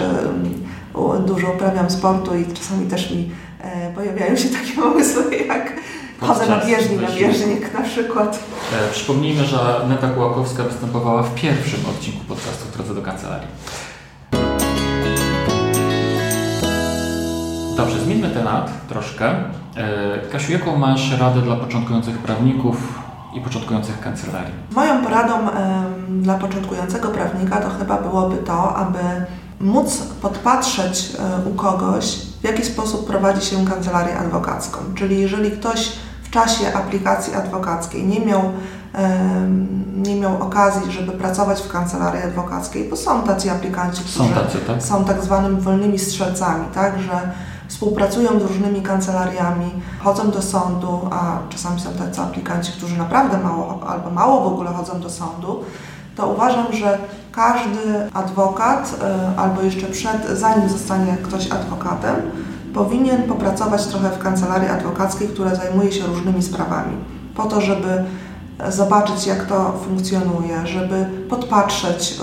dużo 1.26 1.50
uprawiam 1.54 1.90
sportu 1.90 2.36
i 2.36 2.46
czasami 2.46 2.86
też 2.86 3.10
mi 3.10 3.30
pojawiają 3.94 4.36
się 4.36 4.48
takie 4.48 4.72
pomysły, 4.72 5.36
jak 5.36 5.72
chodzę 6.20 6.46
na 6.46 6.66
bieżni, 6.66 6.96
na 6.96 7.10
bieżnik 7.10 7.74
na 7.74 7.82
przykład. 7.82 8.38
E, 8.72 8.92
przypomnijmy, 8.92 9.44
że 9.44 9.58
Aneta 9.84 10.08
Kułakowska 10.08 10.62
występowała 10.62 11.22
w 11.22 11.34
pierwszym 11.34 11.80
odcinku 11.90 12.24
podcastu 12.24 12.72
Drodze 12.74 12.94
do 12.94 13.02
Kancelarii. 13.02 13.48
Dobrze, 17.76 18.00
zmieńmy 18.00 18.30
temat 18.30 18.88
troszkę. 18.88 19.30
E, 19.30 20.18
Kasiu, 20.32 20.52
jaką 20.52 20.76
masz 20.76 21.18
radę 21.18 21.40
dla 21.40 21.56
początkujących 21.56 22.18
prawników 22.18 22.76
i 23.34 23.40
początkujących 23.40 24.00
kancelarii? 24.00 24.52
Moją 24.70 25.04
poradą 25.04 25.32
dla 26.08 26.34
początkującego 26.34 27.08
prawnika 27.08 27.60
to 27.60 27.70
chyba 27.70 27.98
byłoby 27.98 28.36
to, 28.36 28.76
aby 28.76 28.98
móc 29.60 30.02
podpatrzeć 30.22 31.12
e, 31.18 31.50
u 31.50 31.54
kogoś, 31.54 32.16
w 32.40 32.44
jaki 32.44 32.64
sposób 32.64 33.06
prowadzi 33.06 33.46
się 33.46 33.64
kancelarię 33.64 34.18
adwokacką. 34.18 34.78
Czyli 34.94 35.20
jeżeli 35.20 35.50
ktoś 35.50 35.92
w 36.22 36.30
czasie 36.30 36.74
aplikacji 36.74 37.34
adwokackiej 37.34 38.06
nie 38.06 38.20
miał, 38.20 38.42
nie 39.96 40.20
miał 40.20 40.42
okazji, 40.42 40.92
żeby 40.92 41.12
pracować 41.12 41.60
w 41.60 41.68
kancelarii 41.68 42.22
adwokackiej, 42.22 42.88
bo 42.88 42.96
są 42.96 43.22
tacy 43.22 43.50
aplikanci, 43.50 44.02
którzy 44.02 44.18
są, 44.18 44.28
tacy, 44.28 44.58
tak? 44.58 44.82
są 44.82 45.04
tak 45.04 45.22
zwanymi 45.22 45.60
wolnymi 45.60 45.98
strzelcami, 45.98 46.64
tak, 46.74 47.00
że 47.00 47.32
współpracują 47.68 48.40
z 48.40 48.42
różnymi 48.42 48.82
kancelariami, 48.82 49.70
chodzą 50.00 50.30
do 50.30 50.42
sądu, 50.42 51.00
a 51.10 51.38
czasami 51.48 51.80
są 51.80 51.90
tacy 51.92 52.20
aplikanci, 52.20 52.72
którzy 52.72 52.98
naprawdę 52.98 53.38
mało 53.38 53.86
albo 53.88 54.10
mało 54.10 54.50
w 54.50 54.52
ogóle 54.52 54.70
chodzą 54.70 55.00
do 55.00 55.10
sądu, 55.10 55.64
to 56.16 56.28
uważam, 56.28 56.72
że 56.72 56.98
każdy 57.32 58.12
adwokat, 58.14 58.96
e, 59.02 59.38
albo 59.38 59.62
jeszcze 59.62 59.86
przed, 59.86 60.28
zanim 60.32 60.68
zostanie 60.68 61.16
ktoś 61.22 61.50
adwokatem, 61.50 62.16
powinien 62.74 63.22
popracować 63.22 63.86
trochę 63.86 64.10
w 64.10 64.18
kancelarii 64.18 64.68
adwokackiej, 64.68 65.28
która 65.28 65.54
zajmuje 65.54 65.92
się 65.92 66.06
różnymi 66.06 66.42
sprawami, 66.42 66.96
po 67.34 67.42
to, 67.42 67.60
żeby 67.60 68.04
zobaczyć, 68.68 69.26
jak 69.26 69.46
to 69.46 69.72
funkcjonuje, 69.84 70.66
żeby 70.66 71.06
podpatrzeć 71.28 72.20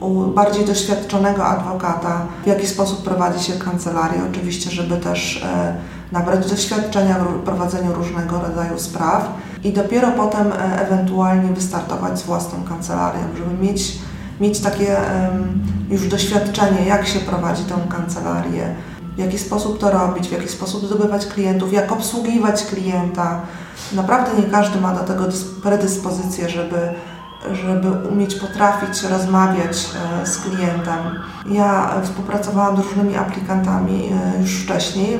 e, 0.00 0.04
u 0.04 0.26
bardziej 0.26 0.64
doświadczonego 0.64 1.46
adwokata, 1.46 2.26
w 2.44 2.46
jaki 2.46 2.66
sposób 2.66 3.04
prowadzi 3.04 3.44
się 3.44 3.52
kancelarię. 3.52 4.20
Oczywiście, 4.30 4.70
żeby 4.70 4.96
też 4.96 5.42
e, 5.44 5.74
nabrać 6.12 6.50
doświadczenia 6.50 7.14
w 7.18 7.42
prowadzeniu 7.42 7.92
różnego 7.92 8.40
rodzaju 8.40 8.78
spraw 8.78 9.28
i 9.64 9.72
dopiero 9.72 10.08
potem 10.10 10.52
ewentualnie 10.78 11.52
wystartować 11.52 12.18
z 12.18 12.22
własną 12.22 12.62
kancelarią, 12.68 13.20
żeby 13.38 13.62
mieć, 13.62 13.98
mieć 14.40 14.60
takie 14.60 14.96
już 15.90 16.08
doświadczenie, 16.08 16.86
jak 16.86 17.06
się 17.06 17.20
prowadzi 17.20 17.64
tę 17.64 17.74
kancelarię, 17.88 18.74
w 19.16 19.18
jaki 19.18 19.38
sposób 19.38 19.78
to 19.78 19.90
robić, 19.90 20.28
w 20.28 20.32
jaki 20.32 20.48
sposób 20.48 20.86
zdobywać 20.86 21.26
klientów, 21.26 21.72
jak 21.72 21.92
obsługiwać 21.92 22.64
klienta. 22.64 23.40
Naprawdę 23.92 24.42
nie 24.42 24.48
każdy 24.48 24.80
ma 24.80 24.94
do 24.94 25.04
tego 25.04 25.24
predyspozycję, 25.62 26.48
żeby, 26.48 26.78
żeby 27.52 28.08
umieć 28.08 28.34
potrafić 28.34 29.02
rozmawiać 29.02 29.86
e, 30.22 30.26
z 30.26 30.38
klientem. 30.38 30.98
Ja 31.50 31.90
współpracowałam 32.04 32.76
z 32.76 32.80
różnymi 32.80 33.16
aplikantami 33.16 34.12
e, 34.12 34.40
już 34.40 34.62
wcześniej 34.62 35.18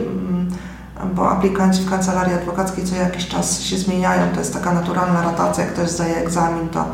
bo 1.15 1.31
aplikanci 1.31 1.83
w 1.83 1.91
kancelarii 1.91 2.35
adwokackiej 2.35 2.85
co 2.85 2.97
jakiś 2.97 3.29
czas 3.29 3.61
się 3.61 3.79
zmieniają, 3.79 4.33
to 4.33 4.39
jest 4.39 4.55
taka 4.55 4.73
naturalna 4.73 5.23
rotacja, 5.23 5.65
jak 5.65 5.73
ktoś 5.73 5.91
zdaje 5.91 6.17
egzamin, 6.17 6.69
to 6.69 6.85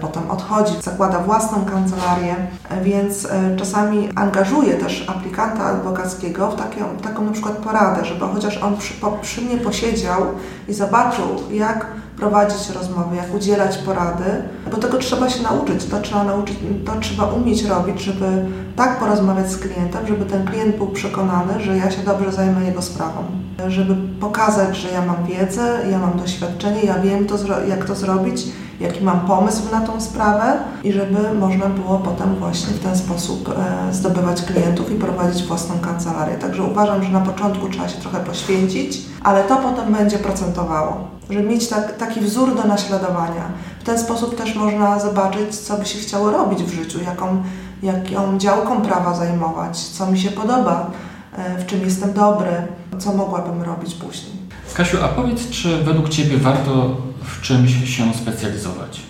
potem 0.00 0.30
odchodzi, 0.30 0.72
zakłada 0.82 1.18
własną 1.18 1.64
kancelarię, 1.64 2.36
e, 2.68 2.84
więc 2.84 3.24
e, 3.24 3.56
czasami 3.56 4.08
angażuje 4.14 4.74
też 4.74 5.08
aplikanta 5.08 5.64
adwokackiego 5.64 6.50
w 6.50 6.56
taką, 6.56 6.96
taką 7.02 7.24
na 7.24 7.32
przykład 7.32 7.56
poradę, 7.56 8.04
żeby 8.04 8.26
chociaż 8.34 8.62
on 8.62 8.76
przy, 8.76 8.94
po, 8.94 9.12
przy 9.12 9.42
mnie 9.42 9.56
posiedział 9.56 10.22
i 10.68 10.74
zobaczył, 10.74 11.24
jak 11.50 11.86
prowadzić 12.16 12.70
rozmowy, 12.70 13.16
jak 13.16 13.34
udzielać 13.34 13.78
porady, 13.78 14.42
bo 14.70 14.76
tego 14.76 14.98
trzeba 14.98 15.30
się 15.30 15.42
nauczyć, 15.42 15.84
to 15.84 16.00
trzeba 16.00 16.24
nauczyć, 16.24 16.56
to 16.86 16.92
trzeba 17.00 17.24
umieć 17.24 17.64
robić, 17.64 18.00
żeby 18.00 18.46
tak 18.76 18.98
porozmawiać 18.98 19.50
z 19.50 19.58
klientem, 19.58 20.06
żeby 20.06 20.24
ten 20.24 20.46
klient 20.46 20.76
był 20.76 20.86
przekonany, 20.86 21.60
że 21.60 21.76
ja 21.76 21.90
się 21.90 22.02
dobrze 22.02 22.32
zajmę 22.32 22.64
jego 22.64 22.82
sprawą, 22.82 23.24
żeby 23.68 23.94
pokazać, 24.20 24.76
że 24.76 24.90
ja 24.90 25.06
mam 25.06 25.26
wiedzę, 25.26 25.78
ja 25.90 25.98
mam 25.98 26.18
doświadczenie, 26.18 26.82
ja 26.82 26.98
wiem 26.98 27.26
to, 27.26 27.36
jak 27.68 27.84
to 27.84 27.94
zrobić, 27.94 28.46
jaki 28.80 29.04
mam 29.04 29.20
pomysł 29.20 29.62
na 29.72 29.80
tą 29.80 30.00
sprawę 30.00 30.58
i 30.84 30.92
żeby 30.92 31.34
można 31.40 31.66
było 31.66 31.98
potem 31.98 32.34
właśnie 32.34 32.74
w 32.74 32.80
ten 32.80 32.96
sposób 32.96 33.48
e, 33.48 33.94
zdobywać 33.94 34.42
klientów 34.42 34.90
i 34.90 34.94
prowadzić 34.94 35.42
własną 35.42 35.78
kancelarię. 35.78 36.34
Także 36.34 36.62
uważam, 36.62 37.02
że 37.02 37.08
na 37.08 37.20
początku 37.20 37.68
trzeba 37.68 37.88
się 37.88 38.00
trochę 38.00 38.20
poświęcić, 38.20 38.98
ale 39.22 39.44
to 39.44 39.56
potem 39.56 39.92
będzie 39.92 40.18
procentowało 40.18 41.16
żeby 41.30 41.42
mieć 41.42 41.68
tak, 41.68 41.96
taki 41.96 42.20
wzór 42.20 42.54
do 42.56 42.64
naśladowania. 42.64 43.42
W 43.80 43.84
ten 43.84 43.98
sposób 43.98 44.36
też 44.36 44.54
można 44.54 45.00
zobaczyć, 45.00 45.56
co 45.56 45.76
by 45.76 45.86
się 45.86 45.98
chciało 45.98 46.30
robić 46.30 46.62
w 46.62 46.74
życiu, 46.74 46.98
jaką, 47.04 47.42
jaką 47.82 48.38
działką 48.38 48.82
prawa 48.82 49.14
zajmować, 49.14 49.78
co 49.78 50.06
mi 50.06 50.18
się 50.18 50.30
podoba, 50.30 50.90
e, 51.38 51.58
w 51.58 51.66
czym 51.66 51.80
jestem 51.80 52.12
dobry, 52.12 52.50
co 52.98 53.12
mogłabym 53.12 53.62
robić 53.62 53.94
później. 53.94 54.36
Kasiu, 54.74 54.98
a 55.04 55.08
powiedz, 55.08 55.50
czy 55.50 55.84
według 55.84 56.08
Ciebie 56.08 56.36
warto 56.36 56.96
w 57.26 57.40
czymś 57.40 57.96
się 57.96 58.14
specjalizować? 58.14 59.02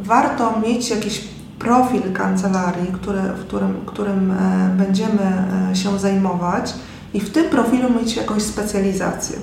Warto 0.00 0.60
mieć 0.60 0.90
jakiś 0.90 1.20
profil 1.58 2.12
kancelarii, 2.12 2.92
który, 2.92 3.20
w 3.20 3.40
którym, 3.46 3.74
którym 3.86 4.30
e, 4.30 4.70
będziemy 4.78 5.46
e, 5.72 5.76
się 5.76 5.98
zajmować 5.98 6.74
i 7.14 7.20
w 7.20 7.30
tym 7.30 7.50
profilu 7.50 7.90
mieć 7.90 8.16
jakąś 8.16 8.42
specjalizację. 8.42 9.36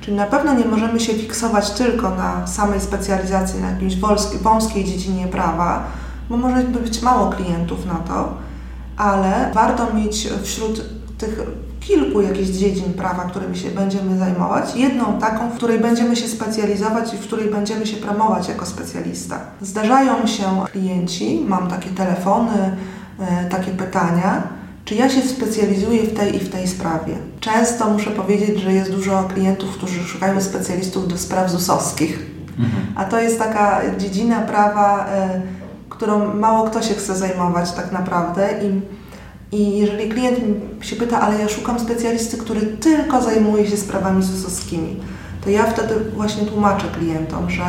Czyli 0.00 0.16
na 0.16 0.26
pewno 0.26 0.54
nie 0.54 0.64
możemy 0.64 1.00
się 1.00 1.14
fiksować 1.14 1.70
tylko 1.70 2.10
na 2.10 2.46
samej 2.46 2.80
specjalizacji, 2.80 3.60
na 3.60 3.70
jakiejś 3.70 3.96
wąskiej 4.42 4.84
dziedzinie 4.84 5.26
prawa, 5.26 5.84
bo 6.30 6.36
może 6.36 6.62
być 6.62 7.02
mało 7.02 7.30
klientów 7.30 7.86
na 7.86 7.94
to, 7.94 8.34
ale 8.96 9.50
warto 9.54 9.94
mieć 9.94 10.28
wśród 10.42 10.84
tych 11.18 11.40
kilku 11.86 12.20
jakichś 12.20 12.48
dziedzin 12.48 12.94
prawa, 12.94 13.24
którymi 13.24 13.56
się 13.56 13.70
będziemy 13.70 14.18
zajmować, 14.18 14.76
jedną 14.76 15.18
taką, 15.18 15.50
w 15.50 15.54
której 15.54 15.78
będziemy 15.78 16.16
się 16.16 16.28
specjalizować 16.28 17.14
i 17.14 17.16
w 17.16 17.20
której 17.20 17.50
będziemy 17.50 17.86
się 17.86 17.96
promować 17.96 18.48
jako 18.48 18.66
specjalista. 18.66 19.40
Zdarzają 19.60 20.26
się 20.26 20.44
klienci, 20.72 21.44
mam 21.48 21.68
takie 21.68 21.90
telefony, 21.90 22.76
e, 23.20 23.48
takie 23.48 23.70
pytania, 23.70 24.42
czy 24.84 24.94
ja 24.94 25.08
się 25.08 25.22
specjalizuję 25.22 26.02
w 26.02 26.18
tej 26.18 26.36
i 26.36 26.38
w 26.38 26.48
tej 26.48 26.68
sprawie. 26.68 27.16
Często 27.40 27.90
muszę 27.90 28.10
powiedzieć, 28.10 28.60
że 28.60 28.72
jest 28.72 28.90
dużo 28.90 29.28
klientów, 29.34 29.70
którzy 29.70 30.04
szukają 30.04 30.40
specjalistów 30.40 31.08
do 31.08 31.18
spraw 31.18 31.50
ZUS-owskich. 31.50 32.18
Mhm. 32.58 32.86
A 32.96 33.04
to 33.04 33.20
jest 33.20 33.38
taka 33.38 33.80
dziedzina 33.98 34.40
prawa, 34.40 35.06
y, 35.06 35.08
którą 35.88 36.34
mało 36.34 36.64
kto 36.70 36.82
się 36.82 36.94
chce 36.94 37.16
zajmować 37.16 37.72
tak 37.72 37.92
naprawdę. 37.92 38.48
I, 38.62 39.01
I 39.52 39.78
jeżeli 39.78 40.08
klient 40.08 40.38
się 40.80 40.96
pyta, 40.96 41.20
ale 41.20 41.38
ja 41.38 41.48
szukam 41.48 41.80
specjalisty, 41.80 42.36
który 42.36 42.60
tylko 42.60 43.22
zajmuje 43.22 43.66
się 43.66 43.76
sprawami 43.76 44.22
ZUS-owskimi, 44.22 44.96
to 45.44 45.50
ja 45.50 45.62
wtedy 45.62 45.94
właśnie 46.14 46.46
tłumaczę 46.46 46.86
klientom, 46.98 47.50
że 47.50 47.62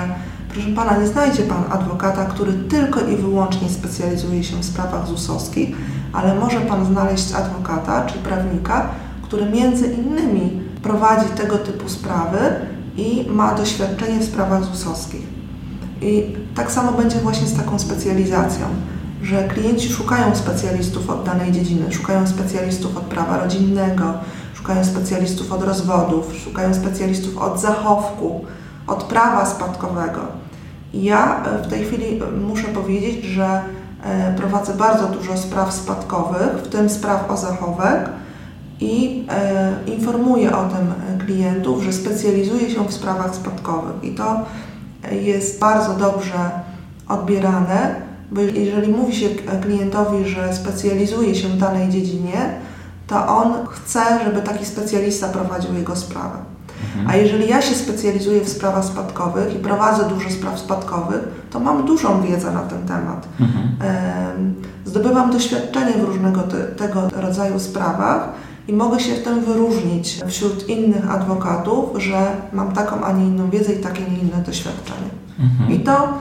proszę 0.50 0.68
Pana, 0.76 0.98
nie 0.98 1.08
znajdzie 1.08 1.44
Pan 1.44 1.64
adwokata, 1.72 2.26
który 2.26 2.54
tylko 2.54 3.02
i 3.02 3.16
wyłącznie 3.16 3.70
specjalizuje 3.70 4.44
się 4.44 4.56
w 4.56 4.66
sprawach 4.66 5.08
ZUS-owskich, 5.08 5.76
ale 6.14 6.36
może 6.36 6.62
Pan 6.62 6.86
znaleźć 6.86 7.34
adwokata 7.34 8.06
czy 8.06 8.18
prawnika, 8.18 8.90
który 9.22 9.46
między 9.46 9.88
innymi 9.88 10.62
prowadzi 10.84 11.30
tego 11.30 11.58
typu 11.58 11.90
sprawy 11.90 12.40
i 12.98 13.26
ma 13.30 13.56
doświadczenie 13.56 14.20
w 14.20 14.26
sprawach 14.26 14.64
ZUS-owskich. 14.64 15.22
I 16.02 16.36
tak 16.56 16.72
samo 16.72 16.92
będzie 16.92 17.18
właśnie 17.18 17.48
z 17.48 17.58
taką 17.58 17.80
specjalizacją, 17.80 18.66
że 19.24 19.48
klienci 19.48 19.90
szukają 19.90 20.36
specjalistów 20.36 21.10
od 21.10 21.24
danej 21.24 21.52
dziedziny, 21.52 21.92
szukają 21.92 22.28
specjalistów 22.28 22.98
od 22.98 23.04
prawa 23.04 23.38
rodzinnego, 23.38 24.14
szukają 24.54 24.86
specjalistów 24.86 25.52
od 25.52 25.64
rozwodów, 25.64 26.36
szukają 26.44 26.74
specjalistów 26.74 27.38
od 27.38 27.62
zachowku, 27.62 28.46
od 28.88 29.04
prawa 29.04 29.46
spadkowego. 29.46 30.22
I 30.94 31.04
ja 31.04 31.44
w 31.64 31.70
tej 31.70 31.86
chwili 31.86 32.22
muszę 32.48 32.68
powiedzieć, 32.68 33.26
że 33.26 33.62
E, 34.04 34.34
prowadzę 34.38 34.74
bardzo 34.74 35.08
dużo 35.08 35.38
spraw 35.38 35.74
spadkowych, 35.74 36.54
w 36.64 36.68
tym 36.68 36.90
spraw 36.90 37.32
o 37.32 37.38
zachowek 37.38 38.10
i 38.80 39.26
e, 39.30 39.74
informuję 39.88 40.58
o 40.58 40.64
tym 40.64 40.94
klientów, 41.26 41.84
że 41.84 41.94
specjalizuję 41.94 42.70
się 42.70 42.88
w 42.88 42.94
sprawach 42.94 43.36
spadkowych 43.36 44.04
i 44.04 44.12
to 44.16 44.46
jest 45.12 45.60
bardzo 45.60 45.94
dobrze 45.94 46.52
odbierane, 47.08 47.96
bo 48.34 48.42
jeżeli 48.42 48.92
mówi 48.92 49.16
się 49.16 49.30
klientowi, 49.62 50.30
że 50.30 50.54
specjalizuje 50.54 51.36
się 51.36 51.48
w 51.48 51.58
danej 51.58 51.90
dziedzinie, 51.90 52.60
to 53.08 53.28
on 53.28 53.54
chce, 53.68 54.00
żeby 54.26 54.42
taki 54.42 54.66
specjalista 54.66 55.28
prowadził 55.28 55.74
jego 55.74 55.96
sprawę. 55.96 56.38
Mhm. 56.84 57.08
A 57.08 57.16
jeżeli 57.16 57.50
ja 57.50 57.62
się 57.62 57.76
specjalizuję 57.76 58.42
w 58.42 58.50
sprawach 58.50 58.86
spadkowych 58.86 59.56
i 59.56 59.60
prowadzę 59.60 60.10
dużo 60.10 60.30
spraw 60.30 60.60
spadkowych, 60.60 61.22
to 61.52 61.60
mam 61.60 61.86
dużą 61.86 62.22
wiedzę 62.22 62.52
na 62.52 62.62
ten 62.62 62.88
temat. 62.88 63.28
Mhm. 63.40 64.56
Zdobywam 64.86 65.32
doświadczenie 65.32 65.94
w 65.94 66.04
różnego 66.04 66.42
te, 66.42 66.64
tego 66.64 67.10
rodzaju 67.16 67.60
sprawach 67.60 68.30
i 68.68 68.74
mogę 68.74 69.00
się 69.00 69.16
w 69.16 69.24
tym 69.24 69.46
wyróżnić 69.46 70.22
wśród 70.28 70.70
innych 70.70 71.12
adwokatów, 71.12 71.90
że 72.02 72.32
mam 72.54 72.72
taką, 72.72 73.04
a 73.04 73.12
nie 73.12 73.26
inną 73.26 73.50
wiedzę 73.50 73.74
i 73.74 73.78
takie, 73.78 74.02
nie 74.02 74.18
inne 74.18 74.44
doświadczenie. 74.46 75.10
Mhm. 75.40 75.72
I 75.72 75.80
to 75.80 76.14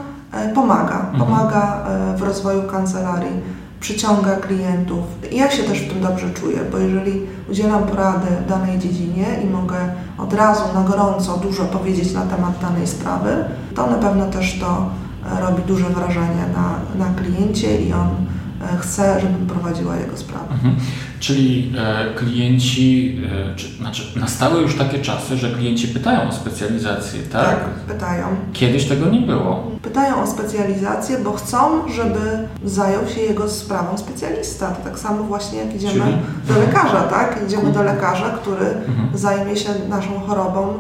pomaga. 0.55 1.07
Pomaga 1.19 1.85
e, 1.87 2.17
w 2.17 2.23
rozwoju 2.23 2.63
kancelarii 2.63 3.41
przyciąga 3.81 4.37
klientów. 4.37 5.05
I 5.33 5.37
ja 5.37 5.51
się 5.51 5.63
też 5.63 5.81
w 5.81 5.93
tym 5.93 6.01
dobrze 6.01 6.31
czuję, 6.31 6.59
bo 6.73 6.79
jeżeli 6.79 7.21
udzielam 7.51 7.83
porady 7.83 8.27
w 8.45 8.49
danej 8.49 8.79
dziedzinie 8.79 9.27
i 9.45 9.47
mogę 9.47 9.77
od 10.19 10.33
razu 10.35 10.63
na 10.75 10.83
gorąco 10.83 11.37
dużo 11.37 11.65
powiedzieć 11.65 12.13
na 12.13 12.23
temat 12.23 12.61
danej 12.63 12.87
sprawy, 12.87 13.45
to 13.75 13.87
na 13.87 13.97
pewno 13.97 14.27
też 14.27 14.59
to 14.59 14.91
e, 15.37 15.41
robi 15.41 15.63
duże 15.63 15.85
wrażenie 15.85 16.45
na, 16.55 17.05
na 17.05 17.15
kliencie 17.15 17.81
i 17.81 17.93
on 17.93 18.09
e, 18.09 18.32
chce, 18.81 19.21
żebym 19.21 19.47
prowadziła 19.47 19.97
jego 19.97 20.17
sprawę. 20.17 20.47
Mhm. 20.53 20.75
Czyli 21.21 21.73
e, 21.79 22.15
klienci, 22.15 23.19
e, 23.53 23.57
czy, 23.57 23.69
znaczy 23.69 24.21
nastały 24.21 24.63
już 24.63 24.79
takie 24.79 24.99
czasy, 24.99 25.37
że 25.37 25.51
klienci 25.51 25.89
pytają 25.89 26.29
o 26.29 26.33
specjalizację, 26.33 27.23
tak? 27.23 27.47
Tak, 27.47 27.69
pytają. 27.69 28.27
Kiedyś 28.53 28.85
tego 28.85 29.07
nie 29.07 29.21
było. 29.21 29.71
Pytają 29.83 30.23
o 30.23 30.27
specjalizację, 30.27 31.19
bo 31.19 31.33
chcą, 31.33 31.93
żeby 31.93 32.49
zajął 32.65 33.09
się 33.09 33.21
jego 33.21 33.49
sprawą 33.49 33.99
specjalista. 33.99 34.71
To 34.71 34.85
tak 34.85 34.99
samo 34.99 35.25
właśnie 35.25 35.59
jak 35.59 35.75
idziemy 35.75 35.93
Czyli? 35.93 36.17
do 36.49 36.67
lekarza, 36.67 37.03
tak? 37.03 37.39
Idziemy 37.47 37.73
do 37.73 37.83
lekarza, 37.83 38.31
który 38.31 38.67
mhm. 38.67 39.09
zajmie 39.15 39.57
się 39.57 39.69
naszą 39.89 40.21
chorobą, 40.21 40.79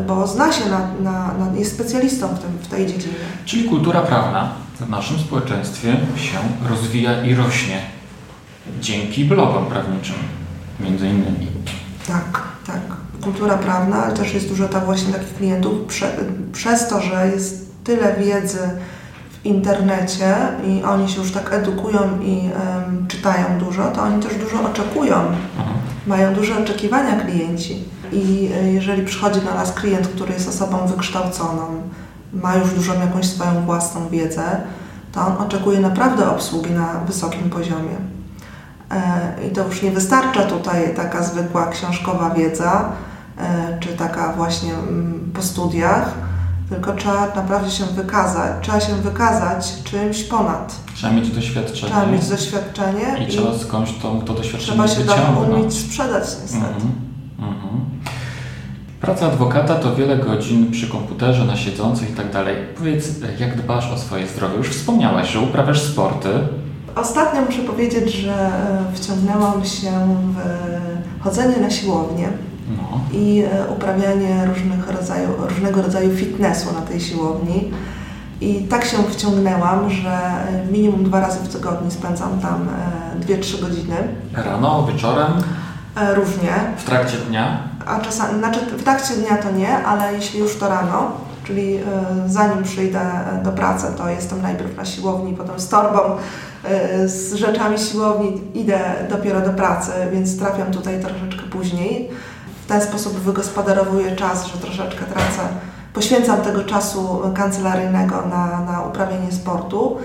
bo 0.00 0.26
zna 0.26 0.52
się 0.52 0.64
na, 0.68 0.78
na, 1.02 1.34
na 1.34 1.58
jest 1.58 1.74
specjalistą 1.74 2.28
w, 2.28 2.38
tym, 2.38 2.50
w 2.62 2.68
tej 2.68 2.86
dziedzinie. 2.86 3.14
Czyli 3.44 3.64
kultura 3.64 4.00
prawna 4.00 4.48
w 4.80 4.88
naszym 4.88 5.18
społeczeństwie 5.18 5.96
się 6.16 6.38
rozwija 6.68 7.22
i 7.22 7.34
rośnie 7.34 7.82
dzięki 8.80 9.24
blogom 9.24 9.66
prawniczym, 9.66 10.16
między 10.80 11.08
innymi. 11.08 11.46
Tak, 12.06 12.42
tak. 12.66 12.80
Kultura 13.22 13.58
prawna, 13.58 14.04
ale 14.04 14.14
też 14.14 14.34
jest 14.34 14.48
dużo 14.48 14.68
tak 14.68 14.84
właśnie 14.84 15.12
takich 15.12 15.34
klientów, 15.34 15.86
prze, 15.88 16.16
przez 16.52 16.88
to, 16.88 17.00
że 17.00 17.28
jest 17.34 17.72
tyle 17.84 18.16
wiedzy 18.16 18.58
w 19.30 19.46
internecie 19.46 20.34
i 20.66 20.82
oni 20.82 21.08
się 21.08 21.20
już 21.20 21.32
tak 21.32 21.52
edukują 21.52 22.20
i 22.20 22.36
um, 22.36 23.06
czytają 23.08 23.58
dużo, 23.58 23.90
to 23.90 24.02
oni 24.02 24.22
też 24.22 24.34
dużo 24.34 24.62
oczekują. 24.62 25.16
Mhm. 25.16 25.71
Mają 26.06 26.34
duże 26.34 26.58
oczekiwania 26.58 27.20
klienci. 27.20 27.84
I 28.12 28.50
e, 28.54 28.72
jeżeli 28.72 29.06
przychodzi 29.06 29.40
do 29.40 29.54
nas 29.54 29.72
klient, 29.72 30.08
który 30.08 30.32
jest 30.32 30.48
osobą 30.48 30.86
wykształconą, 30.86 31.82
ma 32.32 32.56
już 32.56 32.70
dużą 32.70 33.00
jakąś 33.00 33.26
swoją 33.26 33.64
własną 33.64 34.08
wiedzę, 34.08 34.42
to 35.12 35.26
on 35.26 35.32
oczekuje 35.32 35.80
naprawdę 35.80 36.30
obsługi 36.30 36.70
na 36.70 37.00
wysokim 37.06 37.50
poziomie. 37.50 37.96
E, 38.90 39.46
I 39.48 39.50
to 39.50 39.64
już 39.64 39.82
nie 39.82 39.90
wystarcza 39.90 40.42
tutaj 40.42 40.94
taka 40.94 41.22
zwykła 41.22 41.66
książkowa 41.66 42.30
wiedza, 42.30 42.92
e, 43.38 43.78
czy 43.80 43.88
taka 43.88 44.32
właśnie 44.32 44.74
mm, 44.74 45.30
po 45.34 45.42
studiach, 45.42 46.14
tylko 46.72 46.92
trzeba 46.92 47.26
naprawdę 47.34 47.70
się 47.70 47.84
wykazać, 47.84 48.52
trzeba 48.62 48.80
się 48.80 48.94
wykazać 48.94 49.82
czymś 49.84 50.22
ponad. 50.22 50.74
Trzeba 50.94 51.12
mieć 51.12 51.30
doświadczenie. 51.30 51.92
Trzeba 51.92 52.06
mieć 52.06 52.28
doświadczenie. 52.28 53.16
I, 53.20 53.22
i 53.22 53.26
trzeba 53.26 53.58
skądś 53.58 53.92
to, 54.02 54.14
to 54.26 54.34
doświadczenie 54.34 54.72
Trzeba 54.72 54.88
się 54.88 55.04
tam 55.04 55.38
umieć 55.38 55.74
sprzedać 55.74 56.24
niestety. 56.42 56.64
Mhm, 56.64 56.92
mhm. 57.38 57.80
Praca 59.00 59.26
adwokata 59.26 59.74
to 59.74 59.94
wiele 59.96 60.16
godzin 60.16 60.70
przy 60.70 60.88
komputerze, 60.88 61.44
na 61.44 61.56
siedzących 61.56 62.10
i 62.10 62.12
tak 62.12 62.32
dalej. 62.32 62.56
Powiedz, 62.78 63.08
jak 63.38 63.62
dbasz 63.62 63.92
o 63.92 63.98
swoje 63.98 64.26
zdrowie? 64.26 64.56
Już 64.56 64.68
wspomniałaś, 64.68 65.32
że 65.32 65.40
uprawiasz 65.40 65.82
sporty. 65.82 66.28
Ostatnio 66.96 67.42
muszę 67.42 67.62
powiedzieć, 67.62 68.12
że 68.12 68.34
e, 68.34 68.84
wciągnęłam 68.94 69.64
się 69.64 69.90
w 71.18 71.22
chodzenie 71.22 71.56
na 71.56 71.70
siłownię 71.70 72.28
no. 72.68 73.00
i 73.12 73.44
e, 73.52 73.66
uprawianie 73.66 74.46
różnych 74.46 74.90
rodzaju, 74.90 75.28
różnego 75.48 75.82
rodzaju 75.82 76.16
fitnessu 76.16 76.72
na 76.74 76.80
tej 76.80 77.00
siłowni. 77.00 77.70
I 78.40 78.54
tak 78.62 78.84
się 78.84 78.96
wciągnęłam, 79.02 79.90
że 79.90 80.10
e, 80.10 80.66
minimum 80.72 81.04
dwa 81.04 81.20
razy 81.20 81.40
w 81.40 81.52
tygodniu 81.52 81.90
spędzam 81.90 82.40
tam 82.40 82.68
2-3 83.20 83.60
godziny. 83.60 83.96
Rano, 84.34 84.86
wieczorem? 84.92 85.32
Różnie. 86.14 86.52
W 86.76 86.84
trakcie 86.84 87.16
dnia? 87.16 87.58
A 87.86 88.00
czasami, 88.00 88.38
znaczy 88.38 88.60
w 88.60 88.82
trakcie 88.82 89.14
dnia 89.14 89.36
to 89.36 89.50
nie, 89.50 89.78
ale 89.78 90.14
jeśli 90.14 90.40
już 90.40 90.56
to 90.56 90.68
rano, 90.68 91.12
czyli 91.44 91.78
zanim 92.26 92.62
przyjdę 92.62 93.00
do 93.44 93.52
pracy, 93.52 93.86
to 93.98 94.08
jestem 94.08 94.42
najpierw 94.42 94.76
na 94.76 94.84
siłowni, 94.84 95.34
potem 95.34 95.60
z 95.60 95.68
torbą 95.68 96.00
E, 96.64 97.08
z 97.08 97.34
rzeczami 97.34 97.78
siłowni 97.78 98.40
idę 98.54 98.80
dopiero 99.10 99.40
do 99.40 99.50
pracy, 99.50 99.90
więc 100.12 100.38
trafiam 100.38 100.72
tutaj 100.72 101.00
troszeczkę 101.00 101.42
później. 101.50 102.08
Ten 102.72 102.82
sposób 102.82 103.12
wygospodarowuję 103.12 104.16
czas, 104.16 104.46
że 104.46 104.58
troszeczkę 104.58 105.04
tracę. 105.04 105.42
Poświęcam 105.94 106.40
tego 106.40 106.64
czasu 106.64 107.22
kancelaryjnego 107.34 108.22
na, 108.30 108.60
na 108.60 108.82
uprawianie 108.82 109.32
sportu, 109.32 109.98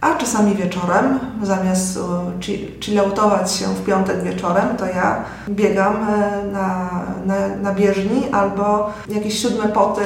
a 0.00 0.14
czasami 0.14 0.54
wieczorem, 0.54 1.18
zamiast 1.42 1.96
e, 1.96 2.80
chilloutować 2.80 3.52
się 3.52 3.66
w 3.66 3.84
piątek 3.84 4.22
wieczorem, 4.22 4.76
to 4.76 4.86
ja 4.86 5.24
biegam 5.48 5.96
e, 5.96 6.42
na, 6.52 6.90
na, 7.26 7.56
na 7.62 7.74
bieżni 7.74 8.30
albo 8.32 8.92
jakieś 9.08 9.42
siódme 9.42 9.68
poty 9.68 10.02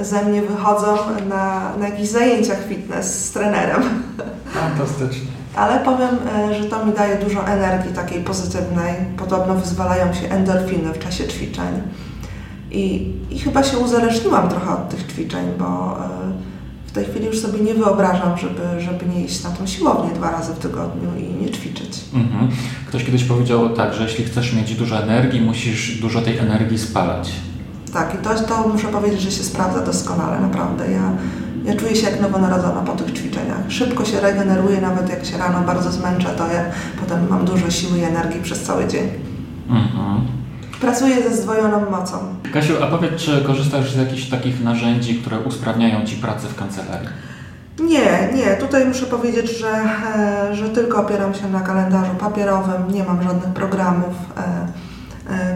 ze 0.00 0.24
mnie 0.24 0.42
wychodzą 0.42 0.96
na, 1.28 1.72
na 1.78 1.88
jakichś 1.88 2.08
zajęciach 2.08 2.58
fitness 2.68 3.24
z 3.24 3.32
trenerem. 3.32 4.02
Fantastycznie. 4.54 5.35
Ale 5.56 5.80
powiem, 5.80 6.18
e, 6.36 6.62
że 6.62 6.64
to 6.64 6.86
mi 6.86 6.92
daje 6.92 7.18
dużo 7.24 7.46
energii 7.46 7.92
takiej 7.92 8.24
pozytywnej. 8.24 8.94
Podobno 9.16 9.54
wyzwalają 9.54 10.14
się 10.14 10.28
endorfiny 10.28 10.92
w 10.92 10.98
czasie 10.98 11.28
ćwiczeń. 11.28 11.82
I, 12.70 13.12
I 13.30 13.38
chyba 13.38 13.62
się 13.62 13.78
uzależniłam 13.78 14.48
trochę 14.48 14.70
od 14.72 14.88
tych 14.88 15.06
ćwiczeń, 15.06 15.46
bo 15.58 15.98
e, 16.00 16.08
w 16.86 16.92
tej 16.92 17.04
chwili 17.04 17.26
już 17.26 17.38
sobie 17.38 17.60
nie 17.60 17.74
wyobrażam, 17.74 18.38
żeby, 18.38 18.80
żeby 18.80 19.14
nie 19.14 19.24
iść 19.24 19.44
na 19.44 19.50
tą 19.50 19.66
siłownię 19.66 20.14
dwa 20.14 20.30
razy 20.30 20.54
w 20.54 20.58
tygodniu 20.58 21.08
i 21.18 21.44
nie 21.44 21.50
ćwiczyć. 21.50 22.00
Mhm. 22.14 22.48
Ktoś 22.88 23.04
kiedyś 23.04 23.24
powiedział 23.24 23.68
tak, 23.68 23.94
że 23.94 24.02
jeśli 24.02 24.24
chcesz 24.24 24.52
mieć 24.52 24.74
dużo 24.74 25.02
energii, 25.02 25.40
musisz 25.40 26.00
dużo 26.00 26.20
tej 26.20 26.38
energii 26.38 26.78
spalać. 26.78 27.32
Tak, 27.92 28.14
i 28.14 28.18
to, 28.18 28.34
to 28.34 28.68
muszę 28.68 28.88
powiedzieć, 28.88 29.20
że 29.20 29.30
się 29.30 29.42
sprawdza 29.42 29.80
doskonale, 29.80 30.40
naprawdę. 30.40 30.90
Ja 30.90 31.12
ja 31.66 31.76
czuję 31.76 31.96
się 31.96 32.10
jak 32.10 32.20
nowonarodzona 32.20 32.80
po 32.80 32.92
tych 32.92 33.12
ćwiczeniach. 33.12 33.58
Szybko 33.68 34.04
się 34.04 34.20
regeneruję, 34.20 34.80
nawet 34.80 35.10
jak 35.10 35.24
się 35.24 35.38
rano 35.38 35.60
bardzo 35.60 35.92
zmęczę, 35.92 36.28
to 36.28 36.46
ja 36.46 36.64
potem 37.00 37.28
mam 37.30 37.44
dużo 37.44 37.70
siły 37.70 37.98
i 37.98 38.02
energii 38.02 38.42
przez 38.42 38.62
cały 38.62 38.86
dzień. 38.86 39.08
Mhm. 39.68 40.26
Pracuję 40.80 41.22
ze 41.22 41.36
zdwojoną 41.36 41.90
mocą. 41.90 42.18
Kasiu, 42.52 42.72
a 42.82 42.86
powiedz, 42.86 43.14
czy 43.22 43.44
korzystasz 43.44 43.92
z 43.92 43.96
jakichś 43.96 44.28
takich 44.28 44.64
narzędzi, 44.64 45.14
które 45.14 45.38
usprawniają 45.38 46.06
Ci 46.06 46.16
pracę 46.16 46.46
w 46.48 46.54
kancelarii? 46.54 47.08
Nie, 47.80 48.28
nie. 48.34 48.56
Tutaj 48.60 48.86
muszę 48.86 49.06
powiedzieć, 49.06 49.58
że, 49.58 49.68
e, 50.16 50.54
że 50.54 50.68
tylko 50.68 51.00
opieram 51.00 51.34
się 51.34 51.48
na 51.48 51.60
kalendarzu 51.60 52.14
papierowym. 52.18 52.92
Nie 52.92 53.04
mam 53.04 53.22
żadnych 53.22 53.54
programów 53.54 54.14
e, 54.36 54.66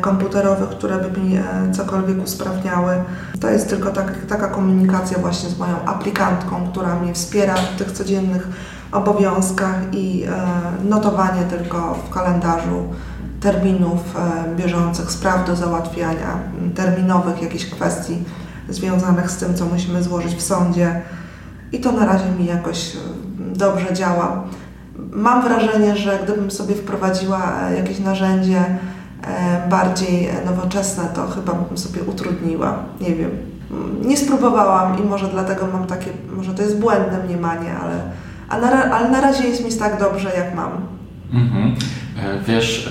komputerowych, 0.01 0.69
które 0.69 0.99
by 0.99 1.21
mi 1.21 1.37
e, 1.37 1.43
cokolwiek 1.73 2.25
usprawniały. 2.25 2.93
To 3.41 3.51
jest 3.51 3.69
tylko 3.69 3.91
tak, 3.91 4.27
taka 4.29 4.49
komunikacja 4.49 5.19
właśnie 5.19 5.49
z 5.49 5.59
moją 5.59 5.85
aplikantką, 5.87 6.69
która 6.71 6.95
mnie 6.95 7.15
wspiera 7.15 7.55
w 7.55 7.77
tych 7.77 7.93
codziennych 7.93 8.49
obowiązkach 8.93 9.77
i 9.93 10.25
e, 10.25 10.29
notowanie 10.89 11.43
tylko 11.43 11.95
w 11.95 12.11
kalendarzu 12.11 12.85
terminów 13.41 14.01
bieżących, 14.57 15.11
spraw 15.11 15.47
do 15.47 15.57
załatwiania, 15.57 16.39
terminowych 16.75 17.43
jakichś 17.43 17.67
kwestii 17.67 18.25
związanych 18.69 19.31
z 19.31 19.37
tym, 19.37 19.55
co 19.55 19.67
musimy 19.67 20.03
złożyć 20.03 20.35
w 20.35 20.43
sądzie. 20.43 21.01
I 21.73 21.81
to 21.81 21.93
na 21.93 22.07
razie 22.07 22.31
mi 22.39 22.47
jakoś 22.47 22.97
dobrze 23.39 23.95
działa. 23.95 24.45
Mam 25.13 25.43
wrażenie, 25.43 25.97
że 25.97 26.19
gdybym 26.25 26.51
sobie 26.51 26.75
wprowadziła 26.75 27.41
jakieś 27.77 27.99
narzędzie, 27.99 28.65
E, 28.65 29.00
bardziej 29.71 30.29
nowoczesne, 30.47 31.05
to 31.15 31.27
chyba 31.27 31.53
bym 31.53 31.79
sobie 31.79 32.03
utrudniła. 32.03 32.79
Nie 33.01 33.15
wiem. 33.15 33.31
Nie 34.05 34.17
spróbowałam 34.17 34.99
i 34.99 35.03
może 35.03 35.29
dlatego 35.29 35.67
mam 35.67 35.87
takie, 35.87 36.11
może 36.37 36.55
to 36.55 36.63
jest 36.63 36.79
błędne 36.79 37.25
mniemanie, 37.25 37.75
ale, 37.83 38.01
a 38.49 38.59
na, 38.59 38.85
ale 38.85 39.11
na 39.11 39.21
razie 39.21 39.49
jest 39.49 39.65
mi 39.65 39.73
tak 39.73 40.01
dobrze, 40.01 40.31
jak 40.37 40.55
mam. 40.55 40.71
Mhm. 41.33 41.75
E, 42.19 42.41
wiesz, 42.47 42.91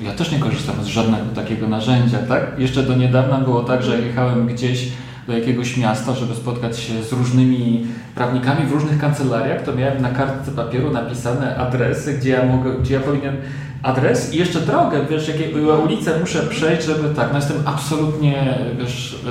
e, 0.00 0.04
ja 0.04 0.12
też 0.12 0.32
nie 0.32 0.38
korzystam 0.38 0.84
z 0.84 0.86
żadnego 0.86 1.24
takiego 1.34 1.68
narzędzia, 1.68 2.18
tak? 2.18 2.58
Jeszcze 2.58 2.82
do 2.82 2.94
niedawna 2.94 3.38
było 3.38 3.62
tak, 3.62 3.82
że 3.82 4.00
jechałem 4.00 4.46
gdzieś 4.46 4.92
do 5.30 5.38
jakiegoś 5.38 5.76
miasta, 5.76 6.14
żeby 6.14 6.34
spotkać 6.34 6.78
się 6.78 7.02
z 7.02 7.12
różnymi 7.12 7.86
prawnikami 8.14 8.66
w 8.66 8.72
różnych 8.72 8.98
kancelariach, 8.98 9.62
to 9.62 9.72
miałem 9.72 10.02
na 10.02 10.10
kartce 10.10 10.50
papieru 10.52 10.90
napisane 10.90 11.56
adresy, 11.56 12.18
gdzie 12.18 12.30
ja 12.30 12.44
mogę, 12.44 12.74
gdzie 12.82 12.94
ja 12.94 13.00
powinien 13.00 13.36
adres 13.82 14.34
i 14.34 14.38
jeszcze 14.38 14.60
drogę, 14.60 15.06
wiesz, 15.10 15.28
jakie 15.28 15.48
ulicę 15.84 16.20
muszę 16.20 16.42
przejść, 16.42 16.86
żeby 16.86 17.14
tak, 17.14 17.28
no 17.32 17.38
jestem 17.38 17.56
absolutnie, 17.64 18.58
wiesz, 18.78 19.24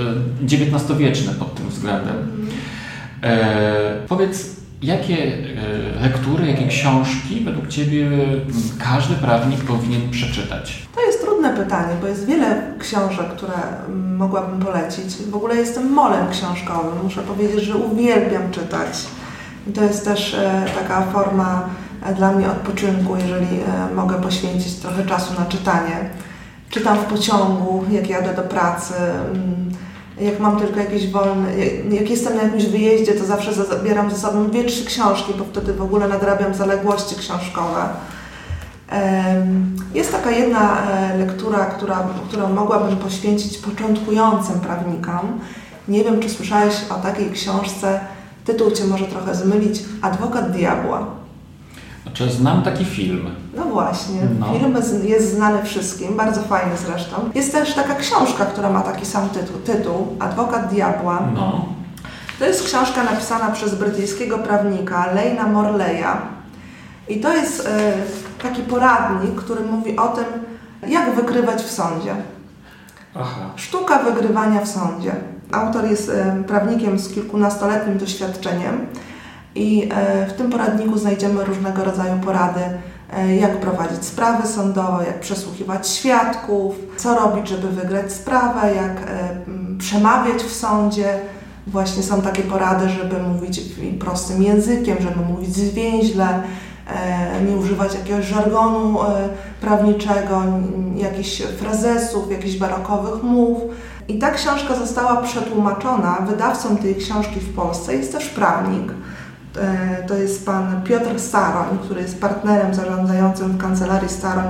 XIX-wieczny 0.44 1.34
pod 1.34 1.56
tym 1.56 1.70
względem. 1.70 2.16
E, 3.24 4.08
powiedz, 4.08 4.56
jakie 4.82 5.18
e, 5.18 6.02
lektury, 6.02 6.48
jakie 6.48 6.68
książki 6.68 7.40
według 7.46 7.68
Ciebie 7.68 8.10
każdy 8.80 9.16
prawnik 9.16 9.60
powinien 9.60 10.10
przeczytać? 10.10 10.88
To 10.96 11.06
jest 11.06 11.19
trudne 11.40 11.64
pytanie, 11.64 11.96
bo 12.02 12.08
jest 12.08 12.26
wiele 12.26 12.62
książek, 12.80 13.28
które 13.30 13.54
mogłabym 14.18 14.60
polecić. 14.60 15.16
W 15.30 15.36
ogóle 15.36 15.56
jestem 15.56 15.94
molem 15.94 16.30
książkowym. 16.30 17.04
Muszę 17.04 17.22
powiedzieć, 17.22 17.64
że 17.64 17.76
uwielbiam 17.76 18.52
czytać. 18.52 19.08
I 19.68 19.72
to 19.72 19.84
jest 19.84 20.06
też 20.06 20.34
e, 20.34 20.66
taka 20.80 21.02
forma 21.02 21.70
dla 22.16 22.32
mnie 22.32 22.48
odpoczynku, 22.48 23.16
jeżeli 23.16 23.60
mogę 23.96 24.22
poświęcić 24.22 24.76
trochę 24.76 25.06
czasu 25.06 25.34
na 25.40 25.46
czytanie. 25.46 26.10
Czytam 26.70 26.98
w 26.98 27.04
pociągu, 27.04 27.84
jak 27.92 28.10
jadę 28.10 28.34
do 28.34 28.42
pracy, 28.42 28.94
mm, 29.34 29.72
jak 30.22 30.40
mam 30.40 30.60
tylko 30.60 30.80
jakieś 30.80 31.12
wolne, 31.12 31.58
jak 31.92 32.10
jestem 32.10 32.36
na 32.36 32.44
jakimś 32.44 32.66
wyjeździe, 32.66 33.14
to 33.14 33.26
zawsze 33.26 33.54
zabieram 33.54 34.12
ze 34.12 34.18
sobą 34.18 34.50
dwie, 34.50 34.64
trzy 34.64 34.86
książki, 34.86 35.34
bo 35.38 35.46
wtedy 35.46 35.74
w 35.74 35.82
ogóle 35.82 36.08
nadrabiam 36.08 36.54
zaległości 36.54 37.16
książkowe. 37.16 37.82
Jest 39.94 40.12
taka 40.12 40.32
jedna 40.32 40.82
e, 40.82 41.18
lektura, 41.18 41.66
która, 41.66 42.08
którą 42.28 42.54
mogłabym 42.54 42.98
poświęcić 42.98 43.58
początkującym 43.58 44.60
prawnikom. 44.60 45.40
Nie 45.88 46.04
wiem, 46.04 46.20
czy 46.20 46.30
słyszałeś 46.30 46.74
o 46.90 46.94
takiej 46.94 47.32
książce, 47.32 48.00
tytuł 48.46 48.72
Cię 48.72 48.86
może 48.86 49.06
trochę 49.06 49.36
zmylić, 49.36 49.80
Adwokat 50.02 50.52
Diabła. 50.52 51.06
Znaczy, 52.04 52.32
znam 52.32 52.64
taki 52.64 52.86
film. 52.86 53.30
No 53.56 53.66
właśnie, 53.66 54.22
no. 54.40 54.54
film 54.54 54.76
jest 55.04 55.34
znany 55.36 55.64
wszystkim, 55.64 56.18
bardzo 56.18 56.42
fajny 56.42 56.78
zresztą. 56.78 57.16
Jest 57.36 57.52
też 57.52 57.74
taka 57.74 57.96
książka, 57.96 58.46
która 58.46 58.70
ma 58.70 58.82
taki 58.82 59.06
sam 59.06 59.30
tytuł, 59.30 59.58
tytuł 59.58 60.08
Adwokat 60.20 60.74
Diabła. 60.74 61.24
No. 61.36 61.66
To 62.40 62.46
jest 62.46 62.64
książka 62.64 63.04
napisana 63.04 63.52
przez 63.52 63.76
brytyjskiego 63.76 64.38
prawnika 64.38 65.12
Lejna 65.14 65.48
Morleya. 65.48 66.18
I 67.10 67.20
to 67.20 67.34
jest 67.34 67.68
e, 67.68 67.94
taki 68.42 68.62
poradnik, 68.62 69.36
który 69.36 69.64
mówi 69.64 69.98
o 69.98 70.08
tym, 70.08 70.26
jak 70.88 71.16
wygrywać 71.16 71.62
w 71.62 71.72
sądzie. 71.72 72.16
Aha. 73.16 73.42
Sztuka 73.56 74.00
wygrywania 74.00 74.62
w 74.62 74.68
sądzie. 74.68 75.16
Autor 75.52 75.90
jest 75.90 76.10
e, 76.10 76.44
prawnikiem 76.48 77.00
z 77.00 77.14
kilkunastoletnim 77.14 77.98
doświadczeniem 77.98 78.88
i 79.56 79.90
e, 79.92 80.28
w 80.28 80.34
tym 80.34 80.50
poradniku 80.50 80.98
znajdziemy 80.98 81.46
różnego 81.46 81.84
rodzaju 81.84 82.20
porady, 82.20 82.62
e, 83.14 83.36
jak 83.36 83.60
prowadzić 83.60 84.06
sprawy 84.06 84.48
sądowe, 84.48 85.06
jak 85.06 85.20
przesłuchiwać 85.20 85.90
świadków, 85.90 86.76
co 86.98 87.16
robić, 87.16 87.48
żeby 87.48 87.68
wygrać 87.68 88.14
sprawę, 88.14 88.76
jak 88.76 88.98
przemawiać 89.78 90.44
w 90.44 90.56
sądzie. 90.56 91.20
Właśnie 91.68 92.04
są 92.04 92.22
takie 92.22 92.44
porady, 92.44 92.90
żeby 92.90 93.20
mówić 93.20 93.62
prostym 94.00 94.44
językiem, 94.44 94.98
żeby 95.00 95.26
mówić 95.26 95.56
zwięźle, 95.56 96.44
nie 97.48 97.56
używać 97.58 97.96
jakiegoś 97.96 98.26
żargonu 98.26 98.98
prawniczego, 99.62 100.44
jakichś 100.96 101.42
frazesów, 101.42 102.32
jakichś 102.32 102.58
barokowych 102.58 103.24
mów. 103.24 103.58
I 104.08 104.20
ta 104.20 104.32
książka 104.32 104.76
została 104.76 105.22
przetłumaczona. 105.22 106.18
Wydawcą 106.30 106.78
tej 106.78 106.96
książki 106.96 107.40
w 107.40 107.54
Polsce 107.56 107.96
jest 107.96 108.12
też 108.12 108.30
prawnik. 108.30 108.94
E, 109.58 110.04
to 110.08 110.16
jest 110.16 110.46
pan 110.46 110.82
Piotr 110.84 111.20
Staroń, 111.20 111.78
który 111.84 112.02
jest 112.02 112.22
partnerem 112.22 112.74
zarządzającym 112.74 113.52
w 113.52 113.58
kancelarii 113.58 114.10
Staroń 114.10 114.46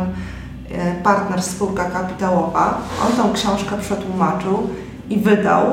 e, 0.71 0.95
Partner 1.03 1.43
Spółka 1.43 1.85
Kapitałowa. 1.85 2.81
On 3.07 3.17
tą 3.17 3.33
książkę 3.33 3.77
przetłumaczył 3.81 4.67
i 5.09 5.19
wydał 5.19 5.65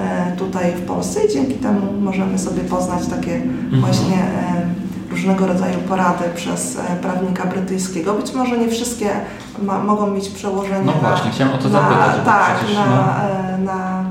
e, 0.00 0.36
tutaj 0.36 0.72
w 0.72 0.86
Polsce 0.86 1.24
i 1.24 1.32
dzięki 1.32 1.54
temu 1.54 1.92
możemy 2.00 2.38
sobie 2.38 2.62
poznać 2.62 3.06
takie 3.06 3.34
mhm. 3.34 3.80
właśnie 3.80 4.22
różnego 5.10 5.46
rodzaju 5.46 5.78
porady 5.78 6.24
przez 6.34 6.78
prawnika 7.02 7.46
brytyjskiego. 7.46 8.14
Być 8.14 8.32
może 8.34 8.58
nie 8.58 8.68
wszystkie 8.68 9.10
ma, 9.62 9.78
mogą 9.78 10.06
mieć 10.06 10.28
przełożenie 10.28 10.84
no 10.84 10.92
na, 10.92 11.08
właśnie, 11.08 11.30
chciałem 11.30 11.54
o 11.54 11.58
to 11.58 11.68
zapytać. 11.68 12.16
Tak, 12.24 12.56
przecież, 12.56 12.76
na, 12.76 13.20
no. 13.58 13.64
na, 13.64 14.04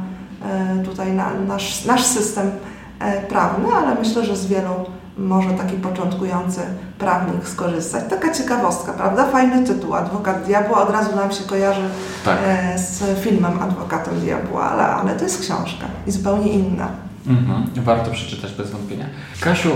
tutaj 0.86 1.12
na 1.12 1.34
nasz, 1.48 1.86
nasz 1.86 2.04
system 2.04 2.52
E, 3.00 3.22
prawny, 3.22 3.68
ale 3.74 3.96
myślę, 3.96 4.26
że 4.26 4.36
z 4.36 4.46
wielu 4.46 4.70
może 5.18 5.50
taki 5.50 5.76
początkujący 5.76 6.62
prawnik 7.00 7.48
skorzystać. 7.48 8.04
Taka 8.10 8.34
ciekawostka, 8.34 8.94
prawda? 8.94 9.28
Fajny 9.28 9.64
tytuł, 9.68 9.94
Adwokat 9.94 10.44
Diabła, 10.44 10.82
od 10.82 10.90
razu 10.90 11.16
nam 11.16 11.32
się 11.32 11.44
kojarzy 11.44 11.90
tak. 12.26 12.38
E, 12.46 12.80
z 12.80 13.20
filmem 13.20 13.62
Adwokatem 13.62 14.20
Diabła, 14.20 14.72
ale, 14.72 14.86
ale 14.86 15.16
to 15.16 15.24
jest 15.24 15.42
książka 15.42 15.86
i 16.08 16.12
zupełnie 16.12 16.52
inna. 16.52 16.88
Mhm. 17.28 17.66
Warto 17.76 18.12
przeczytać 18.12 18.52
bez 18.52 18.72
wątpienia. 18.72 19.06
Kasiu, 19.40 19.70
e, 19.70 19.74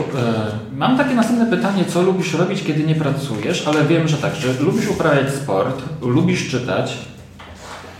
mam 0.75 0.97
takie 0.97 1.15
następne 1.15 1.57
pytanie, 1.57 1.85
co 1.85 2.01
lubisz 2.01 2.33
robić, 2.33 2.63
kiedy 2.63 2.83
nie 2.83 2.95
pracujesz, 2.95 3.67
ale 3.67 3.85
wiem, 3.85 4.07
że 4.07 4.17
tak, 4.17 4.35
że 4.35 4.53
lubisz 4.53 4.89
uprawiać 4.89 5.33
sport, 5.33 5.83
lubisz 6.01 6.49
czytać 6.49 6.97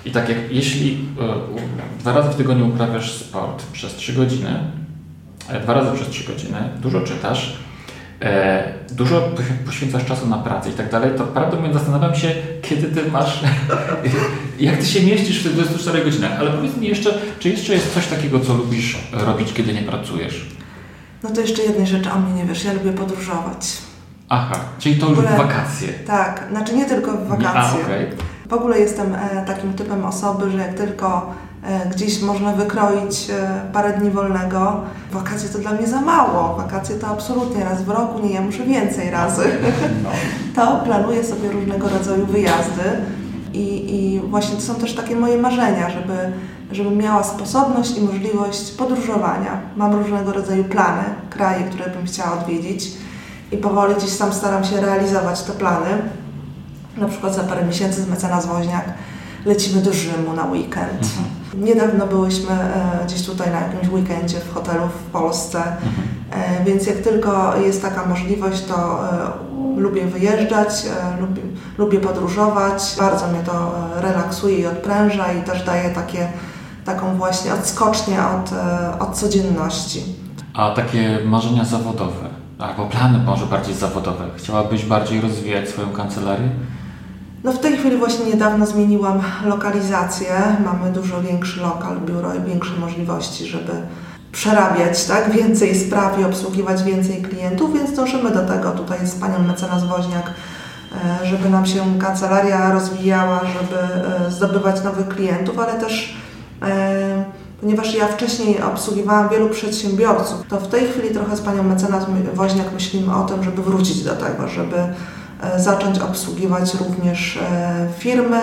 i 0.06 0.12
tak 0.12 0.30
jak 0.30 0.38
jeśli 0.52 0.94
e, 0.94 2.00
dwa 2.00 2.14
razy 2.14 2.30
w 2.30 2.36
tygodniu 2.36 2.68
uprawiasz 2.68 3.12
sport 3.12 3.64
przez 3.74 3.96
trzy 3.96 4.14
godziny, 4.14 4.60
E, 5.50 5.60
dwa 5.60 5.74
razy 5.74 5.92
przez 5.96 6.10
trzy 6.10 6.24
godziny, 6.24 6.58
dużo 6.82 7.02
czytasz, 7.02 7.54
dużo 8.92 9.30
poświęcasz 9.66 10.06
czasu 10.06 10.28
na 10.28 10.38
pracę 10.38 10.70
i 10.70 10.74
tak 10.74 10.92
dalej, 10.92 11.12
to 11.18 11.24
prawdę 11.24 11.58
mówiąc 11.58 11.74
zastanawiam 11.74 12.16
się, 12.16 12.36
kiedy 12.62 12.88
ty 12.88 13.12
masz, 13.12 13.44
jak 14.60 14.78
ty 14.78 14.86
się 14.86 15.02
mieścisz 15.02 15.40
w 15.40 15.44
tych 15.44 15.54
24 15.54 16.04
godzinach, 16.04 16.40
ale 16.40 16.52
powiedz 16.52 16.78
mi 16.78 16.88
jeszcze, 16.88 17.14
czy 17.40 17.50
jeszcze 17.50 17.74
jest 17.74 17.94
coś 17.94 18.08
takiego, 18.08 18.40
co 18.40 18.54
lubisz 18.54 18.98
robić, 19.14 19.54
kiedy 19.54 19.74
nie 19.74 19.82
pracujesz? 19.82 20.46
No 21.24 21.30
to 21.30 21.42
jeszcze 21.42 21.62
jednej 21.64 21.88
rzeczy 21.88 22.12
o 22.12 22.20
mnie 22.20 22.34
nie 22.34 22.46
wiesz, 22.46 22.64
ja 22.64 22.74
lubię 22.74 22.94
podróżować. 22.94 23.78
Aha, 24.30 24.60
czyli 24.80 24.96
to 24.96 25.10
już 25.10 25.20
w 25.20 25.38
wakacje. 25.38 25.88
Tak, 26.08 26.48
znaczy 26.52 26.74
nie 26.76 26.86
tylko 26.86 27.12
w 27.12 27.28
wakacje. 27.28 27.80
A, 27.82 27.86
okay. 27.86 28.08
W 28.50 28.54
ogóle 28.54 28.80
jestem 28.80 29.16
e, 29.16 29.44
takim 29.48 29.74
typem 29.74 30.06
osoby, 30.06 30.52
że 30.52 30.58
jak 30.58 30.74
tylko 30.74 31.34
E, 31.51 31.51
gdzieś 31.92 32.22
można 32.22 32.54
wykroić 32.54 33.30
e, 33.30 33.62
parę 33.74 33.94
dni 33.94 34.10
wolnego. 34.12 34.82
Wakacje 35.12 35.50
to 35.50 35.60
dla 35.60 35.72
mnie 35.72 35.88
za 35.88 36.02
mało. 36.02 36.56
Wakacje 36.58 36.96
to 36.96 37.08
absolutnie 37.08 37.64
raz 37.64 37.82
w 37.82 37.90
roku, 37.90 38.20
nie, 38.20 38.34
ja 38.34 38.42
muszę 38.42 38.64
więcej 38.64 39.12
razy. 39.12 39.44
No. 40.04 40.10
To 40.56 40.82
planuję 40.86 41.24
sobie 41.24 41.52
różnego 41.52 41.90
rodzaju 41.90 42.26
wyjazdy 42.26 42.84
i, 43.54 43.96
i 43.96 44.20
właśnie 44.20 44.56
to 44.56 44.62
są 44.62 44.76
też 44.76 44.96
takie 44.96 45.16
moje 45.16 45.38
marzenia, 45.38 45.90
żeby, 45.90 46.14
żeby 46.72 46.96
miała 46.96 47.24
sposobność 47.24 47.98
i 47.98 48.02
możliwość 48.02 48.72
podróżowania. 48.72 49.62
Mam 49.76 49.96
różnego 49.96 50.34
rodzaju 50.34 50.64
plany, 50.64 51.04
kraje, 51.30 51.64
które 51.64 51.90
bym 51.90 52.06
chciała 52.06 52.40
odwiedzić 52.40 52.92
i 53.52 53.58
powoli 53.58 53.96
gdzieś 53.96 54.18
tam 54.18 54.34
staram 54.34 54.64
się 54.64 54.82
realizować 54.82 55.42
te 55.42 55.54
plany. 55.54 55.90
Na 56.98 57.08
przykład 57.08 57.36
za 57.36 57.44
parę 57.44 57.66
miesięcy 57.66 58.02
z 58.02 58.10
mecenas 58.10 58.46
Woźniak 58.46 58.86
lecimy 59.46 59.82
do 59.82 59.94
Rzymu 59.94 60.34
na 60.34 60.46
weekend. 60.46 61.04
Mhm 61.04 61.42
Niedawno 61.58 62.08
byłyśmy 62.08 62.52
e, 62.52 63.06
gdzieś 63.06 63.26
tutaj 63.26 63.52
na 63.52 63.60
jakimś 63.60 63.94
weekendzie 63.94 64.40
w 64.40 64.54
hotelu 64.54 64.88
w 64.88 65.12
Polsce, 65.12 65.58
mhm. 65.58 66.66
więc 66.66 66.88
jak 66.88 66.98
tylko 66.98 67.58
jest 67.58 67.82
taka 67.82 68.06
możliwość, 68.06 68.66
to 68.66 69.00
e, 69.14 69.32
lubię 69.78 70.06
wyjeżdżać, 70.06 70.70
lubię, 71.20 71.42
lubię 71.78 72.00
podróżować. 72.00 72.96
Bardzo 73.00 73.28
mnie 73.28 73.40
to 73.46 73.72
relaksuje 73.96 74.60
i 74.60 74.66
odpręża 74.66 75.34
i 75.34 75.44
też 75.44 75.64
daje 75.64 75.90
takie, 75.90 76.28
taką 76.86 77.18
właśnie 77.18 77.54
odskocznię 77.54 78.20
od, 78.20 78.52
od 79.00 79.16
codzienności. 79.16 80.04
A 80.54 80.70
takie 80.70 81.20
marzenia 81.26 81.66
zawodowe, 81.66 82.30
albo 82.60 82.86
plany 82.86 83.20
może 83.20 83.46
bardziej 83.46 83.76
zawodowe, 83.76 84.26
chciałabyś 84.36 84.86
bardziej 84.86 85.22
rozwijać 85.22 85.70
swoją 85.70 85.90
kancelarię? 85.90 86.50
No 87.44 87.52
w 87.52 87.60
tej 87.60 87.78
chwili 87.78 87.98
właśnie 87.98 88.26
niedawno 88.26 88.66
zmieniłam 88.66 89.22
lokalizację. 89.46 90.28
Mamy 90.66 90.92
dużo 90.92 91.22
większy 91.22 91.62
lokal, 91.62 92.02
biuro 92.02 92.36
i 92.36 92.42
większe 92.42 92.74
możliwości, 92.80 93.46
żeby 93.46 93.72
przerabiać 94.32 95.06
tak, 95.06 95.32
więcej 95.32 95.80
spraw 95.80 96.20
i 96.20 96.24
obsługiwać 96.24 96.84
więcej 96.84 97.22
klientów, 97.22 97.74
więc 97.74 97.94
dążymy 97.96 98.32
do 98.32 98.46
tego 98.46 98.72
tutaj 98.72 99.08
z 99.08 99.16
panią 99.16 99.40
mecenas 99.40 99.84
Woźniak, 99.84 100.32
e, 101.22 101.26
żeby 101.26 101.50
nam 101.50 101.66
się 101.66 102.00
kancelaria 102.00 102.74
rozwijała, 102.74 103.40
żeby 103.40 104.06
e, 104.28 104.32
zdobywać 104.32 104.84
nowych 104.84 105.08
klientów, 105.08 105.60
ale 105.60 105.74
też 105.74 106.18
e, 106.62 107.26
ponieważ 107.62 107.96
ja 107.96 108.08
wcześniej 108.08 108.62
obsługiwałam 108.62 109.30
wielu 109.30 109.50
przedsiębiorców, 109.50 110.48
to 110.50 110.60
w 110.60 110.68
tej 110.68 110.88
chwili 110.88 111.10
trochę 111.10 111.38
z 111.38 111.42
panią 111.42 111.64
mecenas 111.64 112.06
Woźniak 112.34 112.74
myślimy 112.74 113.16
o 113.16 113.24
tym, 113.24 113.44
żeby 113.44 113.64
wrócić 113.64 114.04
do 114.04 114.16
tego, 114.16 114.48
żeby 114.48 114.76
zacząć 115.58 116.00
obsługiwać 116.00 116.74
również 116.74 117.38
e, 117.38 117.88
firmy, 117.98 118.42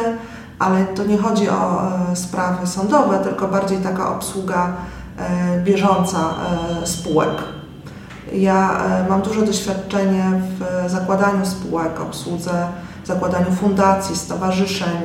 ale 0.58 0.84
to 0.84 1.04
nie 1.04 1.18
chodzi 1.18 1.48
o 1.48 1.82
e, 2.12 2.16
sprawy 2.16 2.66
sądowe, 2.66 3.18
tylko 3.18 3.48
bardziej 3.48 3.78
taka 3.78 4.16
obsługa 4.16 4.76
bieżąca 5.64 6.18
spółek. 6.84 7.30
Ja 8.32 8.82
mam 9.08 9.22
duże 9.22 9.46
doświadczenie 9.46 10.24
w 10.58 10.90
zakładaniu 10.90 11.46
spółek, 11.46 12.00
obsłudze, 12.00 12.66
zakładaniu 13.04 13.52
fundacji, 13.52 14.16
stowarzyszeń, 14.16 14.96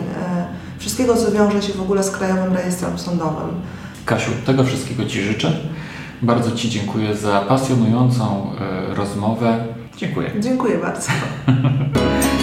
wszystkiego, 0.78 1.16
co 1.16 1.32
wiąże 1.32 1.62
się 1.62 1.74
w 1.74 1.82
ogóle 1.82 2.04
z 2.04 2.12
Krajowym 2.12 2.54
Rejestrem 2.54 3.00
Sądowym. 3.00 3.50
Kasiu, 4.06 4.32
tego 4.46 4.64
wszystkiego 4.64 5.06
Ci 5.06 5.22
życzę. 5.22 5.52
Bardzo 6.22 6.52
Ci 6.52 6.70
dziękuję 6.70 7.16
za 7.16 7.42
pasjonującą 7.42 8.52
rozmowę. 8.96 9.66
Dziękuję. 9.98 10.32
Dziękuję 10.40 10.78
bardzo. 10.78 11.12